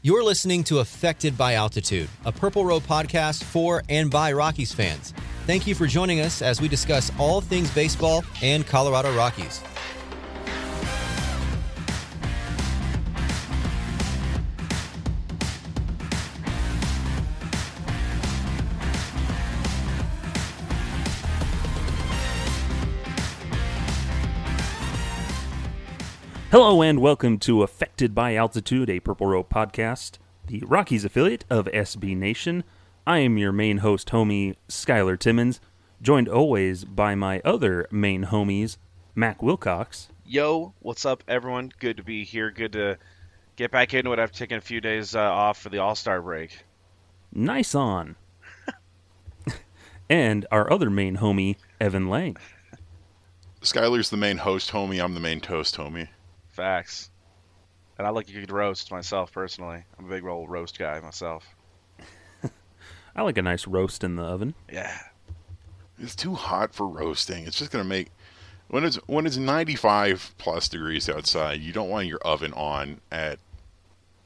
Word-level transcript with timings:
You're 0.00 0.22
listening 0.22 0.62
to 0.64 0.78
Affected 0.78 1.36
by 1.36 1.54
Altitude, 1.54 2.08
a 2.24 2.30
Purple 2.30 2.64
Row 2.64 2.78
podcast 2.78 3.42
for 3.42 3.82
and 3.88 4.08
by 4.08 4.30
Rockies 4.32 4.72
fans. 4.72 5.12
Thank 5.44 5.66
you 5.66 5.74
for 5.74 5.88
joining 5.88 6.20
us 6.20 6.40
as 6.40 6.60
we 6.60 6.68
discuss 6.68 7.10
all 7.18 7.40
things 7.40 7.68
baseball 7.74 8.22
and 8.40 8.64
Colorado 8.64 9.12
Rockies. 9.16 9.60
Hello 26.50 26.80
and 26.80 26.98
welcome 26.98 27.38
to 27.40 27.62
Affected 27.62 28.14
by 28.14 28.34
Altitude, 28.34 28.88
a 28.88 29.00
Purple 29.00 29.26
Row 29.26 29.44
podcast, 29.44 30.16
the 30.46 30.62
Rockies 30.66 31.04
affiliate 31.04 31.44
of 31.50 31.66
SB 31.66 32.16
Nation. 32.16 32.64
I 33.06 33.18
am 33.18 33.36
your 33.36 33.52
main 33.52 33.78
host, 33.78 34.08
homie 34.08 34.56
Skylar 34.66 35.18
Timmons, 35.18 35.60
joined 36.00 36.26
always 36.26 36.86
by 36.86 37.14
my 37.14 37.42
other 37.44 37.86
main 37.90 38.24
homies, 38.24 38.78
Mac 39.14 39.42
Wilcox. 39.42 40.08
Yo, 40.24 40.72
what's 40.80 41.04
up, 41.04 41.22
everyone? 41.28 41.70
Good 41.80 41.98
to 41.98 42.02
be 42.02 42.24
here. 42.24 42.50
Good 42.50 42.72
to 42.72 42.96
get 43.56 43.70
back 43.70 43.92
into 43.92 44.14
it. 44.14 44.18
I've 44.18 44.32
taken 44.32 44.56
a 44.56 44.62
few 44.62 44.80
days 44.80 45.14
uh, 45.14 45.20
off 45.20 45.60
for 45.60 45.68
the 45.68 45.78
All 45.78 45.94
Star 45.94 46.22
break. 46.22 46.64
Nice 47.30 47.74
on. 47.74 48.16
and 50.08 50.46
our 50.50 50.72
other 50.72 50.88
main 50.88 51.18
homie, 51.18 51.56
Evan 51.78 52.08
Lang. 52.08 52.38
Skylar's 53.60 54.08
the 54.08 54.16
main 54.16 54.38
host 54.38 54.70
homie. 54.70 55.04
I'm 55.04 55.12
the 55.12 55.20
main 55.20 55.40
toast 55.40 55.76
homie. 55.76 56.08
Facts. 56.58 57.08
And 57.98 58.04
I 58.04 58.10
like 58.10 58.28
a 58.28 58.32
good 58.32 58.50
roast 58.50 58.90
myself 58.90 59.30
personally. 59.30 59.84
I'm 59.96 60.06
a 60.06 60.08
big 60.08 60.24
old 60.24 60.50
roast 60.50 60.76
guy 60.76 60.98
myself. 60.98 61.46
I 63.14 63.22
like 63.22 63.38
a 63.38 63.42
nice 63.42 63.68
roast 63.68 64.02
in 64.02 64.16
the 64.16 64.24
oven. 64.24 64.56
Yeah. 64.68 64.98
It's 66.00 66.16
too 66.16 66.34
hot 66.34 66.74
for 66.74 66.88
roasting. 66.88 67.46
It's 67.46 67.56
just 67.56 67.70
gonna 67.70 67.84
make 67.84 68.10
when 68.66 68.82
it's 68.82 68.96
when 69.06 69.24
it's 69.24 69.36
95 69.36 70.34
plus 70.36 70.68
degrees 70.68 71.08
outside. 71.08 71.60
You 71.60 71.72
don't 71.72 71.90
want 71.90 72.08
your 72.08 72.18
oven 72.24 72.52
on 72.54 73.00
at 73.12 73.38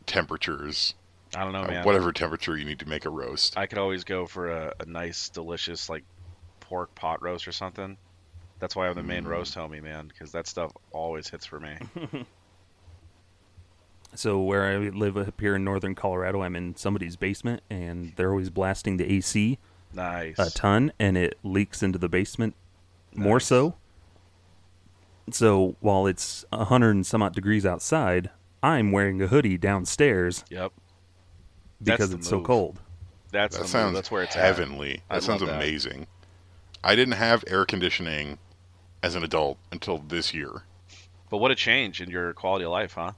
temperatures. 0.07 0.95
I 1.37 1.45
don't 1.45 1.53
know, 1.53 1.65
uh, 1.65 1.69
man. 1.69 1.85
whatever 1.85 2.13
temperature 2.13 2.57
you 2.57 2.65
need 2.65 2.79
to 2.79 2.89
make 2.89 3.05
a 3.05 3.11
roast. 3.11 3.59
I 3.59 3.67
could 3.67 3.77
always 3.77 4.05
go 4.05 4.25
for 4.25 4.51
a, 4.51 4.73
a 4.81 4.87
nice, 4.87 5.29
delicious 5.29 5.91
like 5.91 6.05
pork 6.61 6.95
pot 6.95 7.23
roast 7.23 7.47
or 7.47 7.53
something. 7.53 7.99
That's 8.63 8.77
why 8.77 8.87
I'm 8.87 8.95
the 8.95 9.03
main 9.03 9.25
roast 9.25 9.57
homie, 9.57 9.83
man, 9.83 10.07
because 10.07 10.31
that 10.31 10.47
stuff 10.47 10.71
always 10.93 11.29
hits 11.29 11.45
for 11.45 11.59
me. 11.59 11.75
So 14.15 14.43
where 14.43 14.65
I 14.67 14.77
live 14.77 15.17
up 15.17 15.41
here 15.41 15.57
in 15.57 15.65
northern 15.65 15.95
Colorado, 15.95 16.43
I'm 16.43 16.55
in 16.55 16.77
somebody's 16.77 17.17
basement, 17.17 17.63
and 17.71 18.13
they're 18.17 18.29
always 18.29 18.51
blasting 18.51 18.99
the 18.99 19.11
AC 19.11 19.59
nice. 19.95 20.39
a 20.39 20.51
ton, 20.51 20.93
and 21.01 21.17
it 21.17 21.39
leaks 21.43 21.83
into 21.83 21.99
the 21.99 22.11
basement 22.11 22.55
more 23.15 23.41
so. 23.41 23.75
So 25.31 25.77
while 25.81 26.07
it's 26.07 26.45
a 26.53 26.67
hundred 26.67 26.91
and 26.91 27.07
some 27.07 27.23
odd 27.23 27.35
degrees 27.35 27.65
outside, 27.65 28.29
I'm 28.63 28.93
wearing 28.93 29.23
a 29.23 29.29
hoodie 29.29 29.57
downstairs 29.57 30.45
Yep. 30.51 30.73
Because 31.83 32.11
the 32.11 32.19
it's 32.19 32.29
so 32.29 32.43
cold. 32.43 32.81
That's 33.31 33.57
that 33.57 33.61
the 33.61 33.65
move. 33.65 33.71
sounds 33.71 33.95
That's 33.95 34.11
where 34.11 34.25
it's 34.25 34.37
at. 34.37 34.43
heavenly. 34.45 35.01
I 35.09 35.15
That 35.15 35.23
sounds 35.23 35.41
love 35.41 35.49
that. 35.49 35.57
amazing. 35.57 36.07
I 36.85 36.95
didn't 36.97 37.15
have 37.15 37.45
air 37.47 37.65
conditioning 37.65 38.37
as 39.03 39.15
an 39.15 39.23
adult 39.25 39.59
until 39.71 39.99
this 39.99 40.33
year. 40.33 40.63
But 41.31 41.39
what 41.39 41.51
a 41.51 41.55
change 41.55 42.01
in 42.01 42.11
your 42.11 42.33
quality 42.35 42.65
of 42.65 42.71
life, 42.71 42.95
huh? 42.95 43.13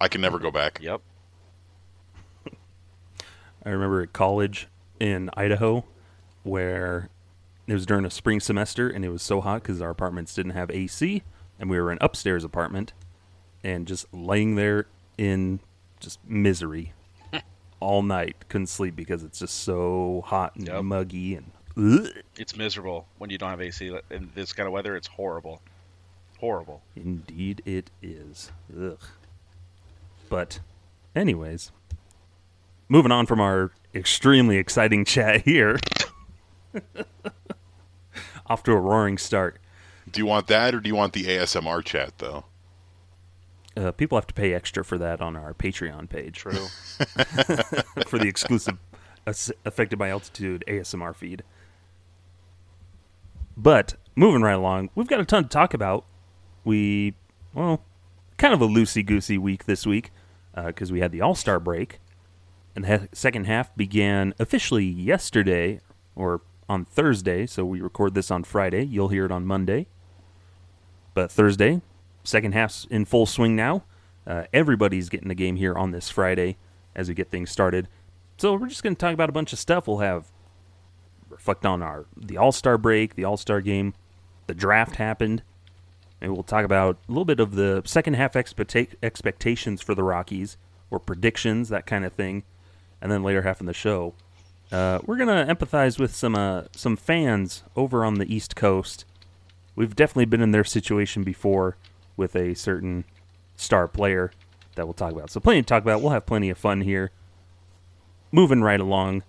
I 0.00 0.08
can 0.08 0.20
never 0.20 0.38
go 0.38 0.50
back. 0.50 0.78
Yep. 0.80 1.00
I 3.66 3.70
remember 3.70 4.02
at 4.02 4.12
college 4.12 4.68
in 5.00 5.30
Idaho 5.36 5.84
where 6.42 7.08
it 7.66 7.72
was 7.72 7.86
during 7.86 8.04
a 8.04 8.10
spring 8.10 8.40
semester 8.40 8.88
and 8.90 9.04
it 9.04 9.08
was 9.08 9.22
so 9.22 9.40
hot 9.40 9.62
because 9.62 9.80
our 9.80 9.88
apartments 9.90 10.34
didn't 10.34 10.52
have 10.52 10.70
AC 10.70 11.22
and 11.58 11.70
we 11.70 11.80
were 11.80 11.90
in 11.90 11.96
an 11.98 12.04
upstairs 12.04 12.44
apartment 12.44 12.92
and 13.62 13.86
just 13.86 14.12
laying 14.12 14.56
there 14.56 14.86
in 15.16 15.60
just 15.98 16.18
misery 16.28 16.92
all 17.80 18.02
night. 18.02 18.36
Couldn't 18.50 18.66
sleep 18.66 18.94
because 18.94 19.22
it's 19.22 19.38
just 19.38 19.54
so 19.62 20.22
hot 20.26 20.54
and 20.56 20.66
Yep. 20.68 20.84
muggy 20.84 21.34
and 21.34 21.50
ugh. 21.52 21.53
It's 21.76 22.56
miserable 22.56 23.06
when 23.18 23.30
you 23.30 23.38
don't 23.38 23.50
have 23.50 23.60
AC 23.60 23.96
in 24.10 24.30
this 24.34 24.52
kind 24.52 24.66
of 24.66 24.72
weather. 24.72 24.96
It's 24.96 25.08
horrible. 25.08 25.60
Horrible. 26.38 26.82
Indeed, 26.94 27.62
it 27.64 27.90
is. 28.02 28.52
Ugh. 28.76 28.98
But, 30.28 30.60
anyways, 31.16 31.72
moving 32.88 33.12
on 33.12 33.26
from 33.26 33.40
our 33.40 33.72
extremely 33.94 34.56
exciting 34.56 35.04
chat 35.04 35.42
here, 35.42 35.78
off 38.46 38.62
to 38.64 38.72
a 38.72 38.78
roaring 38.78 39.18
start. 39.18 39.58
Do 40.10 40.20
you 40.20 40.26
want 40.26 40.46
that 40.48 40.74
or 40.74 40.80
do 40.80 40.88
you 40.88 40.94
want 40.94 41.12
the 41.12 41.24
ASMR 41.24 41.84
chat 41.84 42.18
though? 42.18 42.44
Uh, 43.76 43.90
people 43.90 44.16
have 44.16 44.26
to 44.28 44.34
pay 44.34 44.54
extra 44.54 44.84
for 44.84 44.98
that 44.98 45.20
on 45.20 45.34
our 45.34 45.52
Patreon 45.52 46.08
page 46.08 46.36
True. 46.36 46.52
for 48.06 48.18
the 48.18 48.28
exclusive 48.28 48.78
Ass- 49.26 49.50
affected 49.64 49.98
by 49.98 50.10
altitude 50.10 50.62
ASMR 50.68 51.14
feed. 51.14 51.42
But 53.56 53.94
moving 54.16 54.42
right 54.42 54.52
along, 54.52 54.90
we've 54.94 55.06
got 55.06 55.20
a 55.20 55.24
ton 55.24 55.44
to 55.44 55.48
talk 55.48 55.74
about. 55.74 56.04
We, 56.64 57.14
well, 57.52 57.82
kind 58.36 58.54
of 58.54 58.60
a 58.60 58.66
loosey 58.66 59.04
goosey 59.04 59.38
week 59.38 59.64
this 59.64 59.86
week 59.86 60.10
because 60.54 60.90
we 60.90 61.00
had 61.00 61.12
the 61.12 61.20
All 61.20 61.34
Star 61.34 61.60
break, 61.60 62.00
and 62.74 62.84
the 62.84 62.98
he- 62.98 63.08
second 63.12 63.46
half 63.46 63.74
began 63.76 64.34
officially 64.38 64.84
yesterday 64.84 65.80
or 66.14 66.42
on 66.68 66.84
Thursday. 66.84 67.46
So 67.46 67.64
we 67.64 67.80
record 67.80 68.14
this 68.14 68.30
on 68.30 68.44
Friday. 68.44 68.84
You'll 68.84 69.08
hear 69.08 69.24
it 69.26 69.32
on 69.32 69.46
Monday. 69.46 69.86
But 71.12 71.30
Thursday, 71.30 71.80
second 72.24 72.52
half's 72.52 72.86
in 72.90 73.04
full 73.04 73.26
swing 73.26 73.54
now. 73.54 73.84
Uh, 74.26 74.44
everybody's 74.52 75.08
getting 75.08 75.28
the 75.28 75.34
game 75.34 75.56
here 75.56 75.74
on 75.74 75.90
this 75.90 76.08
Friday 76.08 76.56
as 76.94 77.08
we 77.08 77.14
get 77.14 77.30
things 77.30 77.50
started. 77.50 77.88
So 78.38 78.54
we're 78.54 78.68
just 78.68 78.82
going 78.82 78.96
to 78.96 79.00
talk 79.00 79.12
about 79.14 79.28
a 79.28 79.32
bunch 79.32 79.52
of 79.52 79.58
stuff. 79.58 79.86
We'll 79.86 79.98
have 79.98 80.32
reflect 81.34 81.66
on 81.66 81.82
our 81.82 82.06
the 82.16 82.36
All 82.38 82.52
Star 82.52 82.78
break, 82.78 83.14
the 83.14 83.24
All 83.24 83.36
Star 83.36 83.60
game, 83.60 83.94
the 84.46 84.54
draft 84.54 84.96
happened, 84.96 85.42
and 86.20 86.32
we'll 86.32 86.42
talk 86.42 86.64
about 86.64 86.96
a 87.08 87.12
little 87.12 87.24
bit 87.24 87.40
of 87.40 87.54
the 87.54 87.82
second 87.84 88.14
half 88.14 88.32
expecta- 88.34 88.94
expectations 89.02 89.82
for 89.82 89.94
the 89.94 90.02
Rockies. 90.02 90.56
or 90.90 91.00
predictions, 91.00 91.70
that 91.70 91.86
kind 91.86 92.04
of 92.04 92.12
thing. 92.12 92.44
And 93.00 93.10
then 93.10 93.24
later 93.24 93.42
half 93.42 93.58
in 93.58 93.66
the 93.66 93.72
show, 93.72 94.14
uh, 94.70 95.00
we're 95.04 95.16
gonna 95.16 95.44
empathize 95.48 95.98
with 95.98 96.14
some 96.14 96.36
uh, 96.36 96.64
some 96.72 96.96
fans 96.96 97.64
over 97.74 98.04
on 98.04 98.14
the 98.14 98.32
East 98.32 98.54
Coast. 98.54 99.04
We've 99.74 99.96
definitely 99.96 100.26
been 100.26 100.40
in 100.42 100.52
their 100.52 100.62
situation 100.62 101.24
before 101.24 101.76
with 102.16 102.36
a 102.36 102.54
certain 102.54 103.04
star 103.56 103.88
player 103.88 104.30
that 104.76 104.86
we'll 104.86 104.94
talk 104.94 105.12
about. 105.12 105.30
So 105.30 105.40
plenty 105.40 105.62
to 105.62 105.66
talk 105.66 105.82
about. 105.82 106.00
We'll 106.00 106.12
have 106.12 106.26
plenty 106.26 106.48
of 106.48 106.58
fun 106.58 106.82
here. 106.82 107.10
Moving 108.30 108.62
right 108.62 108.80
along, 108.80 109.24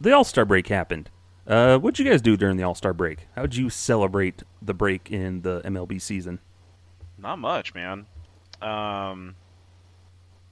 the 0.00 0.12
All 0.12 0.24
Star 0.24 0.44
break 0.44 0.68
happened. 0.68 1.08
Uh, 1.46 1.78
what'd 1.78 1.98
you 1.98 2.10
guys 2.10 2.22
do 2.22 2.36
during 2.36 2.56
the 2.56 2.62
All 2.62 2.74
Star 2.74 2.92
break? 2.94 3.26
How'd 3.34 3.54
you 3.54 3.68
celebrate 3.68 4.42
the 4.62 4.74
break 4.74 5.10
in 5.10 5.42
the 5.42 5.60
MLB 5.62 6.00
season? 6.00 6.38
Not 7.18 7.38
much, 7.38 7.74
man. 7.74 8.06
Um, 8.62 9.34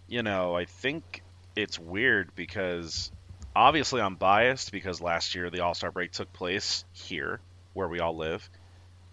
you 0.07 0.23
know, 0.23 0.55
I 0.55 0.67
think 0.67 1.23
it's 1.57 1.79
weird 1.79 2.35
because 2.35 3.11
obviously 3.57 4.01
I'm 4.01 4.17
biased 4.17 4.73
because 4.73 5.01
last 5.01 5.35
year 5.35 5.49
the 5.49 5.61
All 5.61 5.75
Star 5.75 5.91
break 5.91 6.13
took 6.13 6.33
place 6.33 6.85
here 6.93 7.41
where 7.73 7.89
we 7.89 8.01
all 8.01 8.17
live. 8.17 8.49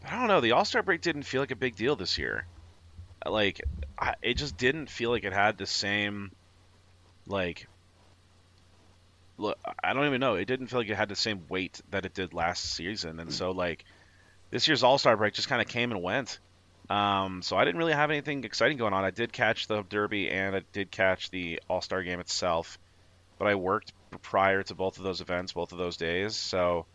But 0.02 0.12
I 0.12 0.20
don't 0.20 0.28
know, 0.28 0.42
the 0.42 0.52
All 0.52 0.66
Star 0.66 0.84
break 0.84 1.02
didn't 1.02 1.24
feel 1.24 1.42
like 1.42 1.52
a 1.52 1.56
big 1.56 1.76
deal 1.76 1.96
this 1.96 2.18
year. 2.18 2.46
Like, 3.26 3.62
I, 3.98 4.16
it 4.22 4.36
just 4.36 4.58
didn't 4.58 4.90
feel 4.90 5.12
like 5.12 5.24
it 5.24 5.34
had 5.34 5.58
the 5.58 5.66
same, 5.66 6.32
like, 7.26 7.68
look, 9.40 9.58
I 9.84 9.94
don't 9.94 10.06
even 10.06 10.20
know. 10.20 10.36
It 10.36 10.46
didn't 10.46 10.68
feel 10.68 10.80
like 10.80 10.90
it 10.90 10.96
had 10.96 11.10
the 11.10 11.16
same 11.16 11.44
weight 11.50 11.82
that 11.92 12.06
it 12.06 12.14
did 12.14 12.34
last 12.34 12.64
season, 12.74 13.20
and 13.20 13.34
so 13.34 13.52
like 13.52 13.86
this 14.52 14.68
year's 14.68 14.84
All 14.84 14.98
Star 14.98 15.16
break 15.18 15.34
just 15.34 15.48
kind 15.50 15.62
of 15.62 15.68
came 15.68 15.92
and 15.92 16.02
went. 16.04 16.40
Um, 16.90 17.42
so 17.44 17.56
I 17.56 17.66
didn't 17.66 17.78
really 17.78 17.94
have 17.94 18.10
anything 18.10 18.44
exciting 18.44 18.78
going 18.78 18.94
on. 18.94 19.04
I 19.04 19.12
did 19.12 19.32
catch 19.32 19.68
the 19.68 19.84
Derby 19.84 20.30
and 20.32 20.56
I 20.56 20.64
did 20.74 20.90
catch 20.90 21.30
the 21.30 21.62
All 21.70 21.82
Star 21.82 22.02
game 22.04 22.20
itself, 22.20 22.80
but 23.38 23.48
I 23.48 23.56
worked 23.56 23.94
prior 24.24 24.64
to 24.64 24.74
both 24.76 24.98
of 24.98 25.04
those 25.04 25.22
events, 25.22 25.54
both 25.54 25.72
of 25.72 25.78
those 25.78 25.98
days. 25.98 26.36
So 26.36 26.88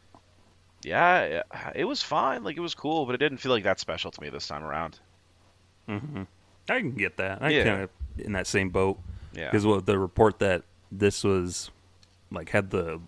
yeah, 0.82 1.42
it 1.74 1.84
was 1.84 2.02
fine. 2.02 2.42
Like 2.42 2.56
it 2.56 2.60
was 2.60 2.74
cool, 2.74 3.06
but 3.06 3.14
it 3.14 3.18
didn't 3.18 3.38
feel 3.38 3.52
like 3.52 3.64
that 3.64 3.78
special 3.78 4.10
to 4.10 4.20
me 4.20 4.30
this 4.30 4.48
time 4.48 4.64
around. 4.64 4.98
Mm-hmm. 5.88 6.22
I 6.68 6.78
can 6.80 6.92
get 6.92 7.16
that. 7.18 7.42
I 7.42 7.50
Yeah. 7.50 7.64
kind 7.64 7.82
of 7.82 7.90
in 8.18 8.32
that 8.32 8.46
same 8.48 8.70
boat. 8.70 8.98
Yeah. 9.32 9.44
Because 9.50 9.64
what 9.64 9.86
the 9.86 9.98
report 9.98 10.40
that 10.40 10.62
this 10.90 11.22
was 11.22 11.70
like 12.30 12.50
had 12.50 12.70
the 12.70 13.00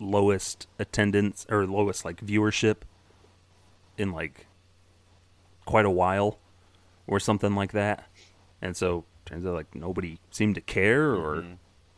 lowest 0.00 0.66
attendance 0.78 1.44
or 1.50 1.66
lowest 1.66 2.04
like 2.04 2.24
viewership 2.24 2.76
in 3.96 4.12
like 4.12 4.46
quite 5.64 5.84
a 5.84 5.90
while 5.90 6.38
or 7.06 7.18
something 7.20 7.54
like 7.54 7.72
that. 7.72 8.08
And 8.62 8.76
so 8.76 9.04
turns 9.24 9.44
out 9.46 9.54
like 9.54 9.74
nobody 9.74 10.18
seemed 10.30 10.54
to 10.54 10.60
care 10.60 11.12
or 11.14 11.36
Mm-hmm. 11.36 11.52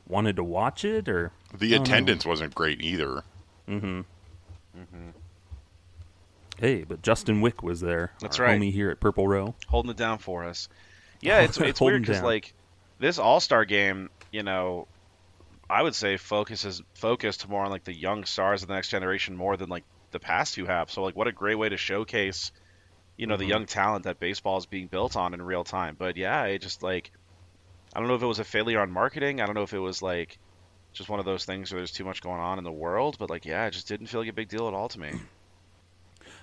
wanted 0.09 0.37
to 0.37 0.45
watch 0.45 0.85
it 0.85 1.09
or 1.09 1.33
The 1.57 1.67
I 1.75 1.79
don't 1.79 1.79
know. 1.79 1.83
attendance 1.95 2.25
wasn't 2.27 2.55
great 2.55 2.81
either. 2.83 3.23
Mm-hmm. 3.69 4.01
Mm-hmm. 4.79 5.09
Hey, 6.59 6.85
but 6.85 7.03
Justin 7.03 7.41
Wick 7.41 7.63
was 7.63 7.81
there. 7.81 8.13
That's 8.21 8.39
our 8.39 8.47
right. 8.47 8.61
Homie 8.61 8.73
here 8.73 8.91
at 8.91 9.01
Purple 9.01 9.27
Row. 9.27 9.55
holding 9.69 9.91
it 9.91 9.97
down 9.97 10.19
for 10.19 10.45
us. 10.45 10.69
Yeah, 11.21 11.41
it's 11.41 11.59
it's 11.59 11.81
weird 11.83 12.03
because 12.03 12.23
like 12.23 12.53
this 12.99 13.19
All 13.19 13.41
Star 13.41 13.65
game, 13.65 14.11
you 14.31 14.43
know, 14.43 14.87
I 15.71 15.83
would 15.83 15.95
say 15.95 16.17
focuses 16.17 16.83
focused 16.95 17.49
more 17.49 17.65
on 17.65 17.71
like 17.71 17.85
the 17.85 17.95
young 17.95 18.25
stars 18.25 18.63
of 18.63 18.69
the 18.69 18.75
next 18.75 18.89
generation 18.89 19.37
more 19.37 19.57
than 19.57 19.69
like 19.69 19.85
the 20.11 20.21
past 20.21 20.55
few 20.55 20.67
have. 20.67 20.91
So 20.91 21.03
like, 21.03 21.17
what 21.17 21.29
a 21.29 21.33
great 21.33 21.57
way 21.57 21.69
to 21.69 21.77
showcase, 21.77 22.53
you 23.17 23.27
know, 23.27 23.37
the 23.37 23.45
mm-hmm. 23.45 23.51
young 23.51 23.67
talent 23.67 24.05
that 24.05 24.19
baseball 24.19 24.59
is 24.59 24.67
being 24.67 24.89
built 24.89 25.17
on 25.17 25.35
in 25.35 25.43
real 25.43 25.65
time. 25.65 25.97
But 25.99 26.17
yeah, 26.17 26.45
it 26.45 26.61
just 26.61 26.83
like, 26.83 27.13
I 27.95 28.01
don't 28.01 28.09
know 28.09 28.15
if 28.15 28.23
it 28.23 28.27
was 28.27 28.39
a 28.39 28.45
failure 28.45 28.81
on 28.81 28.91
marketing. 28.91 29.41
I 29.41 29.47
don't 29.47 29.55
know 29.55 29.63
if 29.63 29.73
it 29.73 29.79
was 29.79 30.03
like 30.03 30.39
just 30.93 31.09
one 31.09 31.21
of 31.21 31.25
those 31.25 31.45
things 31.45 31.73
where 31.73 31.81
there's 31.81 31.93
too 31.93 32.05
much 32.05 32.21
going 32.21 32.41
on 32.41 32.59
in 32.59 32.65
the 32.65 32.73
world. 32.73 33.17
But 33.19 33.31
like, 33.31 33.45
yeah, 33.45 33.67
it 33.67 33.71
just 33.71 33.89
didn't 33.89 34.07
feel 34.07 34.21
like 34.21 34.31
a 34.31 34.35
big 34.35 34.49
deal 34.49 34.67
at 34.69 34.75
all 34.75 34.89
to 34.89 34.99
me. 34.99 35.13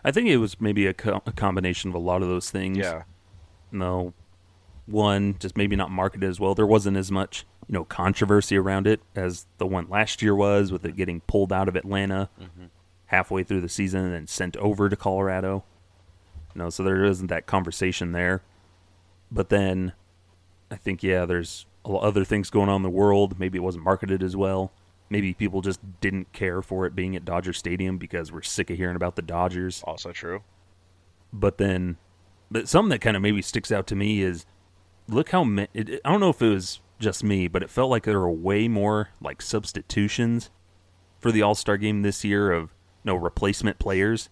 I 0.04 0.12
think 0.12 0.30
it 0.30 0.38
was 0.38 0.62
maybe 0.62 0.88
a, 0.88 0.94
co- 0.94 1.22
a 1.26 1.32
combination 1.32 1.90
of 1.90 1.96
a 1.96 2.00
lot 2.00 2.22
of 2.22 2.30
those 2.30 2.50
things. 2.50 2.78
Yeah, 2.78 3.04
no 3.72 4.14
one 4.88 5.36
just 5.40 5.58
maybe 5.58 5.76
not 5.76 5.92
marketed 5.92 6.28
as 6.28 6.40
well. 6.40 6.56
There 6.56 6.66
wasn't 6.66 6.98
as 6.98 7.12
much 7.12 7.46
you 7.68 7.74
know 7.74 7.84
controversy 7.84 8.58
around 8.58 8.88
it 8.88 9.02
as 9.16 9.46
the 9.58 9.68
one 9.68 9.88
last 9.90 10.22
year 10.22 10.34
was 10.34 10.72
with 10.72 10.86
it 10.86 10.96
getting 10.96 11.22
pulled 11.22 11.52
out 11.52 11.68
of 11.68 11.76
atlanta 11.76 12.30
mm-hmm. 12.40 12.66
halfway 13.08 13.44
through 13.44 13.62
the 13.62 13.70
season 13.70 14.06
and 14.06 14.14
then 14.14 14.28
sent 14.28 14.56
over 14.58 14.90
to 14.90 14.96
colorado. 14.96 15.64
You 16.56 16.64
know 16.64 16.70
so 16.70 16.84
there 16.84 17.04
isn't 17.04 17.28
that 17.28 17.46
conversation 17.46 18.14
there. 18.14 18.42
But 19.30 19.50
then 19.50 19.94
i 20.72 20.76
think 20.76 21.04
yeah 21.04 21.26
there's 21.26 21.66
other 21.86 22.26
things 22.26 22.50
going 22.50 22.70
on 22.70 22.78
in 22.78 22.84
the 22.84 22.90
world. 22.90 23.40
Maybe 23.40 23.58
it 23.58 23.62
wasn't 23.62 23.86
marketed 23.86 24.22
as 24.24 24.36
well. 24.36 24.72
Maybe 25.10 25.34
people 25.34 25.62
just 25.62 25.80
didn't 26.02 26.34
care 26.34 26.62
for 26.62 26.86
it 26.86 26.96
being 26.96 27.16
at 27.16 27.24
dodger 27.24 27.54
stadium 27.54 27.98
because 27.98 28.30
we're 28.30 28.42
sick 28.42 28.70
of 28.70 28.76
hearing 28.76 28.98
about 28.98 29.16
the 29.16 29.22
dodgers. 29.22 29.84
Also 29.86 30.12
true. 30.12 30.44
but 31.32 31.58
then 31.58 31.98
but 32.50 32.68
something 32.70 32.90
that 32.90 33.02
kind 33.02 33.16
of 33.18 33.22
maybe 33.22 33.42
sticks 33.42 33.72
out 33.72 33.88
to 33.88 33.96
me 33.96 34.22
is 34.22 34.46
look 35.08 35.30
how 35.30 35.44
ma- 35.44 35.66
it, 35.74 36.02
I 36.04 36.12
don't 36.12 36.20
know 36.20 36.30
if 36.30 36.42
it 36.42 36.50
was 36.50 36.80
just 37.00 37.24
me, 37.24 37.48
but 37.48 37.64
it 37.64 37.70
felt 37.70 37.90
like 37.90 38.04
there 38.04 38.20
were 38.20 38.32
way 38.32 38.68
more 38.68 39.10
like 39.22 39.42
substitutions 39.42 40.50
for 41.20 41.32
the 41.32 41.42
All 41.42 41.56
Star 41.56 41.78
game 41.78 42.02
this 42.02 42.24
year 42.24 42.52
of 42.52 42.74
no 43.04 43.16
replacement 43.16 43.80
players 43.80 44.30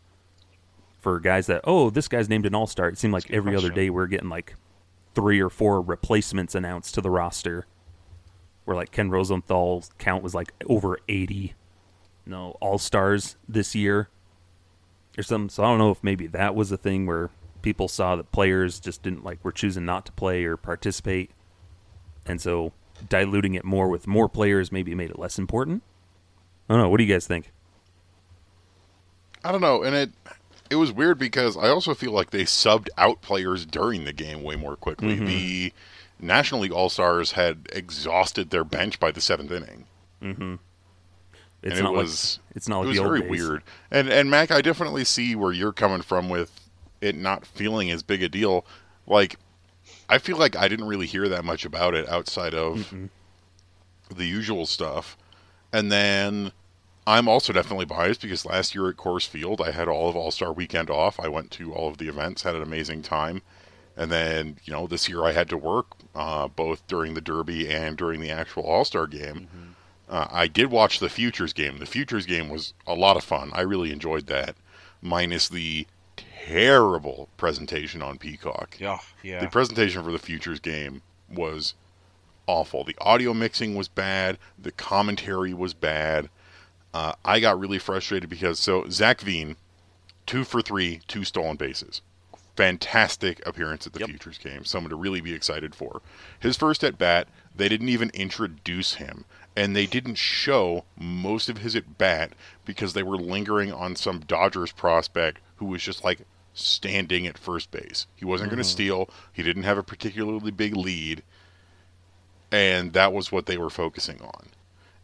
for 1.00 1.20
guys 1.20 1.48
that 1.48 1.62
oh 1.66 1.90
this 1.90 2.08
guy's 2.08 2.30
named 2.30 2.46
an 2.46 2.56
All 2.56 2.68
Star. 2.68 2.90
It 2.90 2.98
seemed 2.98 3.14
like 3.14 3.30
every 3.32 3.56
other 3.56 3.70
day 3.70 3.90
we 3.90 4.02
are 4.02 4.08
getting 4.08 4.30
like 4.30 4.56
three 5.14 5.40
or 5.40 5.50
four 5.50 5.82
replacements 5.82 6.56
announced 6.56 6.94
to 6.96 7.02
the 7.02 7.10
roster. 7.10 7.66
Where 8.66 8.76
like 8.76 8.92
Ken 8.92 9.12
Rosenthal's 9.12 9.92
count 10.00 10.24
was 10.24 10.34
like 10.34 10.52
over 10.66 10.98
eighty, 11.08 11.54
no 12.26 12.58
All 12.60 12.80
Stars 12.80 13.38
this 13.48 13.76
year 13.76 14.10
or 15.18 15.24
something. 15.24 15.50
So 15.50 15.64
I 15.64 15.68
don't 15.68 15.78
know 15.78 15.92
if 15.92 16.04
maybe 16.04 16.26
that 16.28 16.56
was 16.56 16.72
a 16.72 16.78
thing 16.78 17.06
where 17.06 17.30
people 17.66 17.90
saw 17.90 18.16
that 18.16 18.32
players 18.32 18.80
just 18.80 19.04
didn't 19.04 19.26
like 19.26 19.44
were 19.44 19.52
choosing 19.52 19.84
not 19.84 20.06
to 20.06 20.12
play 20.14 20.46
or 20.46 20.56
participate, 20.56 21.32
and 22.26 22.40
so 22.40 22.72
diluting 23.10 23.56
it 23.56 23.66
more 23.66 23.90
with 23.90 24.08
more 24.08 24.30
players 24.30 24.72
maybe 24.72 24.96
made 24.96 25.10
it 25.10 25.20
less 25.20 25.38
important. 25.38 25.84
I 26.70 26.74
don't 26.74 26.84
know. 26.84 26.90
What 26.90 27.00
do 27.00 27.04
you 27.04 27.14
guys 27.14 27.28
think? 27.28 27.52
I 29.44 29.52
don't 29.52 29.62
know, 29.62 29.84
and 29.84 29.96
it 29.96 30.12
it 30.70 30.76
was 30.76 30.92
weird 30.92 31.20
because 31.20 31.58
I 31.58 31.68
also 31.68 31.94
feel 31.94 32.12
like 32.12 32.30
they 32.30 32.44
subbed 32.44 32.88
out 32.98 33.22
players 33.22 33.66
during 33.66 34.06
the 34.06 34.14
game 34.14 34.44
way 34.44 34.56
more 34.56 34.76
quickly. 34.76 35.16
Mm-hmm. 35.18 35.26
The 35.26 35.74
National 36.20 36.62
League 36.62 36.72
All 36.72 36.90
Stars 36.90 37.34
had 37.34 37.68
exhausted 37.74 38.52
their 38.52 38.64
bench 38.64 39.00
by 39.00 39.12
the 39.12 39.22
seventh 39.22 39.52
inning. 39.52 39.86
It's 40.22 41.76
and 41.76 41.84
not 41.84 41.94
it 41.94 41.98
was 41.98 42.40
like 42.48 42.56
it's 42.58 42.70
not 42.70 42.86
it 42.86 42.90
was 42.90 43.00
very 43.00 43.22
days. 43.22 43.30
weird. 43.30 43.64
And 43.92 44.08
and 44.10 44.30
Mac, 44.30 44.52
I 44.52 44.62
definitely 44.62 45.04
see 45.04 45.36
where 45.36 45.52
you're 45.52 45.74
coming 45.74 46.02
from 46.02 46.30
with 46.30 46.65
it 47.06 47.16
not 47.16 47.46
feeling 47.46 47.92
as 47.92 48.04
big 48.04 48.24
a 48.24 48.30
deal. 48.30 48.66
Like 49.08 49.38
I 50.10 50.18
feel 50.18 50.38
like 50.38 50.56
I 50.56 50.68
didn't 50.68 50.88
really 50.88 51.06
hear 51.06 51.30
that 51.30 51.46
much 51.46 51.66
about 51.66 51.94
it 51.94 52.08
outside 52.10 52.54
of 52.54 52.94
the 54.16 54.26
usual 54.26 54.66
stuff. 54.66 55.18
And 55.72 55.92
then 55.92 56.52
I'm 57.08 57.28
also 57.28 57.54
definitely 57.54 57.86
biased 57.86 58.22
because 58.22 58.46
last 58.46 58.74
year 58.74 58.90
at 58.90 58.98
Coors 58.98 59.28
Field 59.28 59.62
I 59.62 59.72
had 59.72 59.88
all 59.88 60.10
of 60.10 60.16
All 60.16 60.32
Star 60.32 60.52
Weekend 60.52 60.90
off. 60.90 61.20
I 61.20 61.28
went 61.28 61.52
to 61.52 61.74
all 61.74 61.88
of 61.88 61.98
the 61.98 62.08
events, 62.08 62.44
had 62.44 62.56
an 62.56 62.64
amazing 62.64 63.02
time. 63.04 63.42
And 63.98 64.12
then, 64.12 64.58
you 64.66 64.74
know, 64.74 64.88
this 64.88 65.08
year 65.08 65.24
I 65.24 65.32
had 65.32 65.48
to 65.50 65.58
work 65.58 65.88
uh, 66.14 66.48
both 66.50 66.86
during 66.88 67.14
the 67.14 67.22
Derby 67.22 67.72
and 67.72 67.96
during 67.96 68.20
the 68.20 68.32
actual 68.32 68.64
All 68.64 68.84
Star 68.86 69.08
game. 69.08 69.48
Uh, 70.10 70.28
I 70.32 70.48
did 70.48 70.68
watch 70.70 71.00
the 71.00 71.10
Futures 71.10 71.54
game. 71.54 71.80
The 71.80 71.86
Futures 71.86 72.26
game 72.26 72.50
was 72.50 72.74
a 72.86 72.94
lot 72.94 73.18
of 73.18 73.24
fun. 73.24 73.52
I 73.54 73.62
really 73.62 73.92
enjoyed 73.92 74.28
that, 74.28 74.56
minus 75.02 75.50
the 75.50 75.88
terrible 76.48 77.30
presentation 77.38 78.02
on 78.02 78.18
Peacock. 78.18 78.78
Yeah, 78.80 79.00
yeah. 79.24 79.40
The 79.40 79.48
presentation 79.48 80.04
for 80.04 80.12
the 80.12 80.20
Futures 80.20 80.60
game 80.60 81.02
was 81.30 81.74
awful. 82.48 82.84
The 82.84 82.96
audio 83.02 83.34
mixing 83.34 83.76
was 83.76 83.88
bad. 83.88 84.38
The 84.58 84.72
commentary 84.72 85.54
was 85.54 85.74
bad. 85.74 86.30
Uh, 86.94 87.14
I 87.26 87.40
got 87.40 87.60
really 87.60 87.80
frustrated 87.80 88.30
because 88.30 88.60
so 88.60 88.86
Zac 88.90 89.22
Veen, 89.22 89.58
two 90.26 90.44
for 90.44 90.62
three, 90.62 91.02
two 91.08 91.24
stolen 91.24 91.58
bases. 91.58 92.02
Fantastic 92.56 93.46
appearance 93.46 93.86
at 93.86 93.94
the 93.94 94.00
Yep. 94.00 94.10
Futures 94.10 94.38
game. 94.38 94.64
Someone 94.64 94.90
to 94.92 94.96
really 94.96 95.20
be 95.20 95.34
excited 95.34 95.76
for. 95.76 96.02
His 96.40 96.56
first 96.56 96.86
at 96.86 96.98
bat, 96.98 97.28
they 97.54 97.68
didn't 97.68 97.90
even 97.90 98.12
introduce 98.14 98.94
him. 98.94 99.26
And 99.58 99.76
they 99.76 99.86
didn't 99.86 100.16
show 100.16 100.86
most 100.98 101.50
of 101.50 101.58
his 101.60 101.76
at 101.76 101.98
bat 101.98 102.32
because 102.66 102.94
they 102.94 103.04
were 103.04 103.18
lingering 103.18 103.74
on 103.74 103.96
some 103.96 104.20
Dodgers 104.22 104.72
prospect 104.72 105.40
who 105.58 105.66
was 105.66 105.82
just 105.82 106.04
like 106.04 106.20
standing 106.56 107.28
at 107.28 107.38
first 107.38 107.70
base. 107.70 108.08
He 108.16 108.26
wasn't 108.26 108.50
going 108.50 108.64
to 108.64 108.68
mm. 108.68 108.72
steal. 108.72 109.10
He 109.32 109.44
didn't 109.44 109.64
have 109.64 109.78
a 109.78 109.84
particularly 109.84 110.52
big 110.52 110.76
lead. 110.76 111.22
And 112.52 112.94
that 112.94 113.14
was 113.14 113.32
what 113.32 113.46
they 113.46 113.58
were 113.58 113.70
focusing 113.70 114.22
on. 114.22 114.48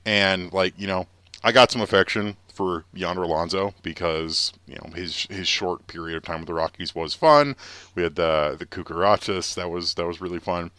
And 0.05 0.51
like, 0.53 0.74
you 0.77 0.88
know, 0.88 1.05
I 1.43 1.51
got 1.51 1.72
some 1.72 1.81
affection 1.81 2.38
for 2.53 2.86
Yonder 2.93 3.24
Alonso 3.24 3.74
because, 3.84 4.53
you 4.65 4.75
know, 4.75 4.91
his 4.93 5.27
his 5.29 5.48
short 5.48 5.88
period 5.88 6.17
of 6.17 6.24
time 6.24 6.39
with 6.39 6.48
the 6.48 6.53
Rockies 6.53 6.96
was 6.96 7.13
fun. 7.13 7.55
We 7.96 8.03
had 8.03 8.15
the 8.15 8.55
the 8.58 8.65
Cucarachas, 8.65 9.53
that 9.55 9.70
was 9.70 9.96
that 9.96 10.08
was 10.08 10.22
really 10.22 10.39
fun. 10.39 10.72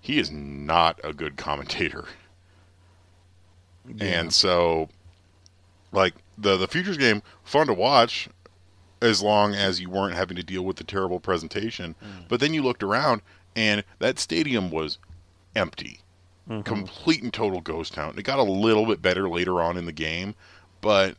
he 0.00 0.18
is 0.18 0.30
not 0.30 1.00
a 1.02 1.12
good 1.12 1.36
commentator. 1.36 2.04
And 4.00 4.32
so, 4.32 4.88
like 5.92 6.14
the 6.38 6.56
the 6.56 6.68
futures 6.68 6.96
game, 6.96 7.22
fun 7.42 7.66
to 7.66 7.74
watch, 7.74 8.28
as 9.00 9.22
long 9.22 9.54
as 9.54 9.80
you 9.80 9.90
weren't 9.90 10.14
having 10.14 10.36
to 10.36 10.42
deal 10.42 10.62
with 10.62 10.76
the 10.76 10.84
terrible 10.84 11.20
presentation. 11.20 11.94
Mm. 12.02 12.28
But 12.28 12.40
then 12.40 12.54
you 12.54 12.62
looked 12.62 12.82
around, 12.82 13.22
and 13.54 13.84
that 13.98 14.18
stadium 14.18 14.70
was 14.70 14.98
empty, 15.54 16.00
mm-hmm. 16.48 16.62
complete 16.62 17.22
and 17.22 17.32
total 17.32 17.60
ghost 17.60 17.94
town. 17.94 18.14
It 18.18 18.22
got 18.22 18.38
a 18.38 18.44
little 18.44 18.86
bit 18.86 19.02
better 19.02 19.28
later 19.28 19.60
on 19.60 19.76
in 19.76 19.86
the 19.86 19.92
game, 19.92 20.34
but 20.80 21.16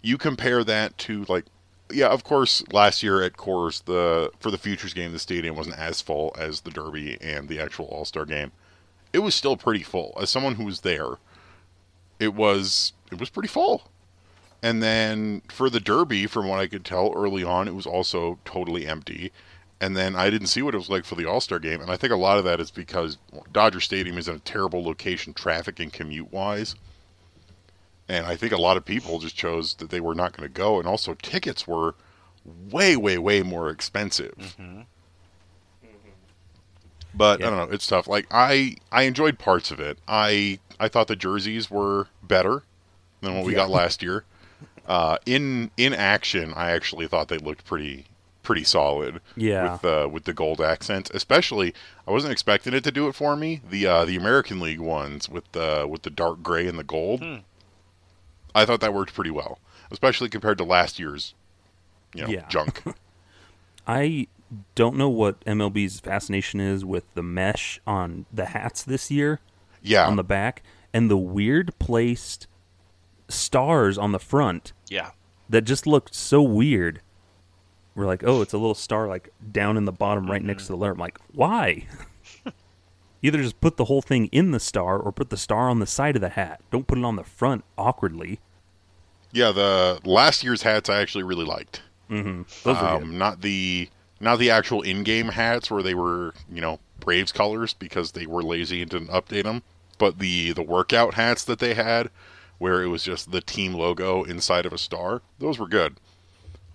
you 0.00 0.18
compare 0.18 0.64
that 0.64 0.98
to 0.98 1.24
like. 1.28 1.44
Yeah, 1.90 2.08
of 2.08 2.24
course. 2.24 2.64
Last 2.72 3.02
year 3.02 3.22
at 3.22 3.34
Coors, 3.34 3.84
the 3.84 4.30
for 4.40 4.50
the 4.50 4.58
futures 4.58 4.94
game, 4.94 5.12
the 5.12 5.18
stadium 5.18 5.56
wasn't 5.56 5.78
as 5.78 6.00
full 6.00 6.34
as 6.38 6.62
the 6.62 6.70
Derby 6.70 7.18
and 7.20 7.48
the 7.48 7.60
actual 7.60 7.86
All 7.86 8.04
Star 8.04 8.24
game. 8.24 8.52
It 9.12 9.18
was 9.18 9.34
still 9.34 9.56
pretty 9.58 9.82
full. 9.82 10.16
As 10.18 10.30
someone 10.30 10.54
who 10.54 10.64
was 10.64 10.80
there, 10.80 11.16
it 12.18 12.34
was 12.34 12.94
it 13.10 13.20
was 13.20 13.28
pretty 13.28 13.48
full. 13.48 13.90
And 14.62 14.80
then 14.80 15.42
for 15.48 15.68
the 15.68 15.80
Derby, 15.80 16.26
from 16.26 16.46
what 16.46 16.60
I 16.60 16.68
could 16.68 16.84
tell 16.84 17.12
early 17.16 17.42
on, 17.42 17.66
it 17.66 17.74
was 17.74 17.86
also 17.86 18.38
totally 18.44 18.86
empty. 18.86 19.32
And 19.80 19.96
then 19.96 20.14
I 20.14 20.30
didn't 20.30 20.46
see 20.46 20.62
what 20.62 20.74
it 20.74 20.78
was 20.78 20.88
like 20.88 21.04
for 21.04 21.16
the 21.16 21.26
All 21.26 21.40
Star 21.40 21.58
game. 21.58 21.80
And 21.80 21.90
I 21.90 21.96
think 21.96 22.12
a 22.12 22.16
lot 22.16 22.38
of 22.38 22.44
that 22.44 22.60
is 22.60 22.70
because 22.70 23.18
Dodger 23.52 23.80
Stadium 23.80 24.16
is 24.16 24.28
in 24.28 24.36
a 24.36 24.40
terrible 24.40 24.84
location, 24.84 25.34
traffic 25.34 25.80
and 25.80 25.92
commute 25.92 26.32
wise. 26.32 26.76
And 28.08 28.24
I 28.24 28.36
think 28.36 28.52
a 28.52 28.60
lot 28.60 28.76
of 28.76 28.84
people 28.84 29.18
just 29.18 29.34
chose 29.34 29.74
that 29.74 29.90
they 29.90 30.00
were 30.00 30.14
not 30.14 30.36
going 30.36 30.48
to 30.48 30.52
go. 30.52 30.78
And 30.78 30.86
also, 30.86 31.14
tickets 31.14 31.66
were 31.66 31.96
way, 32.70 32.96
way, 32.96 33.18
way 33.18 33.42
more 33.42 33.70
expensive. 33.70 34.34
Mm-hmm. 34.38 34.62
Mm-hmm. 34.62 36.10
But 37.14 37.42
I 37.42 37.50
don't 37.50 37.68
know. 37.68 37.74
It's 37.74 37.86
tough. 37.88 38.06
Like 38.06 38.26
I, 38.30 38.76
I 38.92 39.02
enjoyed 39.02 39.40
parts 39.40 39.72
of 39.72 39.80
it. 39.80 39.98
I, 40.06 40.60
I 40.78 40.86
thought 40.86 41.08
the 41.08 41.16
jerseys 41.16 41.68
were 41.68 42.06
better 42.22 42.62
than 43.20 43.34
what 43.34 43.44
we 43.44 43.54
got 43.54 43.68
last 43.68 44.02
year. 44.02 44.24
Uh, 44.86 45.18
in 45.26 45.70
in 45.76 45.94
action, 45.94 46.52
I 46.54 46.70
actually 46.70 47.06
thought 47.06 47.28
they 47.28 47.38
looked 47.38 47.64
pretty 47.64 48.06
pretty 48.42 48.64
solid. 48.64 49.20
Yeah. 49.36 49.72
With 49.74 49.84
uh, 49.84 50.08
with 50.10 50.24
the 50.24 50.32
gold 50.34 50.60
accents, 50.60 51.10
especially, 51.14 51.72
I 52.06 52.10
wasn't 52.10 52.32
expecting 52.32 52.74
it 52.74 52.82
to 52.84 52.90
do 52.90 53.06
it 53.08 53.14
for 53.14 53.36
me. 53.36 53.60
The 53.68 53.86
uh, 53.86 54.04
the 54.04 54.16
American 54.16 54.58
League 54.60 54.80
ones 54.80 55.28
with 55.28 55.50
the 55.52 55.86
with 55.88 56.02
the 56.02 56.10
dark 56.10 56.42
gray 56.42 56.66
and 56.66 56.78
the 56.78 56.84
gold. 56.84 57.22
I 58.54 58.64
thought 58.64 58.80
that 58.80 58.92
worked 58.92 59.14
pretty 59.14 59.30
well, 59.30 59.58
especially 59.90 60.28
compared 60.28 60.58
to 60.58 60.64
last 60.64 60.98
year's, 60.98 61.34
you 62.14 62.22
know, 62.22 62.28
Yeah. 62.28 62.46
junk. 62.48 62.82
I 63.86 64.26
don't 64.74 64.96
know 64.96 65.08
what 65.08 65.40
MLB's 65.46 66.00
fascination 66.00 66.60
is 66.60 66.84
with 66.84 67.04
the 67.14 67.22
mesh 67.22 67.80
on 67.86 68.26
the 68.32 68.46
hats 68.46 68.82
this 68.82 69.10
year 69.10 69.40
Yeah. 69.82 70.06
on 70.06 70.16
the 70.16 70.22
back 70.24 70.62
and 70.92 71.10
the 71.10 71.16
weird 71.16 71.72
placed 71.78 72.46
stars 73.32 73.96
on 73.98 74.12
the 74.12 74.18
front 74.18 74.72
Yeah. 74.88 75.10
that 75.48 75.62
just 75.62 75.86
looked 75.86 76.14
so 76.14 76.40
weird. 76.42 77.00
We're 77.94 78.06
like, 78.06 78.22
oh, 78.24 78.40
it's 78.40 78.52
a 78.54 78.58
little 78.58 78.74
star 78.74 79.06
like 79.08 79.30
down 79.50 79.76
in 79.76 79.84
the 79.84 79.92
bottom 79.92 80.30
right 80.30 80.42
next 80.42 80.66
to 80.66 80.72
the 80.72 80.76
letter. 80.78 80.92
I'm 80.92 80.98
like, 80.98 81.18
why? 81.32 81.86
Either 83.24 83.40
just 83.42 83.60
put 83.60 83.76
the 83.76 83.84
whole 83.84 84.02
thing 84.02 84.26
in 84.32 84.50
the 84.50 84.58
star 84.58 84.98
or 84.98 85.12
put 85.12 85.30
the 85.30 85.36
star 85.36 85.68
on 85.68 85.78
the 85.78 85.86
side 85.86 86.16
of 86.16 86.22
the 86.22 86.30
hat. 86.30 86.60
Don't 86.70 86.86
put 86.86 86.98
it 86.98 87.04
on 87.04 87.16
the 87.16 87.22
front 87.24 87.64
awkwardly. 87.78 88.40
yeah. 89.32 89.52
The 89.52 90.00
last 90.04 90.42
year's 90.42 90.62
hats 90.62 90.88
I 90.88 91.00
actually 91.00 91.24
really 91.24 91.44
liked. 91.44 91.82
Those 92.08 92.44
were 92.64 92.72
good. 92.74 92.74
um, 92.74 93.16
not 93.18 93.40
the 93.40 93.88
not 94.20 94.38
the 94.38 94.50
actual 94.50 94.82
in-game 94.82 95.28
hats 95.28 95.70
where 95.70 95.82
they 95.82 95.94
were 95.94 96.34
you 96.52 96.60
know 96.60 96.78
Braves 97.00 97.32
colors 97.32 97.72
because 97.74 98.12
they 98.12 98.26
were 98.26 98.42
lazy 98.42 98.82
and 98.82 98.90
didn't 98.90 99.08
update 99.08 99.44
them, 99.44 99.62
but 99.98 100.18
the 100.18 100.52
the 100.52 100.62
workout 100.62 101.14
hats 101.14 101.44
that 101.44 101.58
they 101.58 101.72
had 101.74 102.10
where 102.62 102.82
it 102.82 102.86
was 102.86 103.02
just 103.02 103.32
the 103.32 103.40
team 103.40 103.74
logo 103.74 104.22
inside 104.22 104.64
of 104.66 104.72
a 104.72 104.78
star, 104.78 105.20
those 105.40 105.58
were 105.58 105.66
good. 105.66 105.96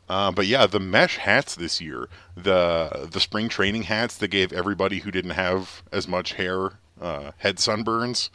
Uh, 0.10 0.32
but 0.32 0.46
yeah, 0.46 0.67
the 0.67 0.79
mesh 0.79 1.17
hats 1.17 1.56
this 1.56 1.79
year, 1.82 2.08
the 2.36 3.08
the 3.12 3.20
spring 3.20 3.48
training 3.50 3.84
hats 3.84 4.17
that 4.17 4.27
gave 4.27 4.51
everybody 4.53 5.00
who 5.00 5.12
didn't 5.12 5.32
have 5.32 5.84
as 5.91 6.08
much 6.08 6.34
hair 6.34 6.74
uh, 7.01 7.32
head 7.38 7.58
sunburns. 7.58 8.29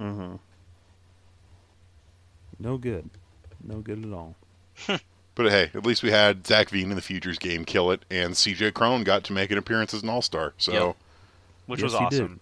Mm-hmm. 0.00 0.36
No 2.58 2.78
good. 2.78 3.10
No 3.62 3.78
good 3.80 4.04
at 4.04 4.12
all. 4.12 4.34
But 5.36 5.50
hey, 5.52 5.70
at 5.74 5.84
least 5.84 6.02
we 6.02 6.10
had 6.10 6.46
Zac 6.46 6.70
Veen 6.70 6.88
in 6.88 6.96
the 6.96 7.02
Futures 7.02 7.36
game 7.38 7.66
kill 7.66 7.90
it, 7.90 8.06
and 8.10 8.32
CJ 8.32 8.72
Cron 8.72 9.04
got 9.04 9.22
to 9.24 9.34
make 9.34 9.50
an 9.50 9.58
appearance 9.58 9.92
as 9.92 10.02
an 10.02 10.08
All 10.08 10.22
Star. 10.22 10.54
So. 10.56 10.72
Yep. 10.72 10.96
which 11.66 11.82
Yes, 11.82 11.92
was 11.92 12.00
he 12.00 12.08
did. 12.08 12.22
awesome. 12.22 12.40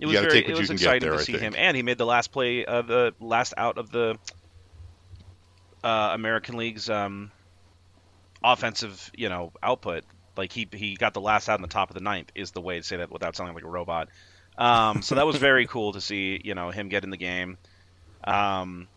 It 0.00 0.06
was 0.06 0.18
very 0.18 0.46
it 0.46 0.56
was 0.56 0.70
exciting 0.70 1.08
there, 1.08 1.12
to 1.12 1.18
I 1.18 1.22
see 1.22 1.32
think. 1.32 1.42
him, 1.42 1.54
and 1.56 1.76
he 1.76 1.82
made 1.82 1.98
the 1.98 2.06
last 2.06 2.32
play, 2.32 2.64
uh, 2.64 2.82
the 2.82 3.14
last 3.20 3.54
out 3.56 3.76
of 3.76 3.90
the 3.90 4.18
uh, 5.84 6.10
American 6.14 6.56
League's 6.56 6.88
um, 6.88 7.30
offensive, 8.42 9.10
you 9.14 9.28
know, 9.28 9.52
output. 9.62 10.04
Like 10.36 10.52
he 10.52 10.66
he 10.72 10.94
got 10.94 11.12
the 11.12 11.20
last 11.20 11.48
out 11.48 11.58
in 11.58 11.62
the 11.62 11.68
top 11.68 11.90
of 11.90 11.94
the 11.94 12.02
ninth 12.02 12.30
is 12.34 12.52
the 12.52 12.60
way 12.60 12.78
to 12.78 12.82
say 12.82 12.96
that 12.96 13.10
without 13.10 13.36
sounding 13.36 13.54
like 13.54 13.64
a 13.64 13.68
robot. 13.68 14.08
Um, 14.56 15.02
so 15.02 15.16
that 15.16 15.26
was 15.26 15.36
very 15.36 15.66
cool 15.68 15.92
to 15.92 16.00
see, 16.00 16.40
you 16.42 16.54
know, 16.54 16.70
him 16.70 16.88
get 16.88 17.04
in 17.04 17.10
the 17.10 17.16
game. 17.16 17.58
Um, 18.24 18.88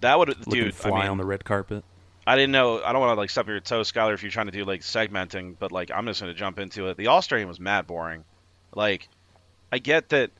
that 0.00 0.18
would, 0.18 0.28
Looking 0.28 0.52
dude. 0.52 0.74
fly 0.74 0.90
I 0.90 1.02
mean, 1.02 1.10
on 1.10 1.18
the 1.18 1.24
red 1.24 1.44
carpet. 1.44 1.84
I 2.26 2.36
didn't 2.36 2.52
know. 2.52 2.82
I 2.82 2.92
don't 2.92 3.00
want 3.00 3.16
to 3.16 3.20
like 3.20 3.30
step 3.30 3.48
your 3.48 3.58
toes, 3.60 3.90
Skylar, 3.90 4.14
if 4.14 4.22
you're 4.22 4.30
trying 4.30 4.46
to 4.46 4.52
do 4.52 4.64
like 4.64 4.80
segmenting, 4.82 5.56
but 5.58 5.72
like 5.72 5.90
I'm 5.92 6.06
just 6.06 6.20
gonna 6.20 6.34
jump 6.34 6.58
into 6.58 6.88
it. 6.88 6.96
The 6.96 7.08
All 7.08 7.22
Star 7.22 7.38
game 7.38 7.48
was 7.48 7.58
mad 7.60 7.86
boring. 7.86 8.24
Like, 8.74 9.08
I 9.72 9.78
get 9.78 10.10
that 10.10 10.30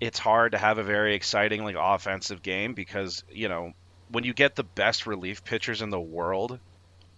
it's 0.00 0.18
hard 0.18 0.52
to 0.52 0.58
have 0.58 0.78
a 0.78 0.84
very 0.84 1.14
exciting 1.14 1.64
like 1.64 1.76
offensive 1.78 2.42
game 2.42 2.74
because 2.74 3.24
you 3.30 3.48
know 3.48 3.72
when 4.10 4.24
you 4.24 4.34
get 4.34 4.54
the 4.54 4.62
best 4.62 5.06
relief 5.06 5.42
pitchers 5.42 5.82
in 5.82 5.90
the 5.90 6.00
world 6.00 6.60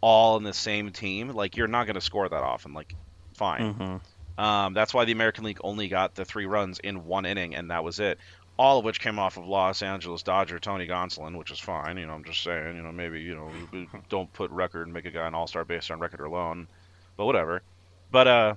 all 0.01 0.37
in 0.37 0.45
the 0.45 0.55
same 0.55 0.91
team, 0.91 1.31
like 1.31 1.57
you're 1.57 1.69
not 1.69 1.87
gonna 1.87 2.01
score 2.01 2.29
that 2.29 2.43
often. 2.43 2.73
Like, 2.73 2.95
fine. 3.35 3.75
Mhm. 3.75 4.43
Um, 4.43 4.73
that's 4.73 4.95
why 4.95 5.05
the 5.05 5.13
American 5.13 5.45
League 5.45 5.59
only 5.63 5.89
got 5.89 6.15
the 6.15 6.25
three 6.25 6.47
runs 6.47 6.79
in 6.79 7.05
one 7.05 7.27
inning, 7.27 7.57
and 7.57 7.71
that 7.71 7.83
was 7.83 7.99
it. 7.99 8.19
All 8.57 8.79
of 8.79 8.85
which 8.85 9.01
came 9.01 9.19
off 9.19 9.37
of 9.37 9.47
Los 9.47 9.83
Angeles 9.83 10.23
Dodger 10.23 10.59
Tony 10.59 10.87
Gonsolin, 10.87 11.37
which 11.37 11.51
is 11.51 11.59
fine. 11.59 11.97
You 11.97 12.07
know, 12.07 12.13
I'm 12.13 12.25
just 12.25 12.43
saying. 12.43 12.77
You 12.77 12.83
know, 12.83 12.93
maybe 12.93 13.21
you 13.21 13.35
know, 13.35 13.89
don't 14.09 14.33
put 14.33 14.51
record 14.51 14.87
and 14.87 14.95
make 14.95 15.05
a 15.05 15.11
guy 15.11 15.27
an 15.27 15.35
All 15.35 15.47
Star 15.47 15.65
based 15.65 15.91
on 15.91 15.99
record 15.99 16.21
alone, 16.21 16.69
but 17.17 17.27
whatever. 17.27 17.63
But 18.11 18.29
uh, 18.29 18.55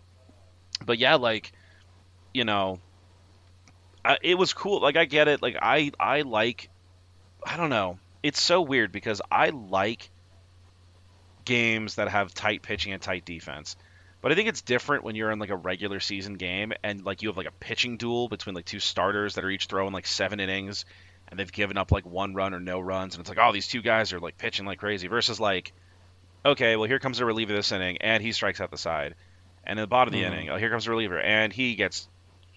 but 0.85 0.99
yeah, 0.99 1.15
like, 1.15 1.51
you 2.33 2.45
know, 2.45 2.79
I, 4.03 4.17
it 4.21 4.35
was 4.35 4.53
cool. 4.53 4.81
Like 4.81 4.97
I 4.97 5.05
get 5.05 5.27
it. 5.27 5.41
Like 5.41 5.57
I 5.61 5.91
I 5.99 6.21
like, 6.21 6.69
I 7.45 7.57
don't 7.57 7.69
know. 7.69 7.99
It's 8.23 8.41
so 8.41 8.61
weird 8.61 8.91
because 8.91 9.21
I 9.31 9.49
like 9.49 10.09
games 11.45 11.95
that 11.95 12.07
have 12.07 12.33
tight 12.33 12.61
pitching 12.61 12.93
and 12.93 13.01
tight 13.01 13.25
defense. 13.25 13.75
But 14.21 14.31
I 14.31 14.35
think 14.35 14.47
it's 14.47 14.61
different 14.61 15.03
when 15.03 15.15
you're 15.15 15.31
in 15.31 15.39
like 15.39 15.49
a 15.49 15.55
regular 15.55 15.99
season 15.99 16.35
game 16.35 16.73
and 16.83 17.03
like 17.03 17.23
you 17.23 17.29
have 17.29 17.37
like 17.37 17.47
a 17.47 17.51
pitching 17.51 17.97
duel 17.97 18.27
between 18.27 18.53
like 18.53 18.65
two 18.65 18.79
starters 18.79 19.35
that 19.35 19.43
are 19.43 19.49
each 19.49 19.65
throwing 19.65 19.93
like 19.93 20.05
seven 20.05 20.39
innings 20.39 20.85
and 21.27 21.39
they've 21.39 21.51
given 21.51 21.77
up 21.77 21.91
like 21.91 22.05
one 22.05 22.35
run 22.35 22.53
or 22.53 22.59
no 22.59 22.79
runs 22.79 23.15
and 23.15 23.21
it's 23.21 23.29
like 23.29 23.39
oh 23.41 23.51
these 23.51 23.67
two 23.67 23.81
guys 23.81 24.13
are 24.13 24.19
like 24.19 24.37
pitching 24.37 24.65
like 24.65 24.77
crazy 24.77 25.07
versus 25.07 25.39
like 25.39 25.73
okay 26.45 26.75
well 26.75 26.87
here 26.87 26.99
comes 26.99 27.17
the 27.17 27.25
reliever 27.25 27.53
this 27.53 27.71
inning 27.71 27.97
and 27.97 28.21
he 28.21 28.31
strikes 28.31 28.61
out 28.61 28.69
the 28.69 28.77
side 28.77 29.15
and 29.63 29.79
in 29.79 29.83
the 29.83 29.87
bottom 29.87 30.13
of 30.13 30.19
the 30.19 30.25
hmm. 30.25 30.33
inning 30.33 30.49
oh 30.49 30.57
here 30.57 30.69
comes 30.69 30.85
the 30.85 30.91
reliever 30.91 31.19
and 31.19 31.51
he 31.51 31.73
gets 31.75 32.07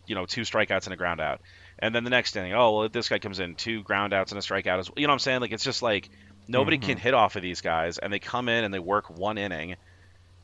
you 0.06 0.14
know 0.14 0.26
two 0.26 0.42
strikeouts 0.42 0.84
and 0.84 0.92
a 0.92 0.96
ground 0.96 1.20
out 1.20 1.40
and 1.78 1.94
then 1.94 2.04
the 2.04 2.10
next 2.10 2.36
inning 2.36 2.52
oh 2.54 2.78
well 2.78 2.88
this 2.88 3.08
guy 3.08 3.18
comes 3.18 3.40
in 3.40 3.54
two 3.54 3.82
ground 3.82 4.12
outs 4.12 4.32
and 4.32 4.38
a 4.38 4.42
strikeout 4.42 4.78
as 4.78 4.88
well 4.88 4.94
you 4.98 5.06
know 5.06 5.12
what 5.12 5.14
I'm 5.14 5.20
saying? 5.20 5.40
Like 5.40 5.52
it's 5.52 5.64
just 5.64 5.82
like 5.82 6.10
nobody 6.46 6.78
can 6.78 6.90
mm-hmm. 6.90 6.98
hit 6.98 7.14
off 7.14 7.36
of 7.36 7.42
these 7.42 7.60
guys 7.60 7.98
and 7.98 8.12
they 8.12 8.18
come 8.18 8.48
in 8.48 8.64
and 8.64 8.72
they 8.72 8.78
work 8.78 9.10
one 9.10 9.38
inning 9.38 9.76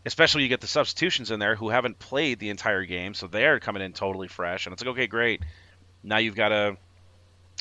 especially 0.07 0.43
you 0.43 0.49
get 0.49 0.61
the 0.61 0.67
substitutions 0.67 1.31
in 1.31 1.41
there 1.41 1.55
who 1.55 1.69
haven't 1.69 1.99
played 1.99 2.39
the 2.39 2.51
entire 2.51 2.85
game, 2.85 3.15
so 3.15 3.27
they're 3.27 3.61
coming 3.61 3.83
in 3.83 3.93
totally 3.93 4.29
fresh, 4.29 4.67
and 4.67 4.73
it's 4.73 4.83
like, 4.83 4.93
okay, 4.93 5.07
great. 5.07 5.43
Now 6.03 6.19
you've 6.19 6.35
got 6.35 6.49
to, 6.49 6.77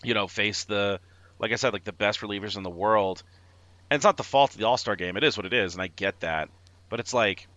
you 0.04 0.14
know, 0.14 0.28
face 0.28 0.64
the, 0.64 1.00
like 1.38 1.52
I 1.52 1.56
said, 1.56 1.74
like 1.74 1.84
the 1.84 1.92
best 1.94 2.22
relievers 2.22 2.56
in 2.56 2.64
the 2.64 2.70
world, 2.70 3.24
and 3.90 3.98
it's 3.98 4.06
not 4.06 4.18
the 4.18 4.24
fault 4.24 4.52
of 4.52 4.58
the 4.58 4.68
All 4.68 4.78
Star 4.78 4.96
game. 4.96 5.18
It 5.18 5.24
is 5.24 5.36
what 5.36 5.46
it 5.46 5.54
is, 5.54 5.74
and 5.74 5.82
I 5.82 5.88
get 5.88 6.22
that, 6.22 6.50
but 6.90 7.00
it's 7.00 7.14
like, 7.14 7.48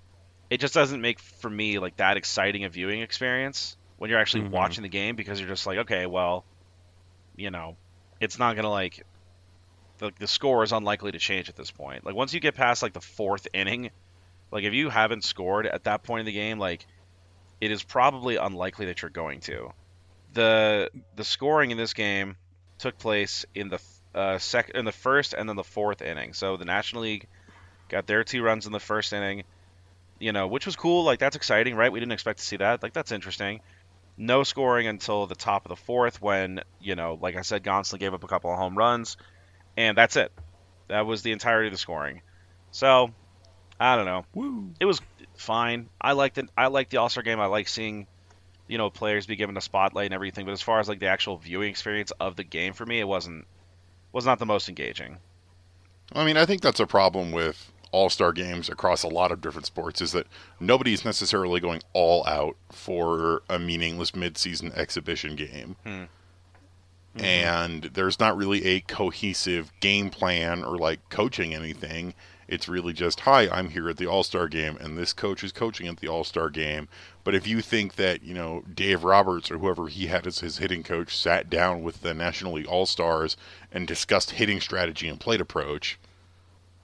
it 0.51 0.61
just 0.61 0.75
doesn't 0.75 1.01
make 1.01 1.19
for 1.19 1.49
me 1.49 1.79
like 1.79 1.97
that 1.97 2.17
exciting 2.17 2.65
a 2.65 2.69
viewing 2.69 3.01
experience 3.01 3.77
when 4.03 4.11
you're 4.11 4.19
actually 4.19 4.43
Mhm. 4.43 4.51
watching 4.51 4.83
the 4.83 4.89
game 4.89 5.15
because 5.15 5.39
you're 5.39 5.49
just 5.49 5.65
like, 5.65 5.79
okay, 5.79 6.07
well, 6.07 6.45
you 7.37 7.53
know, 7.53 7.77
it's 8.19 8.37
not 8.37 8.57
gonna 8.57 8.69
like. 8.69 9.07
The, 9.99 10.11
the 10.19 10.27
score 10.27 10.65
is 10.65 10.73
unlikely 10.73 11.13
to 11.13 11.21
change 11.21 11.49
at 11.49 11.55
this 11.55 11.71
point. 11.71 12.05
Like 12.05 12.17
once 12.17 12.35
you 12.35 12.41
get 12.41 12.57
past 12.57 12.83
like 12.83 12.95
the 12.95 13.01
fourth 13.01 13.47
inning, 13.53 13.93
like 14.51 14.65
if 14.65 14.73
you 14.73 14.91
haven't 14.91 15.23
scored 15.23 15.69
at 15.69 15.85
that 15.85 16.03
point 16.03 16.19
in 16.19 16.27
the 16.27 16.33
game, 16.33 16.59
like 16.59 16.85
it 17.61 17.71
is 17.71 17.85
probably 17.85 18.35
unlikely 18.35 18.87
that 18.87 19.03
you're 19.03 19.11
going 19.13 19.39
to. 19.43 19.73
The 20.33 20.91
the 21.15 21.23
scoring 21.23 21.71
in 21.71 21.79
this 21.79 21.95
game 21.95 22.35
took 22.79 22.99
place 22.99 23.47
in 23.55 23.69
the 23.69 23.79
uh, 24.17 24.39
sec 24.39 24.71
in 24.71 24.85
the 24.85 24.91
first 24.91 25.33
and 25.33 25.49
then 25.49 25.55
the 25.55 25.63
fourth 25.63 26.03
inning. 26.03 26.33
So 26.33 26.57
the 26.57 26.65
National 26.65 27.03
League 27.03 27.29
got 27.89 28.09
their 28.09 28.25
two 28.25 28.43
runs 28.43 28.67
in 28.67 28.73
the 28.73 28.81
first 28.81 29.13
inning, 29.13 29.45
you 30.19 30.33
know, 30.33 30.49
which 30.49 30.67
was 30.67 30.75
cool. 30.75 31.05
Like 31.05 31.21
that's 31.21 31.37
exciting, 31.37 31.77
right? 31.77 31.93
We 31.93 32.01
didn't 32.01 32.13
expect 32.13 32.41
to 32.41 32.45
see 32.45 32.57
that. 32.57 32.83
Like 32.83 32.95
that's 32.95 33.13
interesting. 33.13 33.61
No 34.17 34.43
scoring 34.43 34.87
until 34.87 35.27
the 35.27 35.35
top 35.35 35.65
of 35.65 35.71
the 35.71 35.77
fourth 35.77 36.21
when, 36.21 36.61
you 36.81 36.95
know, 36.95 37.19
like 37.21 37.37
I 37.37 37.43
said, 37.43 37.65
Gonsolin 37.65 37.99
gave 37.99 38.15
up 38.15 38.25
a 38.25 38.29
couple 38.29 38.53
of 38.53 38.59
home 38.59 38.77
runs, 38.77 39.17
and 39.77 39.97
that's 39.97 40.17
it. 40.17 40.33
That 40.89 41.07
was 41.07 41.23
the 41.23 41.33
entirety 41.33 41.69
of 41.69 41.73
the 41.73 41.79
scoring. 41.79 42.23
So, 42.71 43.11
I 43.81 43.97
don't 43.97 44.05
know. 44.05 44.25
Woo. 44.35 44.71
It 44.79 44.85
was 44.85 45.01
fine. 45.35 45.89
I 46.01 46.13
liked 46.13 46.39
it. 46.39 46.49
I 46.57 46.67
liked 46.67 46.91
the 46.91 46.99
All 46.99 47.09
Star 47.09 47.23
game. 47.23 47.41
I 47.41 47.47
like 47.47 47.69
seeing, 47.69 48.07
you 48.69 48.79
know, 48.79 48.91
players 48.91 49.27
be 49.27 49.37
given 49.37 49.57
a 49.57 49.61
spotlight 49.61 50.07
and 50.07 50.15
everything. 50.15 50.45
But 50.45 50.53
as 50.53 50.63
far 50.63 50.79
as 50.79 50.89
like 50.89 51.01
the 51.01 51.07
actual 51.07 51.39
viewing 51.39 51.71
experience 51.71 52.13
of 52.21 52.37
the 52.37 52.45
game 52.45 52.75
for 52.75 52.85
me, 52.85 53.01
it 53.01 53.09
wasn't 53.09 53.47
was 54.13 54.27
not 54.27 54.39
the 54.39 54.47
most 54.47 54.69
engaging. 54.69 55.17
I 56.13 56.25
mean, 56.27 56.37
I 56.37 56.45
think 56.45 56.61
that's 56.61 56.81
a 56.81 56.87
problem 56.87 57.33
with 57.33 57.72
all 57.93 58.11
star 58.11 58.33
games 58.33 58.69
across 58.69 59.03
a 59.03 59.09
lot 59.09 59.31
of 59.31 59.41
different 59.41 59.67
sports 59.67 60.01
is 60.01 60.13
that 60.13 60.27
nobody's 60.59 61.05
necessarily 61.05 61.61
going 61.61 61.83
all 61.93 62.27
out 62.27 62.57
for 62.71 63.43
a 63.49 63.59
meaningless 63.59 64.13
midseason 64.13 64.75
exhibition 64.77 65.37
game. 65.37 65.77
Hmm. 65.85 66.05
And 67.15 67.85
there's 67.93 68.19
not 68.19 68.39
really 68.39 68.65
a 68.65 68.81
cohesive 68.81 69.71
game 69.81 70.09
plan 70.09 70.65
or 70.65 70.79
like 70.79 71.07
coaching 71.11 71.55
anything. 71.55 72.15
It's 72.49 72.69
really 72.69 72.93
just, 72.93 73.21
hi, 73.21 73.49
I'm 73.49 73.71
here 73.71 73.89
at 73.89 73.99
the 73.99 74.07
All 74.07 74.23
Star 74.23 74.49
game, 74.49 74.77
and 74.81 74.97
this 74.97 75.13
coach 75.13 75.45
is 75.45 75.53
coaching 75.53 75.87
at 75.89 75.99
the 75.99 76.09
All 76.09 76.25
Star 76.25 76.51
game. 76.51 76.89
But 77.25 77.35
if 77.35 77.47
you 77.47 77.61
think 77.61 77.97
that, 77.97 78.23
you 78.23 78.35
know, 78.35 78.63
Dave 78.75 79.05
Roberts 79.05 79.51
or 79.51 79.59
whoever 79.59 79.89
he 79.89 80.07
had 80.07 80.27
as 80.27 80.41
his 80.41 80.59
hitting 80.59 80.83
coach 80.83 81.17
sat 81.17 81.49
down 81.49 81.83
with 81.83 82.01
the 82.01 82.15
National 82.15 82.55
League 82.55 82.67
All 82.67 82.87
Stars 82.87 83.37
and 83.71 83.87
discussed 83.87 84.33
hitting 84.33 84.61
strategy 84.61 85.09
and 85.09 85.21
plate 85.21 85.41
approach, 85.41 85.99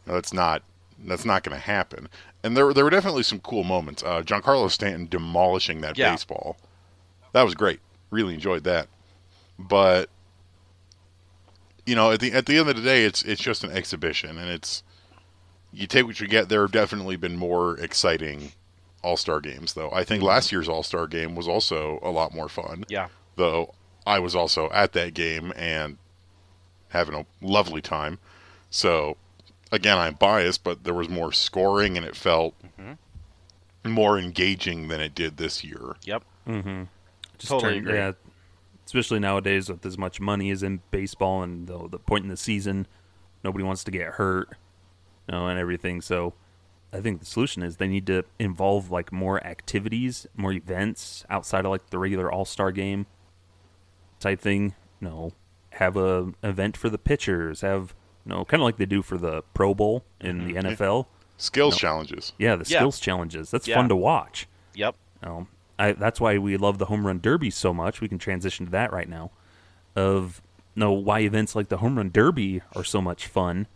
that's 0.07 0.33
not 0.33 0.62
that's 1.05 1.25
not 1.25 1.43
going 1.45 1.57
to 1.57 1.62
happen. 1.62 2.09
And 2.43 2.57
there 2.57 2.73
there 2.73 2.85
were 2.85 2.90
definitely 2.90 3.23
some 3.23 3.40
cool 3.40 3.64
moments. 3.64 4.02
Uh, 4.02 4.23
Giancarlo 4.23 4.71
Stanton 4.71 5.07
demolishing 5.07 5.81
that 5.83 5.97
Yeah. 5.99 6.12
baseball, 6.12 6.57
that 7.33 7.43
was 7.43 7.55
great. 7.55 7.81
Really 8.11 8.35
enjoyed 8.35 8.64
that. 8.64 8.88
But 9.59 10.09
you 11.87 11.95
know, 11.95 12.11
at 12.12 12.21
the 12.21 12.33
at 12.33 12.47
the 12.47 12.59
end 12.59 12.69
of 12.69 12.76
the 12.76 12.83
day, 12.83 13.05
it's 13.05 13.23
it's 13.23 13.40
just 13.43 13.64
an 13.64 13.71
exhibition, 13.73 14.38
and 14.38 14.49
it's 14.50 14.83
you 15.73 15.87
take 15.87 16.07
what 16.07 16.21
you 16.21 16.26
get. 16.28 16.49
There 16.49 16.62
have 16.62 16.73
definitely 16.73 17.17
been 17.17 17.37
more 17.37 17.78
exciting 17.78 18.52
All 19.02 19.17
Star 19.17 19.40
games, 19.40 19.75
though. 19.75 19.90
I 19.93 20.05
think 20.05 20.23
last 20.23 20.52
year's 20.52 20.69
All 20.69 20.83
Star 20.83 21.07
game 21.07 21.35
was 21.35 21.49
also 21.49 21.99
a 22.02 22.11
lot 22.11 22.35
more 22.35 22.49
fun. 22.49 22.85
Yeah. 22.88 23.09
Though 23.37 23.75
I 24.07 24.19
was 24.19 24.35
also 24.35 24.71
at 24.71 24.93
that 24.95 25.14
game 25.14 25.52
and 25.57 25.99
having 26.88 27.14
a 27.14 27.26
lovely 27.40 27.81
time. 27.83 28.19
So 28.71 29.17
again, 29.72 29.98
I'm 29.98 30.14
biased, 30.14 30.64
but 30.64 30.84
there 30.84 30.94
was 30.94 31.08
more 31.08 31.32
scoring, 31.32 31.96
and 31.96 32.04
it 32.06 32.16
felt 32.16 32.54
mm-hmm. 32.62 33.90
more 33.90 34.18
engaging 34.18 34.88
than 34.88 35.00
it 35.00 35.14
did 35.14 35.37
this 35.37 35.64
year. 35.64 35.96
Yep. 36.04 36.25
Mm-hmm. 36.46 36.84
Just 37.38 37.50
Totally 37.50 37.75
turn- 37.75 37.82
agree. 37.82 37.94
Yeah, 37.94 38.12
especially 38.87 39.18
nowadays 39.18 39.68
with 39.68 39.84
as 39.84 39.98
much 39.98 40.20
money 40.20 40.50
as 40.50 40.62
in 40.62 40.80
baseball 40.90 41.42
and 41.42 41.66
the, 41.66 41.88
the 41.88 41.98
point 41.98 42.25
in 42.25 42.30
the 42.30 42.37
season, 42.37 42.87
nobody 43.44 43.64
wants 43.64 43.84
to 43.84 43.90
get 43.90 44.14
hurt, 44.14 44.48
you 45.28 45.32
know, 45.32 45.46
and 45.46 45.58
everything. 45.58 46.00
So, 46.00 46.34
I 46.92 47.00
think 47.00 47.20
the 47.20 47.26
solution 47.26 47.62
is 47.62 47.76
they 47.76 47.88
need 47.88 48.06
to 48.06 48.25
involve 48.38 48.90
like 48.90 49.12
more 49.12 49.44
activities, 49.46 50.26
more 50.34 50.52
events 50.52 51.25
outside 51.28 51.66
of 51.66 51.70
like 51.70 51.90
the 51.90 51.98
regular 51.98 52.32
All 52.32 52.46
Star 52.46 52.72
game 52.72 53.06
type 54.20 54.40
thing. 54.40 54.75
You 55.00 55.08
know, 55.08 55.32
have 55.72 55.96
a 55.96 56.32
event 56.42 56.76
for 56.76 56.88
the 56.88 56.98
pitchers. 56.98 57.60
Have 57.60 57.82
you 57.90 57.94
know, 58.28 58.44
kind 58.44 58.61
of 58.62 58.64
like 58.64 58.76
they 58.76 58.87
do 58.87 59.02
for 59.02 59.16
the 59.18 59.42
Pro 59.54 59.75
Bowl 59.75 60.04
in 60.20 60.47
the 60.47 60.54
NFL. 60.54 61.06
Skills 61.37 61.76
challenges. 61.76 62.32
Yeah, 62.38 62.56
the 62.56 62.64
Yeah. 62.68 62.78
skills 62.80 62.99
challenges. 63.00 63.50
That's 63.50 63.66
Yeah. 63.68 63.76
fun 63.76 63.88
to 63.88 63.97
watch. 63.97 64.49
Yep. 64.75 64.94
Um, 65.23 65.49
I, 65.78 65.92
that's 65.92 66.20
why 66.20 66.38
we 66.38 66.56
love 66.56 66.78
the 66.78 66.87
home 66.87 67.06
run 67.06 67.20
derby 67.20 67.50
so 67.50 67.73
much. 67.73 68.00
We 68.00 68.08
can 68.08 68.18
transition 68.18 68.66
to 68.66 68.73
that 68.73 68.92
right 68.92 69.08
now. 69.08 69.30
Of 69.97 70.42
no, 70.76 70.92
why 70.92 71.20
events 71.20 71.54
like 71.56 71.68
the 71.68 71.78
home 71.78 71.97
run 71.97 72.11
derby 72.11 72.62
are 72.76 72.85
so 72.85 73.00
much 73.00 73.26
fun 73.26 73.66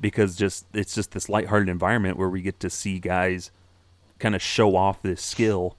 because 0.00 0.34
just 0.36 0.66
it's 0.72 0.94
just 0.94 1.12
this 1.12 1.28
lighthearted 1.28 1.68
environment 1.68 2.16
where 2.16 2.28
we 2.28 2.42
get 2.42 2.58
to 2.60 2.70
see 2.70 2.98
guys 2.98 3.50
kind 4.18 4.34
of 4.34 4.42
show 4.42 4.74
off 4.76 5.02
this 5.02 5.22
skill 5.22 5.76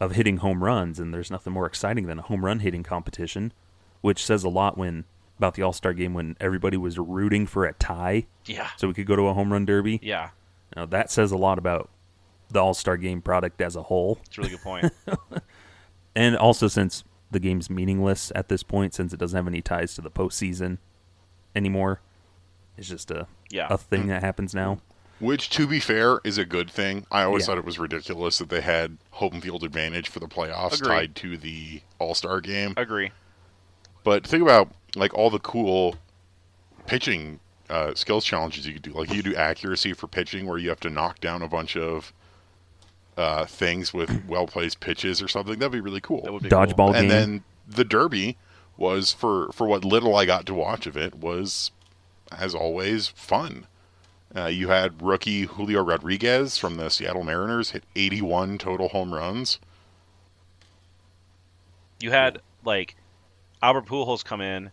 of 0.00 0.12
hitting 0.12 0.38
home 0.38 0.62
runs, 0.64 0.98
and 0.98 1.14
there's 1.14 1.30
nothing 1.30 1.52
more 1.52 1.66
exciting 1.66 2.06
than 2.06 2.18
a 2.18 2.22
home 2.22 2.44
run 2.44 2.58
hitting 2.60 2.82
competition, 2.82 3.52
which 4.00 4.24
says 4.24 4.42
a 4.44 4.48
lot 4.48 4.76
when 4.76 5.04
about 5.38 5.54
the 5.54 5.62
All 5.62 5.72
Star 5.72 5.92
game 5.92 6.14
when 6.14 6.36
everybody 6.40 6.76
was 6.76 6.98
rooting 6.98 7.46
for 7.46 7.64
a 7.64 7.72
tie 7.74 8.26
Yeah. 8.46 8.68
so 8.76 8.88
we 8.88 8.94
could 8.94 9.06
go 9.06 9.16
to 9.16 9.22
a 9.28 9.34
home 9.34 9.52
run 9.52 9.64
derby. 9.64 9.98
Yeah. 10.02 10.30
Now 10.76 10.86
that 10.86 11.10
says 11.10 11.32
a 11.32 11.36
lot 11.36 11.58
about 11.58 11.90
the 12.50 12.60
All 12.60 12.74
Star 12.74 12.96
game 12.96 13.20
product 13.20 13.60
as 13.60 13.74
a 13.76 13.82
whole. 13.82 14.18
It's 14.26 14.38
a 14.38 14.40
really 14.42 14.50
good 14.52 14.62
point. 14.62 14.92
And 16.16 16.36
also, 16.36 16.68
since 16.68 17.02
the 17.32 17.40
game's 17.40 17.68
meaningless 17.68 18.30
at 18.36 18.48
this 18.48 18.62
point, 18.62 18.94
since 18.94 19.12
it 19.12 19.16
doesn't 19.18 19.36
have 19.36 19.48
any 19.48 19.60
ties 19.60 19.94
to 19.96 20.00
the 20.00 20.10
postseason 20.12 20.78
anymore, 21.56 22.00
it's 22.76 22.88
just 22.88 23.10
a 23.10 23.26
Yeah. 23.50 23.66
a 23.68 23.76
thing 23.76 24.06
that 24.06 24.22
happens 24.22 24.54
now. 24.54 24.78
Which, 25.18 25.48
to 25.50 25.66
be 25.66 25.80
fair, 25.80 26.20
is 26.22 26.38
a 26.38 26.44
good 26.44 26.70
thing. 26.70 27.06
I 27.10 27.22
always 27.22 27.42
Yeah. 27.42 27.46
thought 27.46 27.58
it 27.58 27.64
was 27.64 27.78
ridiculous 27.80 28.38
that 28.38 28.48
they 28.48 28.60
had 28.60 28.98
home 29.10 29.40
field 29.40 29.64
advantage 29.64 30.08
for 30.08 30.20
the 30.20 30.28
playoffs 30.28 30.74
Agreed. 30.80 30.88
tied 30.88 31.14
to 31.16 31.36
the 31.36 31.82
All 31.98 32.14
Star 32.14 32.40
game. 32.40 32.74
Agree. 32.76 33.10
But 34.04 34.24
think 34.26 34.42
about 34.42 34.70
like 34.96 35.14
all 35.14 35.30
the 35.30 35.38
cool 35.38 35.96
pitching 36.86 37.40
uh, 37.70 37.94
skills 37.94 38.24
challenges 38.24 38.66
you 38.66 38.74
could 38.74 38.82
do. 38.82 38.92
Like 38.92 39.10
you 39.10 39.22
could 39.22 39.32
do 39.32 39.36
accuracy 39.36 39.92
for 39.92 40.06
pitching, 40.06 40.46
where 40.46 40.58
you 40.58 40.68
have 40.68 40.80
to 40.80 40.90
knock 40.90 41.20
down 41.20 41.42
a 41.42 41.48
bunch 41.48 41.76
of 41.76 42.12
uh, 43.16 43.46
things 43.46 43.92
with 43.92 44.24
well 44.28 44.46
placed 44.46 44.80
pitches 44.80 45.22
or 45.22 45.28
something. 45.28 45.58
That'd 45.58 45.72
be 45.72 45.80
really 45.80 46.00
cool. 46.00 46.22
That 46.22 46.32
would 46.32 46.42
be 46.42 46.48
Dodgeball 46.48 46.76
cool. 46.76 46.92
game. 46.92 47.02
and 47.02 47.10
then 47.10 47.44
the 47.66 47.84
Derby 47.84 48.36
was 48.76 49.12
for 49.12 49.50
for 49.52 49.66
what 49.66 49.84
little 49.84 50.16
I 50.16 50.24
got 50.26 50.46
to 50.46 50.54
watch 50.54 50.86
of 50.86 50.96
it 50.96 51.14
was, 51.14 51.70
as 52.36 52.54
always, 52.54 53.08
fun. 53.08 53.66
Uh, 54.36 54.46
you 54.46 54.68
had 54.68 55.00
rookie 55.00 55.42
Julio 55.42 55.82
Rodriguez 55.82 56.58
from 56.58 56.76
the 56.76 56.88
Seattle 56.88 57.22
Mariners 57.22 57.70
hit 57.70 57.84
81 57.94 58.58
total 58.58 58.88
home 58.88 59.14
runs. 59.14 59.60
You 62.00 62.10
had 62.10 62.40
like 62.64 62.96
Albert 63.62 63.86
Pujols 63.86 64.24
come 64.24 64.40
in, 64.40 64.72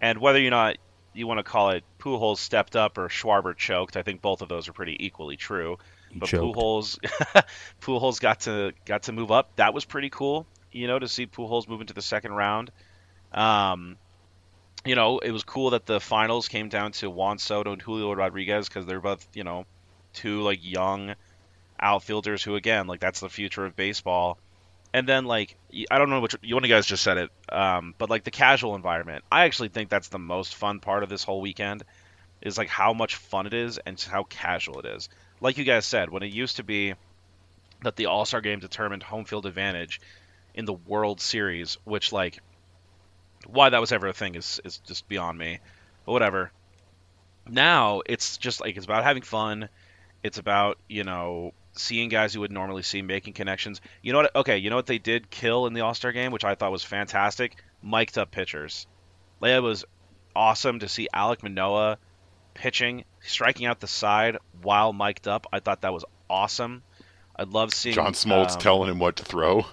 and 0.00 0.18
whether 0.18 0.44
or 0.44 0.50
not 0.50 0.76
you 1.14 1.26
want 1.26 1.38
to 1.38 1.44
call 1.44 1.70
it 1.70 1.84
Pujols 1.98 2.38
stepped 2.38 2.76
up 2.76 2.98
or 2.98 3.08
Schwarber 3.08 3.56
choked, 3.56 3.96
I 3.96 4.02
think 4.02 4.20
both 4.20 4.42
of 4.42 4.48
those 4.48 4.68
are 4.68 4.72
pretty 4.72 4.96
equally 5.04 5.36
true. 5.36 5.78
He 6.10 6.18
but 6.18 6.28
choked. 6.28 6.56
Pujols, 6.56 6.98
Pujols 7.80 8.20
got 8.20 8.40
to 8.40 8.72
got 8.84 9.04
to 9.04 9.12
move 9.12 9.30
up. 9.30 9.56
That 9.56 9.74
was 9.74 9.84
pretty 9.84 10.10
cool, 10.10 10.46
you 10.72 10.86
know, 10.86 10.98
to 10.98 11.08
see 11.08 11.26
Pujols 11.26 11.68
move 11.68 11.80
into 11.80 11.94
the 11.94 12.02
second 12.02 12.32
round. 12.32 12.70
Um, 13.32 13.96
you 14.84 14.94
know, 14.94 15.18
it 15.18 15.32
was 15.32 15.42
cool 15.42 15.70
that 15.70 15.86
the 15.86 16.00
finals 16.00 16.48
came 16.48 16.68
down 16.68 16.92
to 16.92 17.10
Juan 17.10 17.38
Soto 17.38 17.72
and 17.72 17.82
Julio 17.82 18.12
Rodriguez 18.12 18.68
because 18.68 18.86
they're 18.86 19.00
both, 19.00 19.26
you 19.34 19.44
know, 19.44 19.66
two 20.12 20.42
like 20.42 20.60
young 20.62 21.14
outfielders 21.78 22.42
who, 22.42 22.54
again, 22.54 22.86
like 22.86 23.00
that's 23.00 23.20
the 23.20 23.28
future 23.28 23.66
of 23.66 23.74
baseball. 23.74 24.38
And 24.96 25.06
then 25.06 25.26
like 25.26 25.54
I 25.90 25.98
don't 25.98 26.08
know 26.08 26.22
which 26.22 26.32
one 26.42 26.64
of 26.64 26.70
you 26.70 26.74
guys 26.74 26.86
just 26.86 27.02
said 27.02 27.18
it, 27.18 27.30
um, 27.52 27.94
but 27.98 28.08
like 28.08 28.24
the 28.24 28.30
casual 28.30 28.74
environment, 28.74 29.24
I 29.30 29.44
actually 29.44 29.68
think 29.68 29.90
that's 29.90 30.08
the 30.08 30.18
most 30.18 30.54
fun 30.54 30.80
part 30.80 31.02
of 31.02 31.10
this 31.10 31.22
whole 31.22 31.42
weekend, 31.42 31.84
is 32.40 32.56
like 32.56 32.70
how 32.70 32.94
much 32.94 33.16
fun 33.16 33.46
it 33.46 33.52
is 33.52 33.76
and 33.76 34.00
how 34.00 34.22
casual 34.22 34.80
it 34.80 34.86
is. 34.86 35.10
Like 35.38 35.58
you 35.58 35.64
guys 35.64 35.84
said, 35.84 36.08
when 36.08 36.22
it 36.22 36.32
used 36.32 36.56
to 36.56 36.62
be 36.62 36.94
that 37.82 37.96
the 37.96 38.06
All 38.06 38.24
Star 38.24 38.40
game 38.40 38.58
determined 38.58 39.02
home 39.02 39.26
field 39.26 39.44
advantage 39.44 40.00
in 40.54 40.64
the 40.64 40.72
World 40.72 41.20
Series, 41.20 41.76
which 41.84 42.10
like 42.10 42.38
why 43.46 43.68
that 43.68 43.82
was 43.82 43.92
ever 43.92 44.06
a 44.06 44.14
thing 44.14 44.34
is 44.34 44.62
is 44.64 44.78
just 44.78 45.06
beyond 45.08 45.36
me. 45.36 45.58
But 46.06 46.12
whatever. 46.12 46.52
Now 47.46 48.00
it's 48.06 48.38
just 48.38 48.62
like 48.62 48.78
it's 48.78 48.86
about 48.86 49.04
having 49.04 49.24
fun. 49.24 49.68
It's 50.22 50.38
about 50.38 50.78
you 50.88 51.04
know 51.04 51.52
seeing 51.76 52.08
guys 52.08 52.34
you 52.34 52.40
would 52.40 52.52
normally 52.52 52.82
see 52.82 53.02
making 53.02 53.34
connections. 53.34 53.80
You 54.02 54.12
know 54.12 54.20
what? 54.20 54.36
Okay, 54.36 54.58
you 54.58 54.70
know 54.70 54.76
what 54.76 54.86
they 54.86 54.98
did 54.98 55.30
kill 55.30 55.66
in 55.66 55.72
the 55.72 55.80
All 55.82 55.94
Star 55.94 56.12
game, 56.12 56.32
which 56.32 56.44
I 56.44 56.54
thought 56.54 56.72
was 56.72 56.82
fantastic. 56.82 57.56
Mic'd 57.82 58.18
up 58.18 58.30
pitchers. 58.30 58.86
Like, 59.40 59.52
it 59.52 59.62
was 59.62 59.84
awesome 60.34 60.80
to 60.80 60.88
see 60.88 61.08
Alek 61.14 61.42
Manoah 61.42 61.98
pitching, 62.54 63.04
striking 63.20 63.66
out 63.66 63.80
the 63.80 63.86
side 63.86 64.38
while 64.62 64.92
mic'd 64.92 65.28
up. 65.28 65.46
I 65.52 65.60
thought 65.60 65.82
that 65.82 65.92
was 65.92 66.04
awesome. 66.28 66.82
I 67.36 67.44
love 67.44 67.72
seeing 67.72 67.94
John 67.94 68.14
Smoltz 68.14 68.54
um, 68.54 68.60
telling 68.60 68.90
him 68.90 68.98
what 68.98 69.16
to 69.16 69.24
throw. 69.24 69.66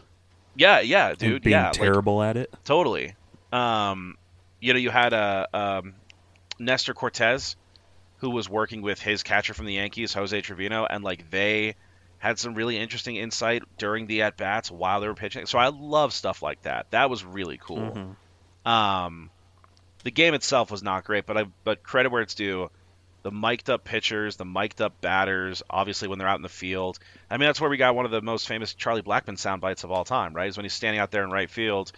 Yeah, 0.56 0.82
yeah, 0.82 1.10
And 1.10 1.18
dude. 1.18 1.44
being 1.44 1.54
yeah, 1.54 1.68
like, 1.68 1.74
terrible 1.74 2.22
at 2.22 2.38
it. 2.38 2.54
Totally. 2.66 3.16
Um, 3.52 4.18
you 4.60 4.74
know, 4.74 4.80
you 4.80 4.90
had 4.90 5.14
a 5.14 5.48
um, 5.54 5.96
Nestor 6.60 6.94
Cortes, 6.94 7.56
who 8.18 8.30
was 8.30 8.50
working 8.50 8.82
with 8.82 9.02
his 9.02 9.24
catcher 9.24 9.54
from 9.54 9.66
the 9.66 9.74
Yankees, 9.74 10.14
Jose 10.14 10.40
Trevino, 10.42 10.86
and 10.86 11.04
like 11.04 11.30
they 11.30 11.76
had 12.24 12.40
some 12.40 12.56
really 12.56 12.78
interesting 12.78 13.18
insight 13.18 13.64
during 13.78 14.08
the 14.08 14.22
at 14.22 14.38
bats 14.38 14.72
while 14.72 15.02
they 15.02 15.08
were 15.08 15.14
pitching. 15.14 15.46
So 15.46 15.60
I 15.60 15.68
love 15.68 16.14
stuff 16.14 16.42
like 16.42 16.62
that. 16.62 16.90
That 16.92 17.10
was 17.10 17.26
really 17.26 17.60
cool. 17.62 18.16
Um, 18.66 19.30
the 20.06 20.12
game 20.12 20.34
itself 20.34 20.72
was 20.72 20.82
not 20.82 21.04
great, 21.04 21.26
but 21.26 21.38
I 21.38 21.44
but 21.66 21.84
credit 21.84 22.14
where 22.14 22.22
it's 22.22 22.34
due. 22.34 22.70
the 23.24 23.32
mic'd 23.32 23.70
up 23.70 23.84
pitchers, 23.84 24.38
the 24.38 24.46
mic'd 24.46 24.82
up 24.82 25.02
batters, 25.02 25.64
obviously 25.70 26.08
when 26.08 26.18
they're 26.18 26.28
out 26.30 26.38
in 26.38 26.44
the 26.44 26.48
field. 26.48 26.98
I 27.30 27.36
mean, 27.36 27.48
that's 27.48 27.60
where 27.60 27.70
we 27.70 27.76
got 27.76 27.94
one 27.94 28.06
of 28.06 28.12
the 28.12 28.22
most 28.22 28.48
famous 28.48 28.74
Charlie 28.74 29.02
Blackmon 29.02 29.38
sound 29.38 29.60
bites 29.60 29.84
of 29.84 29.92
all 29.92 30.06
time, 30.06 30.34
right? 30.34 30.48
Is 30.48 30.56
when 30.56 30.64
he's 30.64 30.72
standing 30.72 31.02
out 31.02 31.12
there 31.12 31.26
in 31.26 31.30
right 31.30 31.50
field 31.50 31.92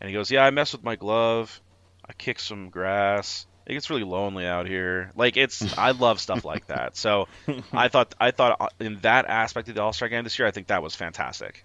and 0.00 0.08
he 0.08 0.14
goes, 0.14 0.30
"Yeah, 0.30 0.44
I 0.46 0.50
messed 0.50 0.72
with 0.72 0.82
my 0.82 0.96
glove. 0.96 1.60
I 2.08 2.14
kicked 2.14 2.40
some 2.40 2.70
grass. 2.70 3.46
It 3.68 3.74
gets 3.74 3.90
really 3.90 4.02
lonely 4.04 4.46
out 4.46 4.66
here." 4.66 5.12
Like 5.14 5.36
it's 5.36 5.76
I 5.78 5.92
love 5.92 6.20
stuff 6.20 6.44
like 6.44 6.66
that. 6.68 6.96
So, 6.96 7.28
I 7.72 7.88
thought 7.88 8.14
I 8.18 8.30
thought 8.32 8.56
uh, 8.60 8.68
in 8.80 8.98
that 9.02 9.26
aspect 9.26 9.68
of 9.68 9.74
the 9.76 9.82
All-Star 9.82 10.08
game 10.08 10.24
this 10.24 10.38
year, 10.38 10.48
I 10.48 10.50
think 10.50 10.66
that 10.68 10.82
was 10.82 10.94
fantastic. 10.96 11.64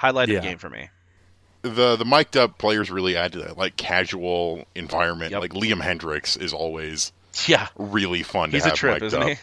Highlighted 0.00 0.28
Yeah. 0.28 0.40
the 0.40 0.46
game 0.46 0.58
for 0.58 0.70
me. 0.70 0.88
the 1.62 1.96
the 1.96 2.04
mic'd 2.04 2.36
up 2.36 2.56
players 2.58 2.90
really 2.90 3.16
add 3.16 3.32
to 3.32 3.38
that 3.40 3.58
like 3.58 3.76
casual 3.76 4.64
environment. 4.74 5.32
Yep. 5.32 5.40
Like 5.40 5.52
Liam 5.52 5.80
Hendriks 5.82 6.40
is 6.40 6.52
always 6.52 7.12
Yeah. 7.46 7.68
really 7.76 8.22
fun 8.22 8.50
He's 8.50 8.62
to 8.62 8.68
a 8.68 8.70
have 8.70 8.78
trip, 8.78 8.94
mic'd 8.94 9.04
isn't 9.06 9.22
up. 9.22 9.28
he? 9.28 9.36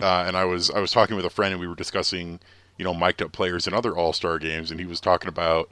uh, 0.00 0.24
and 0.26 0.36
I 0.36 0.44
was 0.44 0.70
I 0.70 0.78
was 0.80 0.90
talking 0.92 1.16
with 1.16 1.24
a 1.24 1.30
friend 1.30 1.52
and 1.52 1.60
we 1.60 1.66
were 1.66 1.74
discussing 1.74 2.40
you 2.78 2.84
know 2.84 2.94
mic'd 2.94 3.22
up 3.22 3.32
players 3.32 3.66
in 3.66 3.74
other 3.74 3.96
All 3.96 4.12
Star 4.12 4.38
games 4.38 4.70
and 4.70 4.78
he 4.80 4.86
was 4.86 5.00
talking 5.00 5.28
about 5.28 5.70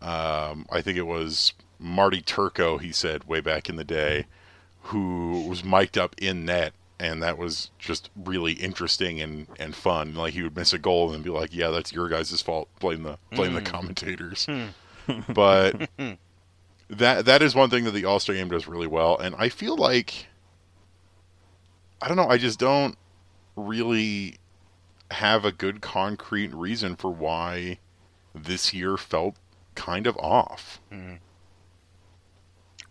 um, 0.00 0.66
I 0.70 0.80
think 0.80 0.96
it 0.96 1.06
was 1.06 1.52
Marty 1.78 2.20
Turco 2.20 2.78
he 2.78 2.92
said 2.92 3.24
way 3.24 3.40
back 3.40 3.68
in 3.68 3.76
the 3.76 3.84
day 3.84 4.26
who 4.82 5.44
was 5.48 5.64
mic'd 5.64 5.98
up 5.98 6.14
in 6.18 6.44
net 6.44 6.72
and 7.00 7.22
that 7.22 7.38
was 7.38 7.70
just 7.78 8.10
really 8.16 8.54
interesting 8.54 9.20
and, 9.20 9.46
and 9.58 9.74
fun. 9.74 10.14
Like 10.14 10.34
he 10.34 10.42
would 10.42 10.56
miss 10.56 10.72
a 10.72 10.78
goal 10.78 11.12
and 11.12 11.22
be 11.22 11.30
like 11.30 11.54
yeah 11.54 11.68
that's 11.68 11.92
your 11.92 12.08
guys' 12.08 12.40
fault. 12.42 12.68
Blame 12.80 13.02
the 13.02 13.18
blame 13.32 13.54
the 13.54 13.60
hmm. 13.60 13.66
commentators. 13.66 14.46
Hmm. 14.46 14.66
But 15.32 15.88
hmm. 15.98 16.12
that 16.90 17.24
that 17.24 17.40
is 17.40 17.54
one 17.54 17.70
thing 17.70 17.84
that 17.84 17.92
the 17.92 18.04
All 18.04 18.20
Star 18.20 18.34
game 18.34 18.50
does 18.50 18.68
really 18.68 18.86
well 18.86 19.16
and 19.16 19.34
I 19.36 19.48
feel 19.48 19.76
like 19.76 20.26
I 22.00 22.08
don't 22.08 22.16
know. 22.16 22.28
I 22.28 22.38
just 22.38 22.58
don't 22.58 22.96
really 23.56 24.36
have 25.10 25.44
a 25.44 25.52
good 25.52 25.80
concrete 25.80 26.52
reason 26.54 26.94
for 26.96 27.10
why 27.10 27.78
this 28.34 28.72
year 28.72 28.96
felt 28.96 29.36
kind 29.74 30.06
of 30.06 30.16
off. 30.18 30.80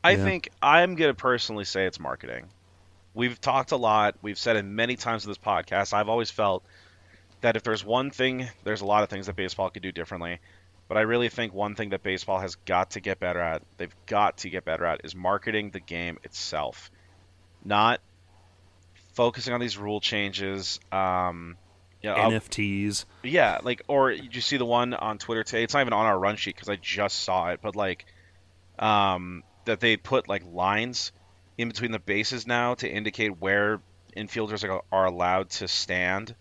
I 0.07 0.11
Yeah. 0.11 0.23
think 0.23 0.49
I'm 0.61 0.95
going 0.95 1.09
to 1.09 1.15
personally 1.15 1.65
say 1.65 1.85
it's 1.85 1.99
marketing. 1.99 2.47
We've 3.13 3.39
talked 3.41 3.71
a 3.71 3.77
lot. 3.77 4.15
We've 4.21 4.37
said 4.37 4.55
it 4.57 4.63
many 4.63 4.95
times 4.95 5.25
in 5.25 5.31
this 5.31 5.37
podcast. 5.37 5.93
I've 5.93 6.09
always 6.09 6.29
felt 6.31 6.63
that 7.41 7.55
if 7.55 7.63
there's 7.63 7.83
one 7.83 8.11
thing, 8.11 8.47
there's 8.63 8.81
a 8.81 8.85
lot 8.85 9.03
of 9.03 9.09
things 9.09 9.25
that 9.25 9.35
baseball 9.35 9.69
could 9.69 9.83
do 9.83 9.91
differently. 9.91 10.39
But 10.87 10.97
I 10.97 11.01
really 11.01 11.29
think 11.29 11.53
one 11.53 11.75
thing 11.75 11.89
that 11.89 12.03
baseball 12.03 12.39
has 12.39 12.55
got 12.55 12.91
to 12.91 12.99
get 13.01 13.19
better 13.19 13.39
at, 13.41 13.61
they've 13.77 13.95
got 14.05 14.37
to 14.39 14.49
get 14.49 14.63
better 14.65 14.85
at, 14.85 15.01
is 15.03 15.13
marketing 15.15 15.71
the 15.71 15.79
game 15.81 16.17
itself. 16.23 16.89
Not 17.65 17.99
focusing 19.13 19.53
on 19.53 19.59
these 19.59 19.77
rule 19.77 19.99
changes. 19.99 20.79
Um, 20.91 21.57
you 22.01 22.09
know, 22.09 22.15
I'll- 22.15 22.31
NFTs. 22.31 23.05
yeah, 23.23 23.57
like 23.63 23.81
or 23.87 24.11
did 24.11 24.35
you 24.35 24.41
see 24.41 24.57
the 24.57 24.65
one 24.65 24.93
on 24.93 25.17
Twitter 25.17 25.43
today? 25.43 25.63
It's 25.63 25.73
not 25.73 25.81
even 25.81 25.93
on 25.93 26.05
our 26.05 26.17
run 26.17 26.35
sheet 26.35 26.55
because 26.55 26.69
I 26.69 26.75
just 26.77 27.19
saw 27.23 27.49
it, 27.49 27.59
but 27.61 27.75
like, 27.75 28.05
um, 28.79 29.43
that 29.67 29.79
they 29.79 29.95
put 29.95 30.27
like 30.27 30.43
lines 30.51 31.11
in 31.57 31.69
between 31.69 31.91
the 31.91 31.99
bases 31.99 32.45
now 32.45 32.73
to 32.75 32.89
indicate 32.89 33.39
where 33.39 33.79
infielders 34.15 34.67
are, 34.67 34.81
are 34.91 35.05
allowed 35.05 35.49
to 35.49 35.67
stand, 35.67 36.35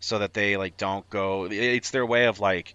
so 0.00 0.20
that 0.20 0.32
they 0.32 0.56
like 0.56 0.76
don't 0.76 1.08
go. 1.10 1.48
It's 1.50 1.90
their 1.90 2.06
way 2.06 2.26
of 2.26 2.40
like 2.40 2.74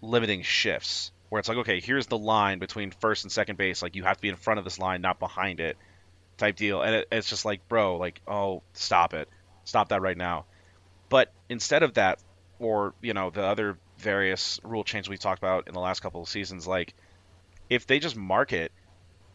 limiting 0.00 0.42
shifts, 0.42 1.10
where 1.28 1.40
it's 1.40 1.48
like, 1.48 1.58
okay, 1.58 1.80
here's 1.80 2.06
the 2.06 2.18
line 2.18 2.58
between 2.58 2.92
first 2.92 3.24
and 3.24 3.32
second 3.32 3.56
base. 3.56 3.82
Like 3.82 3.96
you 3.96 4.04
have 4.04 4.16
to 4.16 4.22
be 4.22 4.28
in 4.28 4.36
front 4.36 4.58
of 4.58 4.64
this 4.64 4.78
line, 4.78 5.00
not 5.00 5.18
behind 5.18 5.60
it, 5.60 5.76
type 6.36 6.56
deal. 6.56 6.82
And 6.82 6.94
it, 6.96 7.08
it's 7.10 7.28
just 7.28 7.44
like, 7.44 7.66
bro, 7.68 7.96
like, 7.96 8.20
oh, 8.28 8.62
stop 8.72 9.14
it, 9.14 9.28
stop 9.64 9.88
that 9.88 10.00
right 10.00 10.16
now. 10.16 10.44
But 11.08 11.32
instead 11.48 11.82
of 11.82 11.94
that, 11.94 12.20
or 12.58 12.94
you 13.02 13.14
know, 13.14 13.30
the 13.30 13.42
other 13.44 13.78
various 13.98 14.60
rule 14.62 14.84
changes 14.84 15.08
we 15.08 15.16
talked 15.16 15.38
about 15.38 15.68
in 15.68 15.74
the 15.74 15.80
last 15.80 16.00
couple 16.00 16.22
of 16.22 16.28
seasons, 16.28 16.66
like 16.66 16.94
if 17.70 17.86
they 17.86 17.98
just 17.98 18.16
market, 18.16 18.72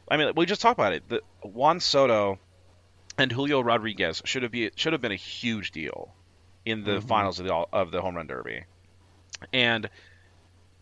I 0.09 0.17
mean, 0.17 0.33
we 0.35 0.45
just 0.45 0.61
talked 0.61 0.79
about 0.79 0.93
it. 0.93 1.07
The 1.07 1.21
Juan 1.43 1.79
Soto 1.79 2.39
and 3.17 3.31
Julio 3.31 3.61
Rodriguez 3.61 4.21
should 4.25 4.43
have 4.43 4.51
be 4.51 4.71
should 4.75 4.93
have 4.93 5.01
been 5.01 5.11
a 5.11 5.15
huge 5.15 5.71
deal 5.71 6.13
in 6.65 6.83
the 6.83 6.97
mm-hmm. 6.97 7.07
finals 7.07 7.39
of 7.39 7.45
the 7.45 7.53
of 7.53 7.91
the 7.91 8.01
home 8.01 8.15
run 8.15 8.27
derby, 8.27 8.63
and 9.53 9.89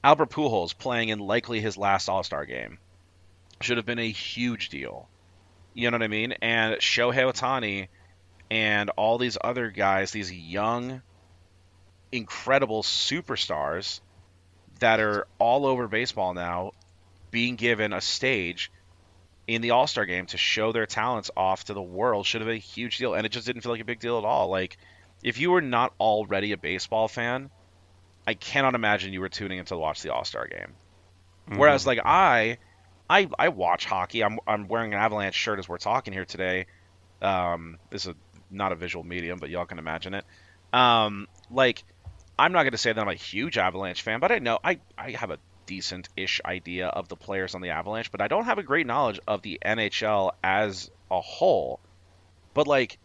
Albert 0.04 0.30
Pujols 0.30 0.78
playing 0.78 1.10
in 1.10 1.20
likely 1.20 1.60
his 1.60 1.78
last 1.78 2.08
All 2.08 2.24
Star 2.24 2.46
game 2.46 2.78
should 3.62 3.78
have 3.78 3.86
been 3.86 4.00
a 4.00 4.10
huge 4.10 4.70
deal. 4.70 5.10
You 5.74 5.92
know 5.92 5.96
what 5.96 6.04
I 6.04 6.08
mean? 6.08 6.34
And 6.42 6.76
Shohei 6.76 7.32
Ohtani 7.32 7.88
and 8.50 8.90
all 8.92 9.18
these 9.18 9.38
other 9.40 9.70
guys, 9.70 10.12
these 10.12 10.32
young, 10.32 11.02
incredible 12.12 12.84
superstars 12.84 14.00
that 14.80 15.00
are 15.00 15.28
all 15.40 15.66
over 15.66 15.88
baseball 15.88 16.34
now, 16.34 16.72
being 17.32 17.56
given 17.56 17.94
a 17.94 18.02
stage 18.02 18.72
in 19.48 19.62
the 19.62 19.72
All 19.72 19.88
Star 19.88 20.06
game 20.06 20.26
to 20.28 20.38
show 20.38 20.72
their 20.72 20.86
talents 20.86 21.32
off 21.36 21.66
to 21.66 21.74
the 21.74 21.82
world 21.82 22.26
should 22.26 22.42
have 22.42 22.48
been 22.48 22.58
a 22.58 22.60
huge 22.60 22.98
deal. 22.98 23.14
And 23.14 23.26
it 23.26 23.30
just 23.30 23.48
didn't 23.48 23.62
feel 23.62 23.72
like 23.72 23.82
a 23.82 23.86
big 23.86 24.00
deal 24.00 24.18
at 24.18 24.26
all. 24.26 24.50
Like, 24.50 24.78
if 25.24 25.40
you 25.40 25.52
were 25.52 25.62
not 25.62 25.94
already 26.00 26.52
a 26.52 26.58
baseball 26.58 27.08
fan, 27.08 27.50
I 28.26 28.34
cannot 28.34 28.76
imagine 28.76 29.14
you 29.14 29.22
were 29.22 29.30
tuning 29.30 29.58
in 29.60 29.66
to 29.66 29.78
watch 29.78 30.02
the 30.02 30.14
All 30.14 30.26
Star 30.26 30.48
game. 30.48 30.74
Whereas, 31.56 31.88
like 31.88 32.00
I, 32.04 32.58
I, 33.10 33.30
I 33.40 33.50
watch 33.50 33.86
hockey. 33.86 34.22
I'm 34.24 34.40
I'm 34.46 34.68
wearing 34.68 34.94
an 34.94 35.00
Avalanche 35.00 35.36
shirt 35.36 35.60
as 35.60 35.70
we're 35.70 35.78
talking 35.78 36.14
here 36.14 36.26
today. 36.26 36.66
Um, 37.22 37.78
this 37.90 38.06
is 38.06 38.14
not 38.52 38.74
a 38.74 38.76
visual 38.76 39.06
medium, 39.06 39.40
but 39.40 39.50
y'all 39.50 39.66
can 39.66 39.80
imagine 39.80 40.14
it. 40.14 40.26
Um, 40.74 41.28
like 41.50 41.86
I'm 42.38 42.52
not 42.52 42.64
going 42.64 42.74
to 42.74 42.78
say 42.78 42.92
that 42.92 43.00
I'm 43.00 43.08
a 43.08 43.14
huge 43.14 43.58
Avalanche 43.58 44.02
fan, 44.02 44.20
but 44.20 44.32
I 44.32 44.40
know 44.40 44.60
I 44.64 44.80
I 44.98 45.12
have 45.12 45.32
a 45.32 45.40
decent-ish 45.68 46.42
idea 46.44 46.88
of 46.88 47.08
the 47.10 47.16
players 47.16 47.54
on 47.54 47.62
the 47.62 47.70
Avalanche, 47.70 48.12
but 48.12 48.22
I 48.22 48.28
don't 48.28 48.46
have 48.46 48.58
a 48.58 48.64
great 48.64 48.88
knowledge 48.88 49.20
of 49.28 49.44
the 49.44 49.60
NHL 49.64 50.32
as 50.44 50.90
a 51.12 51.22
whole. 51.22 51.80
But 52.56 52.66
like, 52.66 52.98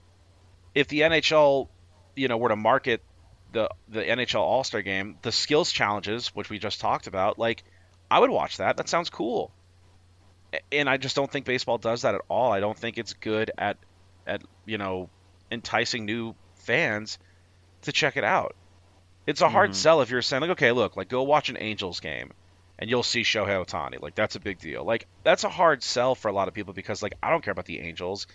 if 0.75 0.89
the 0.89 1.01
NHL, 1.01 1.69
you 2.17 2.29
know, 2.29 2.39
were 2.39 2.49
to 2.49 2.57
market 2.57 3.03
the 3.53 3.69
the 3.89 4.03
NHL 4.03 4.41
All 4.41 4.65
Star 4.65 4.81
Game, 4.81 5.19
the 5.21 5.33
skills 5.33 5.71
challenges, 5.71 6.29
which 6.29 6.49
we 6.49 6.59
just 6.59 6.81
talked 6.81 7.07
about, 7.07 7.39
like, 7.39 7.65
I 8.11 8.19
would 8.19 8.31
watch 8.31 8.57
that. 8.57 8.79
That 8.79 8.89
sounds 8.89 9.11
cool. 9.11 9.51
And 10.71 10.89
I 10.89 10.97
just 10.97 11.17
don't 11.17 11.31
think 11.31 11.45
baseball 11.45 11.79
does 11.79 12.03
that 12.03 12.15
at 12.15 12.23
all. 12.29 12.53
I 12.53 12.61
don't 12.61 12.79
think 12.79 12.97
it's 12.97 13.13
good 13.13 13.51
at 13.59 13.77
at 14.27 14.43
you 14.65 14.79
know 14.79 15.11
enticing 15.51 16.07
new 16.07 16.35
fans 16.55 17.19
to 17.83 17.93
check 17.93 18.17
it 18.17 18.25
out. 18.25 18.55
It's 19.27 19.41
a 19.41 19.49
hard 19.49 19.71
mm-hmm. 19.71 19.77
sell 19.77 20.01
if 20.01 20.11
you're 20.11 20.23
saying 20.23 20.41
like, 20.41 20.51
okay, 20.51 20.73
look, 20.73 20.97
like 20.97 21.09
go 21.09 21.23
watch 21.23 21.49
an 21.49 21.57
Angels 21.59 22.01
game 22.01 22.33
and 22.83 22.91
you'll 22.91 23.05
see 23.05 23.23
Shohei 23.23 23.65
Ohtani. 23.65 24.03
Like 24.03 24.17
that's 24.17 24.35
a 24.35 24.41
big 24.41 24.59
deal. 24.59 24.83
Like 24.83 25.07
that's 25.23 25.45
a 25.45 25.49
hard 25.49 25.85
sell 25.85 26.17
for 26.17 26.27
a 26.27 26.33
lot 26.33 26.49
of 26.49 26.55
people 26.55 26.75
because 26.75 27.01
like 27.01 27.15
I 27.23 27.31
don't 27.31 27.41
care 27.41 27.53
about 27.53 27.67
the 27.67 27.79
Angels. 27.79 28.27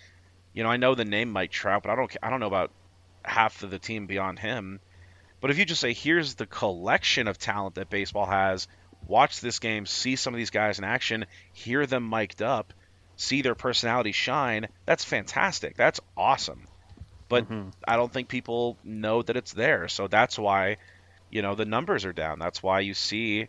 You 0.54 0.62
know, 0.62 0.70
I 0.70 0.78
know 0.78 0.94
the 0.94 1.04
name 1.04 1.30
Mike 1.30 1.50
Trout, 1.50 1.82
but 1.82 1.90
I 1.90 1.96
don't 1.96 2.16
I 2.22 2.30
don't 2.30 2.40
know 2.40 2.46
about 2.46 2.70
half 3.22 3.62
of 3.62 3.68
the 3.68 3.78
team 3.78 4.06
beyond 4.06 4.38
him. 4.38 4.80
But 5.42 5.50
if 5.50 5.58
you 5.58 5.66
just 5.66 5.82
say 5.82 5.92
here's 5.92 6.34
the 6.34 6.46
collection 6.46 7.28
of 7.28 7.36
talent 7.36 7.74
that 7.74 7.90
baseball 7.90 8.24
has, 8.24 8.68
watch 9.06 9.42
this 9.42 9.58
game, 9.58 9.84
see 9.84 10.16
some 10.16 10.32
of 10.32 10.38
these 10.38 10.48
guys 10.48 10.78
in 10.78 10.84
action, 10.84 11.26
hear 11.52 11.84
them 11.84 12.08
mic'd 12.08 12.40
up, 12.40 12.72
see 13.16 13.42
their 13.42 13.54
personality 13.54 14.12
shine, 14.12 14.68
that's 14.86 15.04
fantastic. 15.04 15.76
That's 15.76 16.00
awesome. 16.16 16.66
But 17.28 17.44
mm-hmm. 17.44 17.68
I 17.86 17.96
don't 17.96 18.10
think 18.10 18.28
people 18.28 18.78
know 18.82 19.20
that 19.20 19.36
it's 19.36 19.52
there. 19.52 19.88
So 19.88 20.08
that's 20.08 20.38
why, 20.38 20.78
you 21.28 21.42
know, 21.42 21.54
the 21.54 21.66
numbers 21.66 22.06
are 22.06 22.14
down. 22.14 22.38
That's 22.38 22.62
why 22.62 22.80
you 22.80 22.94
see 22.94 23.48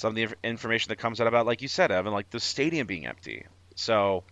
some 0.00 0.08
of 0.08 0.14
the 0.14 0.34
information 0.42 0.88
that 0.88 0.96
comes 0.96 1.20
out 1.20 1.26
about, 1.26 1.44
like 1.44 1.60
you 1.60 1.68
said, 1.68 1.90
Evan, 1.90 2.14
like 2.14 2.30
the 2.30 2.40
stadium 2.40 2.86
being 2.86 3.04
empty. 3.04 3.44
So, 3.74 4.24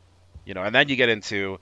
you 0.47 0.55
know, 0.55 0.63
and 0.63 0.75
then 0.75 0.89
you 0.89 0.97
get 0.97 1.11
into 1.11 1.59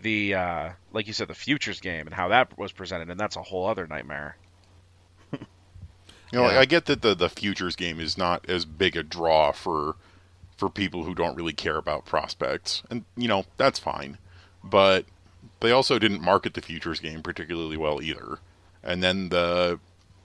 the, 0.00 0.34
uh, 0.34 0.70
like 0.94 1.06
you 1.06 1.12
said, 1.12 1.28
the 1.28 1.34
futures 1.34 1.78
game 1.80 2.06
and 2.06 2.14
how 2.14 2.28
that 2.28 2.56
was 2.56 2.72
presented, 2.72 3.10
and 3.10 3.20
that's 3.20 3.36
a 3.36 3.42
whole 3.42 3.66
other 3.66 3.86
nightmare. 3.86 4.38
You 6.32 6.40
know, 6.40 6.50
Yeah. 6.50 6.58
I 6.58 6.64
get 6.64 6.86
that 6.86 7.02
the 7.02 7.14
the 7.14 7.28
futures 7.28 7.76
game 7.76 8.00
is 8.00 8.16
not 8.16 8.48
as 8.48 8.64
big 8.64 8.96
a 8.96 9.02
draw 9.02 9.52
for 9.52 9.94
for 10.56 10.70
people 10.70 11.04
who 11.04 11.14
don't 11.14 11.36
really 11.36 11.52
care 11.52 11.76
about 11.76 12.06
prospects, 12.06 12.82
and 12.90 13.04
you 13.14 13.28
know 13.28 13.44
that's 13.58 13.78
fine. 13.78 14.16
But 14.64 15.04
they 15.60 15.70
also 15.70 15.98
didn't 15.98 16.22
market 16.22 16.54
the 16.54 16.62
futures 16.62 16.98
game 16.98 17.22
particularly 17.22 17.76
well 17.76 18.02
either. 18.02 18.38
And 18.82 19.02
then 19.02 19.28
the 19.28 19.78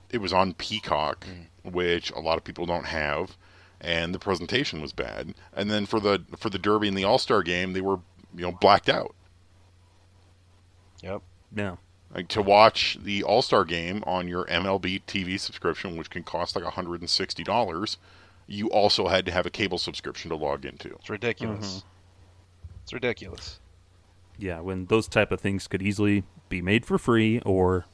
it 0.09 0.19
was 0.19 0.33
on 0.33 0.53
Peacock, 0.53 1.25
which 1.63 2.11
a 2.11 2.19
lot 2.19 2.37
of 2.37 2.43
people 2.43 2.65
don't 2.65 2.85
have, 2.85 3.37
and 3.81 4.13
the 4.13 4.19
presentation 4.19 4.81
was 4.81 4.93
bad. 4.93 5.33
And 5.53 5.69
then 5.69 5.85
for 5.85 5.99
the 5.99 6.23
for 6.37 6.49
the 6.49 6.59
Derby 6.59 6.87
and 6.87 6.97
the 6.97 7.03
All 7.03 7.19
Star 7.19 7.43
game, 7.43 7.73
they 7.73 7.81
were 7.81 7.99
you 8.35 8.43
know 8.43 8.51
blacked 8.51 8.89
out. 8.89 9.15
Yep. 11.01 11.21
Yeah. 11.55 11.75
Like 12.13 12.27
to 12.29 12.41
watch 12.41 12.97
the 13.01 13.23
All 13.23 13.41
Star 13.41 13.63
game 13.63 14.03
on 14.07 14.27
your 14.27 14.45
MLB 14.45 15.03
TV 15.05 15.39
subscription, 15.39 15.95
which 15.95 16.09
can 16.09 16.23
cost 16.23 16.55
like 16.55 16.65
$160, 16.65 17.97
you 18.47 18.67
also 18.69 19.07
had 19.07 19.25
to 19.27 19.31
have 19.31 19.45
a 19.45 19.51
cable 19.51 19.77
subscription 19.77 20.29
to 20.29 20.35
log 20.35 20.65
into. 20.65 20.89
It's 20.95 21.09
ridiculous. 21.09 21.83
It's 22.83 22.93
ridiculous. 22.93 23.59
Yeah, 24.39 24.61
when 24.61 24.85
those 24.85 25.07
type 25.07 25.31
of 25.31 25.39
things 25.39 25.67
could 25.67 25.81
easily 25.81 26.23
be 26.47 26.61
made 26.61 26.85
for 26.85 26.97
free 26.97 27.39
or 27.45 27.85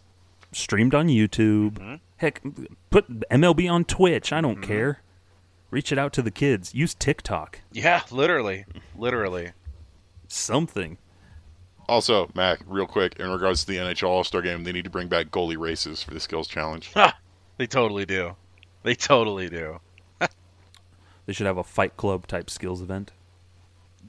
streamed 0.54 0.96
on 0.96 1.08
YouTube. 1.08 1.74
Mm-hmm. 1.74 1.96
Heck, 2.18 2.42
put 2.90 3.08
MLB 3.30 3.70
on 3.70 3.86
Twitch. 3.86 4.32
I 4.32 4.42
don't 4.42 4.56
mm-hmm. 4.56 4.64
care. 4.64 5.02
Reach 5.70 5.92
it 5.92 5.98
out 5.98 6.14
to 6.14 6.22
the 6.22 6.32
kids. 6.32 6.74
Use 6.74 6.94
TikTok. 6.94 7.60
Yeah, 7.72 8.02
literally, 8.12 8.66
literally. 8.98 9.52
Something. 10.28 10.98
Also, 11.88 12.30
Mac, 12.34 12.62
real 12.66 12.88
quick, 12.88 13.16
in 13.20 13.30
regards 13.30 13.66
to 13.66 13.72
the 13.72 13.78
NHL 13.78 14.08
All 14.08 14.24
Star 14.24 14.42
Game, 14.42 14.64
they 14.64 14.72
need 14.72 14.86
to 14.86 14.90
bring 14.90 15.08
back 15.08 15.28
goalie 15.28 15.58
races 15.58 16.02
for 16.02 16.14
the 16.14 16.20
skills 16.20 16.48
challenge. 16.48 16.92
Ha! 16.94 17.18
They 17.58 17.68
totally 17.68 18.06
do. 18.06 18.36
They 18.84 18.96
totally 18.96 19.50
do. 19.50 19.80
They 21.26 21.34
should 21.34 21.48
have 21.48 21.58
a 21.58 21.64
Fight 21.64 21.98
Club 21.98 22.28
type 22.28 22.50
skills 22.50 22.82
event. 22.82 23.12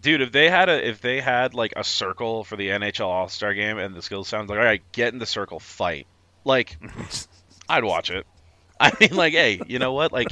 Dude, 0.01 0.21
if 0.21 0.33
they 0.33 0.51
had 0.51 0.69
a 0.69 0.87
if 0.87 1.01
they 1.01 1.21
had 1.21 1.55
like 1.55 1.73
a 1.77 1.83
circle 1.83 2.45
for 2.45 2.57
the 2.57 2.69
NHL 2.69 3.07
All 3.07 3.29
Star 3.29 3.55
game 3.55 3.79
and 3.79 3.95
the 3.95 4.03
skills 4.03 4.29
sounds 4.29 4.51
like 4.51 4.59
all 4.59 4.65
right, 4.65 4.83
get 4.93 5.13
in 5.13 5.19
the 5.19 5.27
circle, 5.27 5.59
fight. 5.59 6.07
Like, 6.45 6.77
I'd 7.69 7.85
watch 7.85 8.11
it. 8.11 8.27
I 8.81 8.93
mean, 9.01 9.15
like, 9.17 9.33
hey, 9.33 9.61
you 9.67 9.79
know 9.79 9.93
what? 9.95 10.13
Like, 10.13 10.29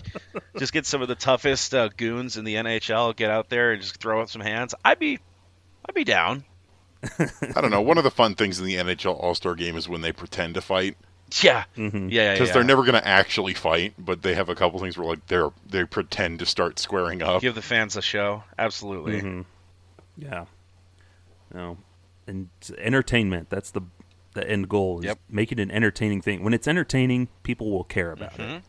just 0.58 0.72
get 0.72 0.84
some 0.84 1.00
of 1.00 1.08
the 1.08 1.14
toughest 1.14 1.74
uh, 1.74 1.88
goons 1.96 2.36
in 2.36 2.44
the 2.44 2.56
NHL, 2.56 3.16
get 3.16 3.30
out 3.30 3.48
there 3.48 3.72
and 3.72 3.80
just 3.80 3.96
throw 3.96 4.20
up 4.20 4.28
some 4.28 4.42
hands. 4.42 4.74
I'd 4.84 4.98
be, 4.98 5.18
I'd 5.88 5.94
be 5.94 6.04
down. 6.04 6.44
I 7.54 7.60
don't 7.60 7.70
know. 7.70 7.80
One 7.82 7.96
of 7.98 8.04
the 8.04 8.10
fun 8.10 8.34
things 8.34 8.58
in 8.60 8.66
the 8.66 8.76
NHL 8.76 9.18
All 9.18 9.34
Star 9.34 9.54
Game 9.54 9.76
is 9.76 9.88
when 9.88 10.00
they 10.02 10.12
pretend 10.12 10.54
to 10.54 10.60
fight 10.60 10.96
Yeah, 11.42 11.64
Mhm. 11.76 12.10
yeah, 12.10 12.22
yeah. 12.22 12.32
because 12.34 12.48
yeah. 12.48 12.54
they're 12.54 12.64
never 12.64 12.82
going 12.82 12.94
to 13.00 13.06
actually 13.06 13.54
fight, 13.54 13.94
but 13.98 14.20
they 14.22 14.34
have 14.34 14.48
a 14.50 14.54
couple 14.54 14.78
things 14.80 14.96
where 14.98 15.06
like 15.08 15.26
they're 15.26 15.50
they 15.68 15.84
pretend 15.84 16.38
to 16.40 16.46
start 16.46 16.78
squaring 16.78 17.22
up. 17.22 17.40
give 17.42 17.54
the 17.54 17.62
fans 17.62 17.96
a 17.96 18.02
show. 18.02 18.44
Absolutely. 18.58 19.20
Mhm. 19.22 19.44
Yeah. 20.16 20.44
No. 21.52 21.76
And 22.26 22.48
entertainment. 22.78 23.48
That's 23.50 23.70
the 23.70 23.82
the 24.34 24.48
end 24.48 24.68
goal. 24.68 24.98
Is 25.00 25.06
Yep. 25.06 25.18
Make 25.28 25.50
it 25.52 25.58
an 25.58 25.70
entertaining 25.70 26.20
thing. 26.20 26.42
When 26.44 26.52
it's 26.54 26.68
entertaining, 26.68 27.28
people 27.42 27.70
will 27.70 27.84
care 27.84 28.12
about 28.12 28.34
Mhm. 28.34 28.56
it. 28.58 28.62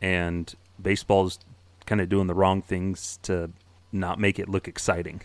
And 0.00 0.54
baseball's 0.80 1.38
kind 1.86 2.00
of 2.00 2.08
doing 2.08 2.26
the 2.28 2.34
wrong 2.34 2.62
things 2.62 3.18
to 3.22 3.50
not 3.90 4.18
make 4.18 4.38
it 4.38 4.48
look 4.48 4.66
exciting. 4.68 5.20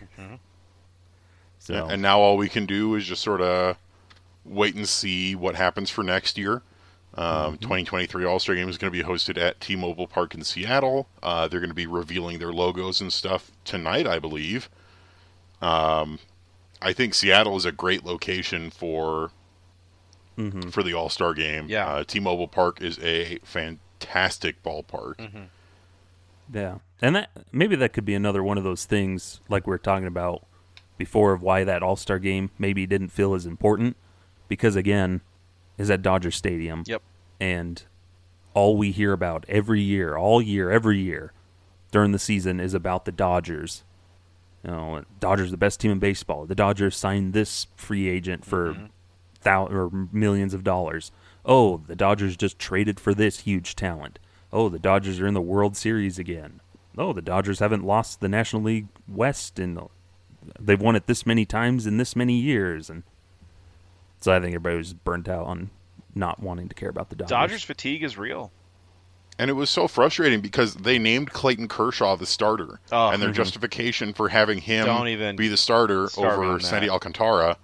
So 1.58 1.86
and 1.86 2.00
now 2.02 2.20
all 2.20 2.36
we 2.36 2.48
can 2.48 2.66
do 2.66 2.94
is 2.94 3.06
just 3.06 3.22
sort 3.22 3.40
of 3.40 3.76
wait 4.44 4.74
and 4.74 4.88
see 4.88 5.34
what 5.34 5.54
happens 5.54 5.90
for 5.90 6.02
next 6.02 6.38
year. 6.38 6.62
Um, 7.14 7.58
2023 7.58 8.24
All 8.24 8.38
Star 8.38 8.54
Game 8.54 8.68
is 8.68 8.78
going 8.78 8.92
to 8.92 8.96
be 8.96 9.04
hosted 9.04 9.36
at 9.40 9.60
T-Mobile 9.60 10.06
Park 10.06 10.34
in 10.34 10.44
Seattle. 10.44 11.08
Uh, 11.22 11.48
they're 11.48 11.58
going 11.60 11.70
to 11.70 11.74
be 11.74 11.86
revealing 11.86 12.38
their 12.38 12.52
logos 12.52 13.00
and 13.00 13.12
stuff 13.12 13.50
tonight, 13.64 14.06
I 14.06 14.18
believe. 14.18 14.68
Um, 15.60 16.20
I 16.80 16.92
think 16.92 17.14
Seattle 17.14 17.56
is 17.56 17.64
a 17.64 17.72
great 17.72 18.04
location 18.04 18.70
for 18.70 19.32
Mm-hmm. 20.38 20.70
for 20.70 20.82
the 20.82 20.94
All 20.94 21.08
Star 21.08 21.34
Game. 21.34 21.66
Yeah. 21.68 21.88
uh, 21.88 22.04
T-Mobile 22.04 22.48
Park 22.48 22.80
is 22.80 22.98
a 23.00 23.40
fantastic 23.42 24.62
ballpark. 24.62 25.16
Mm-hmm. 25.16 25.42
Yeah, 26.54 26.78
and 27.02 27.16
that 27.16 27.30
maybe 27.52 27.76
that 27.76 27.92
could 27.92 28.04
be 28.04 28.14
another 28.14 28.42
one 28.42 28.56
of 28.56 28.64
those 28.64 28.84
things 28.84 29.40
like 29.48 29.66
we 29.66 29.70
were 29.70 29.78
talking 29.78 30.06
about 30.06 30.46
before 30.96 31.32
of 31.32 31.42
why 31.42 31.64
that 31.64 31.82
All 31.82 31.96
Star 31.96 32.18
game 32.18 32.50
maybe 32.58 32.86
didn't 32.86 33.08
feel 33.08 33.34
as 33.34 33.46
important 33.46 33.96
because 34.48 34.76
again, 34.76 35.20
is 35.76 35.90
at 35.90 36.02
Dodger 36.02 36.30
Stadium. 36.30 36.82
Yep. 36.86 37.02
And 37.40 37.82
all 38.54 38.76
we 38.76 38.90
hear 38.90 39.12
about 39.12 39.44
every 39.48 39.80
year, 39.80 40.16
all 40.16 40.42
year, 40.42 40.70
every 40.70 40.98
year 40.98 41.32
during 41.92 42.12
the 42.12 42.18
season 42.18 42.58
is 42.60 42.74
about 42.74 43.04
the 43.04 43.12
Dodgers. 43.12 43.84
You 44.64 44.72
know, 44.72 45.04
Dodgers 45.20 45.52
the 45.52 45.56
best 45.56 45.78
team 45.80 45.92
in 45.92 45.98
baseball. 46.00 46.44
The 46.46 46.54
Dodgers 46.54 46.96
signed 46.96 47.32
this 47.32 47.68
free 47.76 48.08
agent 48.08 48.44
for 48.44 48.74
mm-hmm. 48.74 48.86
Thou- 49.42 49.66
or 49.66 50.08
millions 50.12 50.54
of 50.54 50.64
dollars. 50.64 51.12
Oh, 51.44 51.82
the 51.86 51.96
Dodgers 51.96 52.36
just 52.36 52.58
traded 52.58 53.00
for 53.00 53.14
this 53.14 53.40
huge 53.40 53.74
talent. 53.76 54.18
Oh, 54.52 54.68
the 54.68 54.78
Dodgers 54.78 55.20
are 55.20 55.26
in 55.26 55.34
the 55.34 55.40
World 55.40 55.76
Series 55.76 56.18
again. 56.18 56.60
Oh, 56.96 57.12
the 57.12 57.22
Dodgers 57.22 57.60
haven't 57.60 57.84
lost 57.84 58.20
the 58.20 58.28
National 58.28 58.62
League 58.62 58.88
West 59.06 59.58
in 59.58 59.74
the, 59.74 59.86
they've 60.58 60.80
won 60.80 60.96
it 60.96 61.06
this 61.06 61.24
many 61.26 61.44
times 61.44 61.86
in 61.86 61.96
this 61.96 62.16
many 62.16 62.34
years 62.34 62.90
and 62.90 63.02
so 64.20 64.32
I 64.32 64.40
think 64.40 64.54
everybody 64.54 64.76
was 64.76 64.94
burnt 64.94 65.28
out 65.28 65.46
on 65.46 65.70
not 66.14 66.40
wanting 66.40 66.68
to 66.68 66.74
care 66.74 66.88
about 66.88 67.10
the 67.10 67.16
Dodgers. 67.16 67.30
Dodgers 67.30 67.62
fatigue 67.62 68.02
is 68.02 68.18
real. 68.18 68.50
And 69.38 69.48
it 69.48 69.52
was 69.54 69.70
so 69.70 69.86
frustrating 69.86 70.40
because 70.40 70.74
they 70.74 70.98
named 70.98 71.32
Clayton 71.32 71.68
Kershaw 71.68 72.16
the 72.16 72.26
starter, 72.26 72.80
Oh. 72.90 73.10
and 73.10 73.22
their 73.22 73.28
mm-hmm. 73.28 73.36
justification 73.36 74.12
for 74.12 74.28
having 74.28 74.58
him 74.58 74.84
Don't 74.86 75.06
even 75.08 75.36
be 75.36 75.46
the 75.46 75.56
starter 75.56 76.08
start 76.08 76.38
over 76.38 76.58
Sandy 76.58 76.88
that. 76.88 76.92
Alcantara 76.94 77.56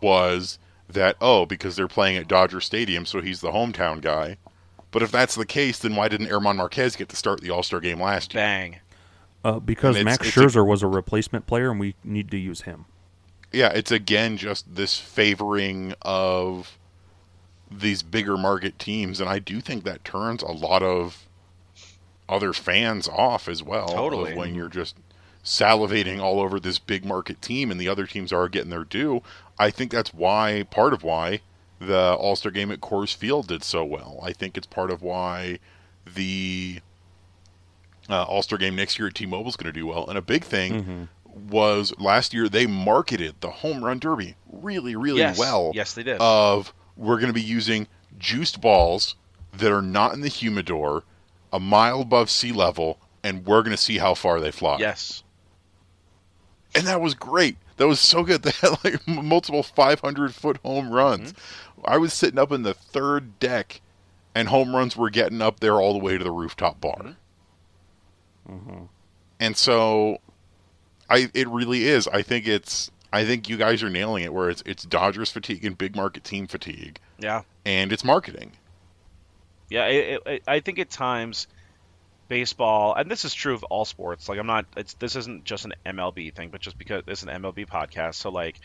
was 0.00 0.60
that 0.88 1.16
oh 1.20 1.46
because 1.46 1.76
they're 1.76 1.88
playing 1.88 2.16
at 2.16 2.28
Dodger 2.28 2.60
Stadium, 2.60 3.04
so 3.06 3.20
he's 3.20 3.40
the 3.40 3.50
hometown 3.52 4.00
guy. 4.00 4.36
But 4.90 5.02
if 5.02 5.10
that's 5.10 5.34
the 5.34 5.44
case, 5.46 5.78
then 5.78 5.96
why 5.96 6.08
didn't 6.08 6.28
German 6.28 6.56
Marquez 6.56 6.96
get 6.96 7.08
to 7.10 7.16
start 7.16 7.40
the 7.42 7.50
All 7.50 7.62
Star 7.62 7.80
game 7.80 8.00
last 8.00 8.32
year? 8.34 8.42
Bang. 8.42 8.76
Uh, 9.44 9.58
because 9.60 9.96
it's- 9.96 10.04
Max 10.04 10.26
it's 10.26 10.36
a- 10.36 10.40
Scherzer 10.40 10.66
was 10.66 10.82
a 10.82 10.86
replacement 10.88 11.46
player, 11.46 11.70
and 11.70 11.78
we 11.78 11.94
need 12.02 12.30
to 12.30 12.38
use 12.38 12.62
him. 12.62 12.86
Yeah, 13.52 13.68
it's 13.74 13.90
again 13.92 14.36
just 14.36 14.74
this 14.74 14.98
favoring 14.98 15.94
of 16.02 16.78
these 17.70 18.02
bigger 18.02 18.36
market 18.36 18.78
teams, 18.78 19.20
and 19.20 19.28
I 19.28 19.38
do 19.38 19.60
think 19.60 19.84
that 19.84 20.04
turns 20.04 20.42
a 20.42 20.50
lot 20.52 20.82
of 20.82 21.26
other 22.28 22.52
fans 22.52 23.08
off 23.08 23.48
as 23.48 23.62
well. 23.62 23.84
of 23.84 23.90
Totally. 23.94 24.34
when 24.34 24.54
you're 24.54 24.68
just 24.68 24.96
salivating 25.44 26.20
all 26.20 26.40
over 26.40 26.58
this 26.60 26.78
big 26.78 27.04
market 27.04 27.40
team, 27.40 27.70
and 27.70 27.80
the 27.80 27.88
other 27.88 28.06
teams 28.06 28.32
are 28.32 28.48
getting 28.48 28.70
their 28.70 28.84
due. 28.84 29.22
I 29.58 29.70
think 29.70 29.90
that's 29.90 30.12
why 30.14 30.64
part 30.70 30.92
of 30.92 31.02
why 31.02 31.40
the 31.80 32.14
All 32.14 32.36
Star 32.36 32.50
game 32.52 32.70
at 32.70 32.80
Coors 32.80 33.14
Field 33.14 33.48
did 33.48 33.62
so 33.64 33.84
well. 33.84 34.18
I 34.22 34.32
think 34.32 34.56
it's 34.56 34.66
part 34.66 34.90
of 34.90 35.02
why 35.02 35.58
the 36.06 36.80
uh, 38.08 38.22
All 38.24 38.42
Star 38.42 38.58
game 38.58 38.74
next 38.76 38.98
year 38.98 39.08
at 39.08 39.14
T-Mobile 39.14 39.48
is 39.48 39.56
going 39.56 39.72
to 39.72 39.78
do 39.78 39.86
well. 39.86 40.06
And 40.08 40.18
a 40.18 40.22
big 40.22 40.44
thing 40.44 41.08
was 41.50 41.92
last 41.98 42.34
year 42.34 42.48
they 42.48 42.66
marketed 42.66 43.36
the 43.40 43.50
home 43.50 43.84
run 43.84 43.98
derby 44.00 44.34
really, 44.50 44.96
really 44.96 45.18
Yes. 45.20 45.38
well. 45.38 45.70
Yes, 45.74 45.94
they 45.94 46.02
did. 46.02 46.16
Of 46.20 46.72
we're 46.96 47.16
going 47.16 47.28
to 47.28 47.32
be 47.32 47.40
using 47.42 47.86
juiced 48.18 48.60
balls 48.60 49.14
that 49.56 49.70
are 49.72 49.82
not 49.82 50.14
in 50.14 50.20
the 50.20 50.28
humidor, 50.28 51.04
a 51.52 51.60
mile 51.60 52.00
above 52.00 52.28
sea 52.28 52.50
level, 52.52 52.98
and 53.22 53.46
we're 53.46 53.62
going 53.62 53.76
to 53.76 53.80
see 53.82 53.98
how 53.98 54.14
far 54.14 54.40
they 54.40 54.50
fly. 54.50 54.78
yes. 54.78 55.22
And 56.74 56.86
that 56.86 57.00
was 57.00 57.14
great. 57.14 57.56
That 57.78 57.86
was 57.88 58.00
so 58.00 58.22
good. 58.22 58.42
They 58.42 58.50
had 58.52 58.84
like 58.84 59.06
multiple 59.08 59.62
500 59.62 60.34
foot 60.34 60.58
home 60.64 60.90
runs. 60.90 61.32
Mm-hmm. 61.32 61.80
I 61.84 61.96
was 61.98 62.12
sitting 62.12 62.38
up 62.38 62.52
in 62.52 62.62
the 62.62 62.74
third 62.74 63.38
deck, 63.38 63.80
and 64.34 64.48
home 64.48 64.74
runs 64.74 64.96
were 64.96 65.10
getting 65.10 65.40
up 65.40 65.60
there 65.60 65.74
all 65.80 65.92
the 65.92 65.98
way 65.98 66.18
to 66.18 66.24
the 66.24 66.30
rooftop 66.30 66.80
bar. 66.80 67.14
Mm-hmm. 68.48 68.52
Mm-hmm. 68.52 68.84
And 69.40 69.56
so, 69.56 70.18
I 71.08 71.28
it 71.34 71.48
really 71.48 71.84
is. 71.84 72.08
I 72.08 72.22
think 72.22 72.46
it's. 72.46 72.90
I 73.12 73.24
think 73.24 73.48
you 73.48 73.56
guys 73.56 73.82
are 73.82 73.88
nailing 73.90 74.24
it. 74.24 74.34
Where 74.34 74.50
it's 74.50 74.62
it's 74.66 74.84
Dodgers 74.84 75.30
fatigue 75.30 75.64
and 75.64 75.78
big 75.78 75.94
market 75.96 76.24
team 76.24 76.46
fatigue, 76.46 76.98
Yeah. 77.18 77.42
and 77.64 77.92
it's 77.92 78.04
marketing. 78.04 78.52
Yeah, 79.70 79.86
it, 79.86 80.22
it, 80.26 80.42
I 80.48 80.60
think 80.60 80.78
at 80.78 80.90
times 80.90 81.46
baseball, 82.28 82.94
and 82.94 83.10
this 83.10 83.24
is 83.24 83.34
true 83.34 83.54
of 83.54 83.64
all 83.64 83.84
sports. 83.84 84.28
Like 84.28 84.38
I'm 84.38 84.46
not, 84.46 84.66
it's 84.76 84.94
this 84.94 85.16
isn't 85.16 85.44
just 85.44 85.64
an 85.64 85.74
MLB 85.86 86.34
thing, 86.34 86.50
but 86.50 86.60
just 86.60 86.78
because 86.78 87.02
it's 87.06 87.22
an 87.22 87.28
MLB 87.28 87.66
podcast. 87.66 88.14
So 88.14 88.30
like, 88.30 88.60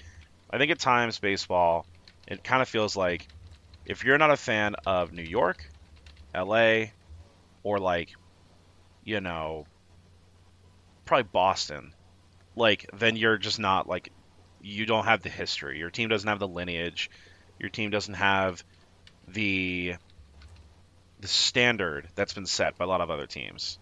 I 0.50 0.58
think 0.58 0.72
at 0.72 0.80
times 0.80 1.20
baseball, 1.20 1.86
it 2.28 2.44
kind 2.44 2.62
of 2.62 2.70
feels 2.70 2.96
like 2.96 3.28
if 3.86 4.04
you're 4.04 4.18
not 4.18 4.32
a 4.32 4.38
fan 4.38 4.76
of 4.86 5.12
New 5.12 5.24
York, 5.24 5.70
L.A., 6.34 6.94
or 7.64 7.80
like, 7.80 8.10
you 9.04 9.22
know, 9.22 9.66
probably 11.06 11.30
Boston, 11.32 11.94
like 12.56 12.86
then 12.94 13.16
you're 13.16 13.38
just 13.38 13.60
not 13.60 13.88
like, 13.88 14.12
you 14.62 14.86
don't 14.86 15.06
have 15.06 15.22
the 15.22 15.30
history. 15.30 15.80
Your 15.80 15.90
team 15.90 16.10
doesn't 16.10 16.28
have 16.28 16.40
the 16.40 16.48
lineage. 16.48 17.10
Your 17.60 17.70
team 17.70 17.90
doesn't 17.90 18.14
have 18.14 18.64
the 19.28 19.96
the 21.24 21.30
standard 21.30 22.10
that's 22.16 22.34
been 22.34 22.46
set 22.46 22.78
by 22.78 22.84
a 22.84 22.88
lot 22.88 23.00
of 23.00 23.10
other 23.10 23.26
teams. 23.26 23.80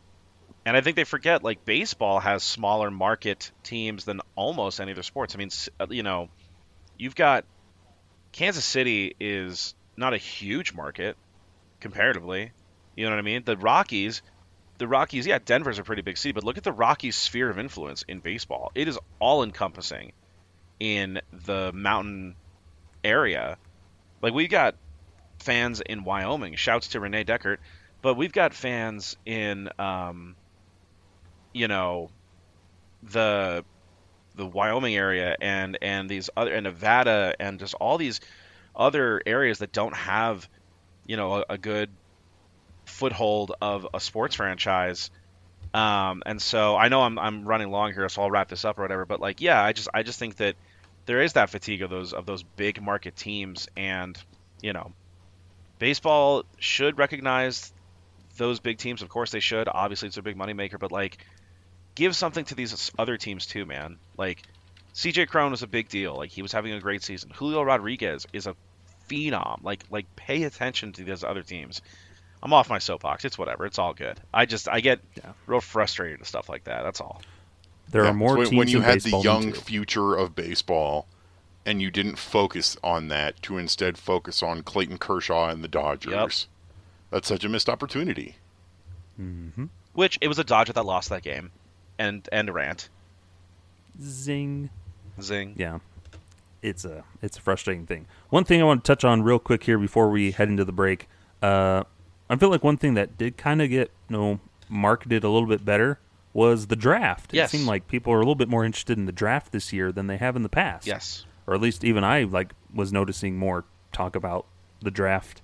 And 0.64 0.78
I 0.78 0.82
think 0.82 0.96
they 0.96 1.06
forget 1.06 1.44
like 1.44 1.66
baseball 1.66 2.20
has 2.20 2.44
smaller 2.44 2.92
market 2.92 3.52
teams 3.64 4.06
than 4.06 4.22
almost 4.36 4.80
any 4.80 4.92
other 4.92 5.02
sports. 5.02 5.34
I 5.34 5.40
mean, 5.40 5.50
uh, 5.80 5.88
you 5.90 6.04
know, 6.04 6.30
you've 7.00 7.16
got 7.16 7.46
Kansas 8.32 8.64
City 8.64 9.16
is 9.20 9.74
not 9.98 10.14
a 10.14 10.18
huge 10.18 10.72
market 10.72 11.18
comparatively. 11.80 12.52
You 12.96 13.06
know 13.06 13.10
what 13.10 13.18
I 13.18 13.24
mean? 13.24 13.42
The 13.44 13.58
Rockies, 13.58 14.22
the 14.78 14.88
Rockies, 14.88 15.26
yeah, 15.26 15.40
Denver's 15.44 15.80
a 15.80 15.84
pretty 15.84 16.04
big 16.04 16.20
city, 16.20 16.34
but 16.34 16.44
look 16.44 16.60
at 16.60 16.64
the 16.64 16.72
Rockies' 16.72 17.16
sphere 17.16 17.50
of 17.50 17.58
influence 17.58 18.04
in 18.08 18.20
baseball. 18.20 18.72
It 18.76 18.88
is 18.88 19.00
all 19.18 19.42
encompassing 19.42 20.12
in 20.80 21.22
the 21.34 21.72
mountain 21.74 22.36
area. 23.04 23.58
Like 24.22 24.36
we've 24.36 24.48
got 24.48 24.76
fans 25.42 25.82
in 25.82 26.04
Wyoming. 26.04 26.56
Shouts 26.56 26.90
to 26.90 27.00
Renee 27.00 27.24
Deckert, 27.24 27.58
but 28.02 28.16
we've 28.16 28.32
got 28.32 28.54
fans 28.54 29.18
in, 29.26 29.70
um, 29.80 30.36
you 31.54 31.68
know, 31.68 32.10
the 33.04 33.66
the 34.36 34.46
Wyoming 34.46 34.96
area 34.96 35.36
and 35.42 35.78
and 35.82 36.10
these 36.10 36.30
other 36.38 36.54
and 36.54 36.64
Nevada 36.64 37.36
and 37.40 37.60
just 37.60 37.74
all 37.76 37.98
these 37.98 38.22
other 38.76 39.22
areas 39.26 39.60
that 39.60 39.72
don't 39.74 39.96
have 39.96 40.48
you 41.06 41.18
know 41.18 41.36
a, 41.36 41.46
a 41.50 41.58
good 41.58 41.90
foothold 42.86 43.54
of 43.62 43.88
a 43.94 44.00
sports 44.00 44.36
franchise. 44.36 45.12
Um, 45.74 46.24
and 46.26 46.42
so 46.42 46.76
I 46.76 46.90
know 46.90 47.02
I'm 47.02 47.18
I'm 47.18 47.46
running 47.46 47.70
long 47.70 47.94
here, 47.94 48.08
so 48.10 48.22
I'll 48.22 48.32
wrap 48.32 48.50
this 48.50 48.66
up 48.66 48.78
or 48.78 48.82
whatever. 48.82 49.06
But 49.06 49.20
like, 49.20 49.42
yeah, 49.42 49.62
I 49.62 49.74
just 49.74 49.90
I 49.94 50.04
just 50.04 50.20
think 50.20 50.38
that 50.38 50.56
there 51.06 51.22
is 51.22 51.34
that 51.34 51.50
fatigue 51.50 51.82
of 51.82 51.90
those 51.90 52.14
of 52.14 52.26
those 52.26 52.44
big 52.44 52.82
market 52.82 53.16
teams, 53.16 53.68
and 53.76 54.18
you 54.62 54.74
know, 54.74 54.92
baseball 55.82 56.44
should 56.60 57.00
recognize 57.00 57.74
those 58.38 58.60
big 58.60 58.78
teams. 58.78 59.02
Of 59.02 59.10
course, 59.10 59.32
they 59.32 59.40
should. 59.40 59.68
Obviously, 59.68 60.08
it's 60.10 60.18
a 60.18 60.22
big 60.22 60.38
moneymaker, 60.38 60.80
but 60.80 60.92
like, 60.92 61.18
give 61.96 62.16
something 62.16 62.46
to 62.46 62.56
these 62.56 62.92
other 63.00 63.18
teams 63.18 63.48
too, 63.48 63.66
man. 63.66 63.98
Like, 64.16 64.44
CJ 64.94 65.28
Cron 65.28 65.50
was 65.50 65.64
a 65.64 65.68
big 65.68 65.90
deal. 65.90 66.16
Like, 66.16 66.30
he 66.30 66.44
was 66.44 66.52
having 66.52 66.74
a 66.74 66.80
great 66.80 67.02
season. 67.02 67.32
Julio 67.34 67.64
Rodriguez 67.64 68.28
is 68.32 68.46
a 68.46 68.56
phenom. 69.10 69.64
Like, 69.64 69.84
like 69.90 70.06
pay 70.16 70.44
attention 70.44 70.94
to 70.94 71.04
these 71.04 71.24
other 71.24 71.42
teams. 71.42 71.82
I'm 72.44 72.54
off 72.54 72.70
my 72.70 72.78
soapbox. 72.80 73.26
It's 73.26 73.40
whatever. 73.40 73.66
It's 73.66 73.80
all 73.80 73.96
good. 73.96 74.20
I 74.32 74.46
just 74.46 74.70
I 74.70 74.82
get 74.82 75.00
Yeah. 75.18 75.34
real 75.48 75.62
frustrated 75.62 76.20
and 76.20 76.28
stuff 76.28 76.48
like 76.48 76.66
that. 76.66 76.84
That's 76.84 77.02
all. 77.02 77.24
There 77.90 78.04
Yeah, 78.04 78.12
are 78.12 78.14
more 78.14 78.38
when, 78.38 78.50
teams 78.50 78.58
when 78.58 78.68
you 78.68 78.78
in 78.78 78.84
had 78.84 79.02
the 79.02 79.18
young 79.18 79.52
future 79.54 80.16
of 80.16 80.36
baseball 80.36 81.08
and 81.66 81.82
you 81.82 81.92
didn't 81.92 82.18
focus 82.18 82.78
on 82.84 83.08
that 83.10 83.42
to 83.44 83.58
instead 83.58 83.98
focus 83.98 84.42
on 84.42 84.64
Clayton 84.64 84.98
Kershaw 84.98 85.50
and 85.50 85.64
the 85.64 85.68
Dodgers. 85.68 86.48
That's 87.10 87.28
such 87.28 87.44
a 87.44 87.50
missed 87.50 87.70
opportunity. 87.70 88.36
Which 89.94 90.18
it 90.22 90.28
was 90.28 90.40
a 90.40 90.44
Dodger 90.44 90.74
that 90.74 90.86
lost 90.86 91.10
that 91.10 91.22
game, 91.22 91.52
and 92.00 92.28
and 92.32 92.50
a 92.50 92.54
rant. 92.54 92.90
Zing. 94.02 94.70
Zing. 95.22 95.54
Yeah, 95.58 95.80
it's 96.62 96.86
a 96.86 97.04
it's 97.22 97.38
a 97.38 97.42
frustrating 97.42 97.86
thing. 97.86 98.08
One 98.30 98.44
thing 98.44 98.62
I 98.62 98.64
want 98.64 98.84
to 98.84 98.88
touch 98.92 99.04
on 99.04 99.22
real 99.22 99.40
quick 99.40 99.64
here 99.64 99.78
before 99.78 100.10
we 100.10 100.32
head 100.32 100.48
into 100.48 100.66
the 100.66 100.72
break. 100.72 101.08
Uh, 101.42 101.84
I 102.30 102.36
feel 102.38 102.50
like 102.50 102.64
one 102.64 102.78
thing 102.78 102.94
that 102.96 103.18
did 103.18 103.38
kind 103.38 103.62
of 103.62 103.70
get 103.70 103.92
you 104.10 104.18
know 104.18 104.40
marketed 104.70 105.24
a 105.24 105.30
little 105.30 105.50
bit 105.50 105.66
better 105.66 106.00
was 106.34 106.68
the 106.68 106.76
draft. 106.76 107.34
Yes. 107.34 107.54
It 107.54 107.58
seemed 107.58 107.68
like 107.68 107.88
people 107.88 108.14
are 108.14 108.18
a 108.18 108.20
little 108.20 108.36
bit 108.36 108.48
more 108.48 108.64
interested 108.64 108.98
in 108.98 109.06
the 109.06 109.12
draft 109.12 109.52
this 109.52 109.74
year 109.74 109.92
than 109.92 110.08
they 110.08 110.18
have 110.18 110.36
in 110.36 110.44
the 110.44 110.50
past. 110.50 110.88
Yes. 110.88 111.26
Or 111.48 111.54
at 111.54 111.62
least 111.62 111.84
even 111.84 112.04
I 112.04 112.24
like 112.24 112.54
was 112.74 112.92
noticing 112.94 113.38
more 113.38 113.66
talk 113.92 114.16
about 114.16 114.46
the 114.82 114.92
draft, 114.92 115.42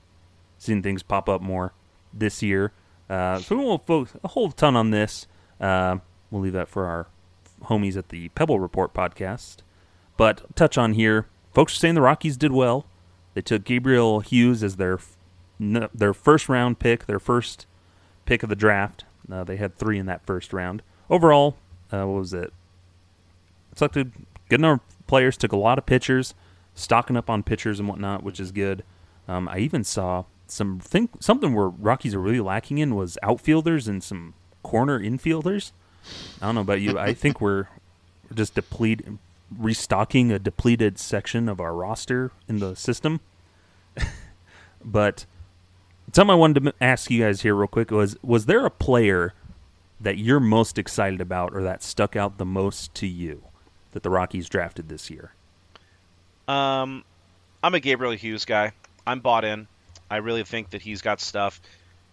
seeing 0.57 0.81
things 0.81 1.03
pop 1.03 1.29
up 1.29 1.41
more 1.41 1.73
this 2.13 2.41
year. 2.41 2.71
Uh, 3.09 3.39
so 3.39 3.55
we 3.55 3.63
won't 3.63 3.85
focus 3.85 4.13
a 4.23 4.29
whole 4.29 4.51
ton 4.51 4.75
on 4.75 4.91
this. 4.91 5.27
Uh, 5.59 5.97
we'll 6.29 6.41
leave 6.41 6.53
that 6.53 6.67
for 6.67 6.85
our 6.85 7.07
homies 7.65 7.97
at 7.97 8.09
the 8.09 8.29
Pebble 8.29 8.59
Report 8.59 8.93
podcast. 8.93 9.57
But 10.17 10.55
touch 10.55 10.77
on 10.77 10.93
here, 10.93 11.27
folks 11.53 11.73
are 11.73 11.79
saying 11.79 11.95
the 11.95 12.01
Rockies 12.01 12.37
did 12.37 12.51
well. 12.51 12.85
They 13.33 13.41
took 13.41 13.63
Gabriel 13.63 14.19
Hughes 14.19 14.63
as 14.63 14.77
their 14.77 14.99
their 15.59 16.13
first 16.13 16.49
round 16.49 16.79
pick, 16.79 17.05
their 17.05 17.19
first 17.19 17.65
pick 18.25 18.43
of 18.43 18.49
the 18.49 18.55
draft. 18.55 19.05
Uh, 19.31 19.43
they 19.43 19.57
had 19.57 19.75
three 19.75 19.97
in 19.97 20.05
that 20.05 20.25
first 20.25 20.53
round. 20.53 20.81
Overall, 21.09 21.57
uh, 21.91 22.05
what 22.05 22.19
was 22.19 22.33
it? 22.33 22.53
selected 23.77 24.11
good 24.49 24.59
number 24.59 24.83
players, 25.07 25.37
took 25.37 25.51
a 25.51 25.57
lot 25.57 25.77
of 25.77 25.85
pitchers, 25.85 26.33
stocking 26.75 27.17
up 27.17 27.29
on 27.29 27.43
pitchers 27.43 27.79
and 27.79 27.87
whatnot, 27.87 28.23
which 28.23 28.39
is 28.39 28.51
good. 28.51 28.83
Um, 29.27 29.47
I 29.49 29.59
even 29.59 29.83
saw 29.83 30.25
some 30.47 30.79
think 30.79 31.11
something 31.19 31.53
where 31.53 31.67
Rockies 31.67 32.15
are 32.15 32.19
really 32.19 32.39
lacking 32.39 32.77
in 32.77 32.95
was 32.95 33.17
outfielders 33.21 33.87
and 33.87 34.01
some 34.03 34.33
corner 34.63 34.99
infielders. 34.99 35.71
I 36.41 36.45
don't 36.45 36.55
know 36.55 36.61
about 36.61 36.81
you. 36.81 36.97
I 36.97 37.13
think 37.13 37.41
we're 37.41 37.67
just 38.33 38.55
deplete 38.55 39.01
restocking 39.55 40.31
a 40.31 40.39
depleted 40.39 40.99
section 40.99 41.47
of 41.47 41.59
our 41.59 41.73
roster 41.73 42.31
in 42.47 42.59
the 42.59 42.75
system. 42.75 43.19
but 44.83 45.25
something 46.13 46.31
I 46.31 46.35
wanted 46.35 46.63
to 46.63 46.73
ask 46.81 47.09
you 47.09 47.23
guys 47.23 47.41
here 47.41 47.55
real 47.55 47.67
quick 47.67 47.91
was 47.91 48.17
was 48.21 48.45
there 48.45 48.65
a 48.65 48.71
player 48.71 49.33
that 49.99 50.17
you're 50.17 50.39
most 50.39 50.77
excited 50.77 51.19
about 51.19 51.53
or 51.53 51.63
that 51.63 51.81
stuck 51.81 52.15
out 52.15 52.37
the 52.37 52.45
most 52.45 52.93
to 52.95 53.07
you 53.07 53.43
that 53.97 54.03
the 54.03 54.11
Rockies 54.11 54.47
drafted 54.47 54.89
this 54.89 55.09
year? 55.09 55.31
Um, 56.47 57.03
I'm 57.63 57.73
a 57.73 57.79
Gabriel 57.79 58.13
Hughes 58.13 58.45
guy. 58.45 58.73
I'm 59.07 59.21
bought 59.21 59.43
in. 59.43 59.67
I 60.07 60.17
really 60.17 60.43
think 60.43 60.69
that 60.69 60.83
he's 60.83 61.01
got 61.01 61.19
stuff. 61.19 61.59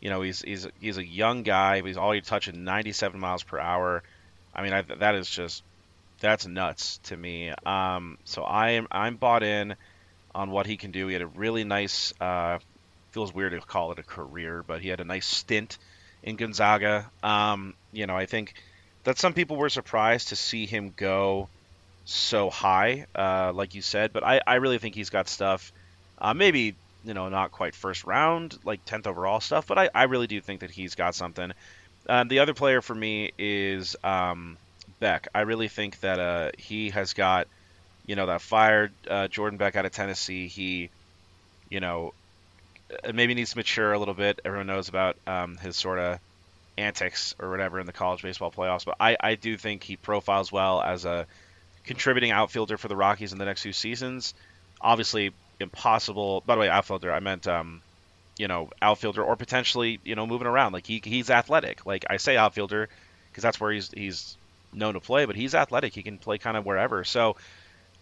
You 0.01 0.09
know, 0.09 0.23
he's 0.23 0.41
he's 0.41 0.67
he's 0.81 0.97
a 0.97 1.05
young 1.05 1.43
guy. 1.43 1.83
But 1.83 1.89
he's 1.89 1.99
already 1.99 2.23
touching 2.23 2.65
97 2.65 3.21
miles 3.21 3.43
per 3.43 3.59
hour. 3.59 4.03
I 4.55 4.63
mean, 4.63 4.73
I, 4.73 4.81
that 4.81 5.15
is 5.15 5.29
just 5.29 5.63
that's 6.21 6.47
nuts 6.47 7.01
to 7.05 7.17
me. 7.19 7.53
Um, 7.67 8.17
so 8.25 8.43
I 8.43 8.71
am 8.71 8.89
I'm 8.91 9.17
bought 9.17 9.43
in 9.43 9.77
on 10.35 10.51
what 10.51 10.67
he 10.67 10.79
can 10.79 10.91
do. 10.91 11.07
He 11.09 11.13
had 11.13 11.23
a 11.23 11.27
really 11.27 11.65
nice. 11.65 12.15
Uh, 12.19 12.61
feels 13.11 13.35
weird 13.35 13.53
to 13.53 13.61
call 13.61 13.93
it 13.93 13.99
a 13.99 14.03
career, 14.03 14.65
but 14.67 14.81
he 14.81 14.89
had 14.89 15.01
a 15.01 15.05
nice 15.05 15.27
stint 15.27 15.77
in 16.23 16.37
Gonzaga. 16.37 17.11
Um, 17.23 17.75
you 17.93 18.07
know, 18.07 18.17
I 18.17 18.25
think 18.25 18.55
that 19.05 19.19
some 19.19 19.35
people 19.35 19.57
were 19.57 19.69
surprised 19.69 20.29
to 20.29 20.37
see 20.37 20.65
him 20.65 20.95
go 20.97 21.49
so 22.05 22.51
high, 22.51 23.07
uh, 23.15 23.53
like 23.55 23.75
you 23.75 23.83
said. 23.83 24.13
But 24.13 24.25
I, 24.25 24.41
I 24.47 24.55
really 24.57 24.79
think 24.79 24.95
he's 24.95 25.11
got 25.11 25.29
stuff. 25.29 25.73
Uh, 26.19 26.35
maybe 26.35 26.75
you 27.05 27.15
know 27.15 27.29
not 27.29 27.53
quite 27.53 27.75
first 27.75 28.05
round, 28.05 28.59
like 28.65 28.85
tenth 28.85 29.07
overall 29.07 29.41
stuff, 29.41 29.67
but 29.67 29.79
I, 29.79 29.91
I 29.95 30.05
really 30.05 30.27
do 30.27 30.41
think 30.41 30.61
that 30.61 30.71
he's 30.71 30.95
got 30.95 31.15
something. 31.15 31.53
Um, 32.09 32.29
the 32.29 32.41
other 32.41 32.55
player 32.55 32.83
for 32.83 32.95
me 32.95 33.33
is 33.39 33.97
um, 34.05 34.57
Beck. 35.01 35.29
I 35.35 35.43
really 35.43 35.69
think 35.69 36.01
that 36.01 36.19
uh, 36.21 36.51
he 36.59 36.91
has 36.91 37.15
got, 37.15 37.49
you 38.07 38.17
know, 38.17 38.27
that 38.27 38.43
fired 38.43 38.93
uh, 39.09 39.29
Jordan 39.29 39.57
Beck 39.57 39.77
out 39.77 39.87
of 39.87 39.93
Tennessee. 39.93 40.47
He, 40.49 40.91
you 41.71 41.81
know, 41.81 42.13
uh, 42.91 43.13
maybe 43.13 43.35
needs 43.35 43.53
to 43.53 43.57
mature 43.57 43.93
a 43.93 43.99
little 43.99 44.15
bit. 44.15 44.41
Everyone 44.45 44.67
knows 44.67 44.89
about 44.89 45.17
um, 45.27 45.57
his 45.57 45.77
sort 45.77 45.99
of 45.99 46.19
antics 46.77 47.35
or 47.39 47.51
whatever 47.51 47.81
in 47.81 47.87
the 47.87 47.93
college 47.93 48.23
baseball 48.23 48.51
playoffs, 48.51 48.85
but 48.85 48.97
I, 49.01 49.17
I 49.19 49.35
do 49.37 49.57
think 49.57 49.83
he 49.83 49.97
profiles 49.97 50.51
well 50.51 50.83
as 50.83 51.05
a 51.05 51.27
contributing 51.85 52.31
outfielder 52.31 52.77
for 52.77 52.89
the 52.89 52.97
Rockies 52.97 53.33
in 53.33 53.39
the 53.39 53.45
next 53.45 53.63
few 53.63 53.73
seasons. 53.73 54.35
Obviously, 54.81 55.33
impossible. 55.61 56.43
By 56.47 56.55
the 56.55 56.63
way, 56.63 56.69
outfielder. 56.69 57.13
I 57.13 57.21
meant, 57.21 57.47
um, 57.47 57.83
you 58.39 58.49
know, 58.49 58.71
outfielder 58.83 59.23
or 59.23 59.37
potentially, 59.37 60.01
you 60.05 60.15
know, 60.15 60.27
moving 60.27 60.47
around. 60.47 60.73
Like 60.73 60.87
he 60.87 61.01
he's 61.05 61.31
athletic. 61.31 61.87
Like 61.87 62.05
I 62.09 62.17
say 62.17 62.37
outfielder 62.37 62.89
because 63.31 63.43
that's 63.43 63.61
where 63.61 63.73
he's 63.73 63.91
he's 63.91 64.37
known 64.73 64.95
to 64.95 65.01
play, 65.01 65.25
but 65.25 65.37
he's 65.37 65.55
athletic. 65.55 65.95
He 65.95 66.03
can 66.03 66.19
play 66.19 66.39
kind 66.39 66.57
of 66.57 66.67
wherever. 66.67 67.05
So 67.05 67.37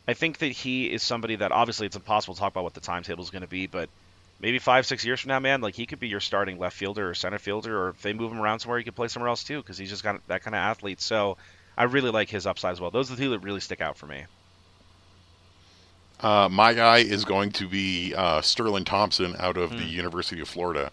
I 0.06 0.14
think 0.14 0.38
that 0.38 0.48
he 0.48 0.90
is 0.90 1.02
somebody 1.02 1.36
that 1.36 1.52
obviously 1.52 1.86
it's 1.86 1.96
impossible 1.96 2.34
to 2.34 2.40
talk 2.40 2.52
about 2.52 2.64
what 2.64 2.74
the 2.74 2.80
timetable 2.80 3.22
is 3.22 3.30
going 3.30 3.42
to 3.42 3.48
be, 3.48 3.66
but 3.66 3.88
maybe 4.40 4.58
five 4.58 4.86
six 4.86 5.04
years 5.04 5.20
from 5.20 5.28
now, 5.28 5.38
man, 5.38 5.60
like 5.60 5.74
he 5.74 5.86
could 5.86 6.00
be 6.00 6.08
your 6.08 6.20
starting 6.20 6.58
left 6.58 6.76
fielder 6.76 7.10
or 7.10 7.14
center 7.14 7.38
fielder, 7.38 7.78
or 7.78 7.88
if 7.90 8.02
they 8.02 8.12
move 8.12 8.32
him 8.32 8.40
around 8.40 8.60
somewhere, 8.60 8.78
he 8.78 8.84
could 8.84 8.96
play 8.96 9.08
somewhere 9.08 9.28
else 9.28 9.44
too 9.44 9.58
because 9.58 9.78
he's 9.78 9.90
just 9.90 10.02
got 10.02 10.26
that 10.26 10.42
kind 10.42 10.54
of 10.54 10.60
athlete. 10.60 11.00
So 11.00 11.36
I 11.76 11.84
really 11.84 12.10
like 12.10 12.28
his 12.28 12.46
upside 12.46 12.72
as 12.72 12.80
well. 12.80 12.90
Those 12.90 13.10
are 13.10 13.16
the 13.16 13.22
two 13.22 13.30
that 13.30 13.38
really 13.40 13.60
stick 13.60 13.80
out 13.80 13.96
for 13.96 14.06
me. 14.06 14.24
Uh, 16.20 16.48
my 16.50 16.72
guy 16.72 16.98
is 16.98 17.24
going 17.24 17.50
to 17.52 17.66
be 17.66 18.14
uh, 18.14 18.40
Sterling 18.42 18.84
Thompson 18.84 19.34
out 19.38 19.56
Hmm. 19.56 19.62
of 19.62 19.70
the 19.70 19.84
University 19.84 20.40
of 20.40 20.48
Florida. 20.48 20.92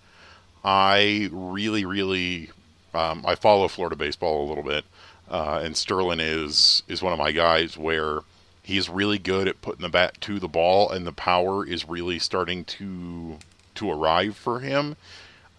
I 0.64 1.30
really, 1.32 1.86
really, 1.86 2.50
um, 2.94 3.24
I 3.26 3.36
follow 3.36 3.68
Florida 3.68 3.96
baseball 3.96 4.46
a 4.46 4.50
little 4.50 4.64
bit, 4.64 4.84
uh, 5.30 5.62
and 5.64 5.78
Sterling 5.78 6.20
is 6.20 6.84
is 6.88 7.02
one 7.02 7.14
of 7.14 7.20
my 7.20 7.32
guys 7.32 7.78
where 7.78 8.20
he's 8.64 8.90
really 8.90 9.20
good 9.20 9.48
at 9.48 9.62
putting 9.62 9.84
the 9.84 9.90
bat 9.90 10.20
to 10.22 10.40
the 10.40 10.48
ball, 10.50 10.90
and 10.90 11.06
the 11.08 11.14
power 11.14 11.66
is 11.66 11.88
really 11.88 12.20
starting 12.20 12.66
to 12.66 13.38
to 13.76 13.92
arrive 13.92 14.36
for 14.36 14.60
him. 14.60 14.96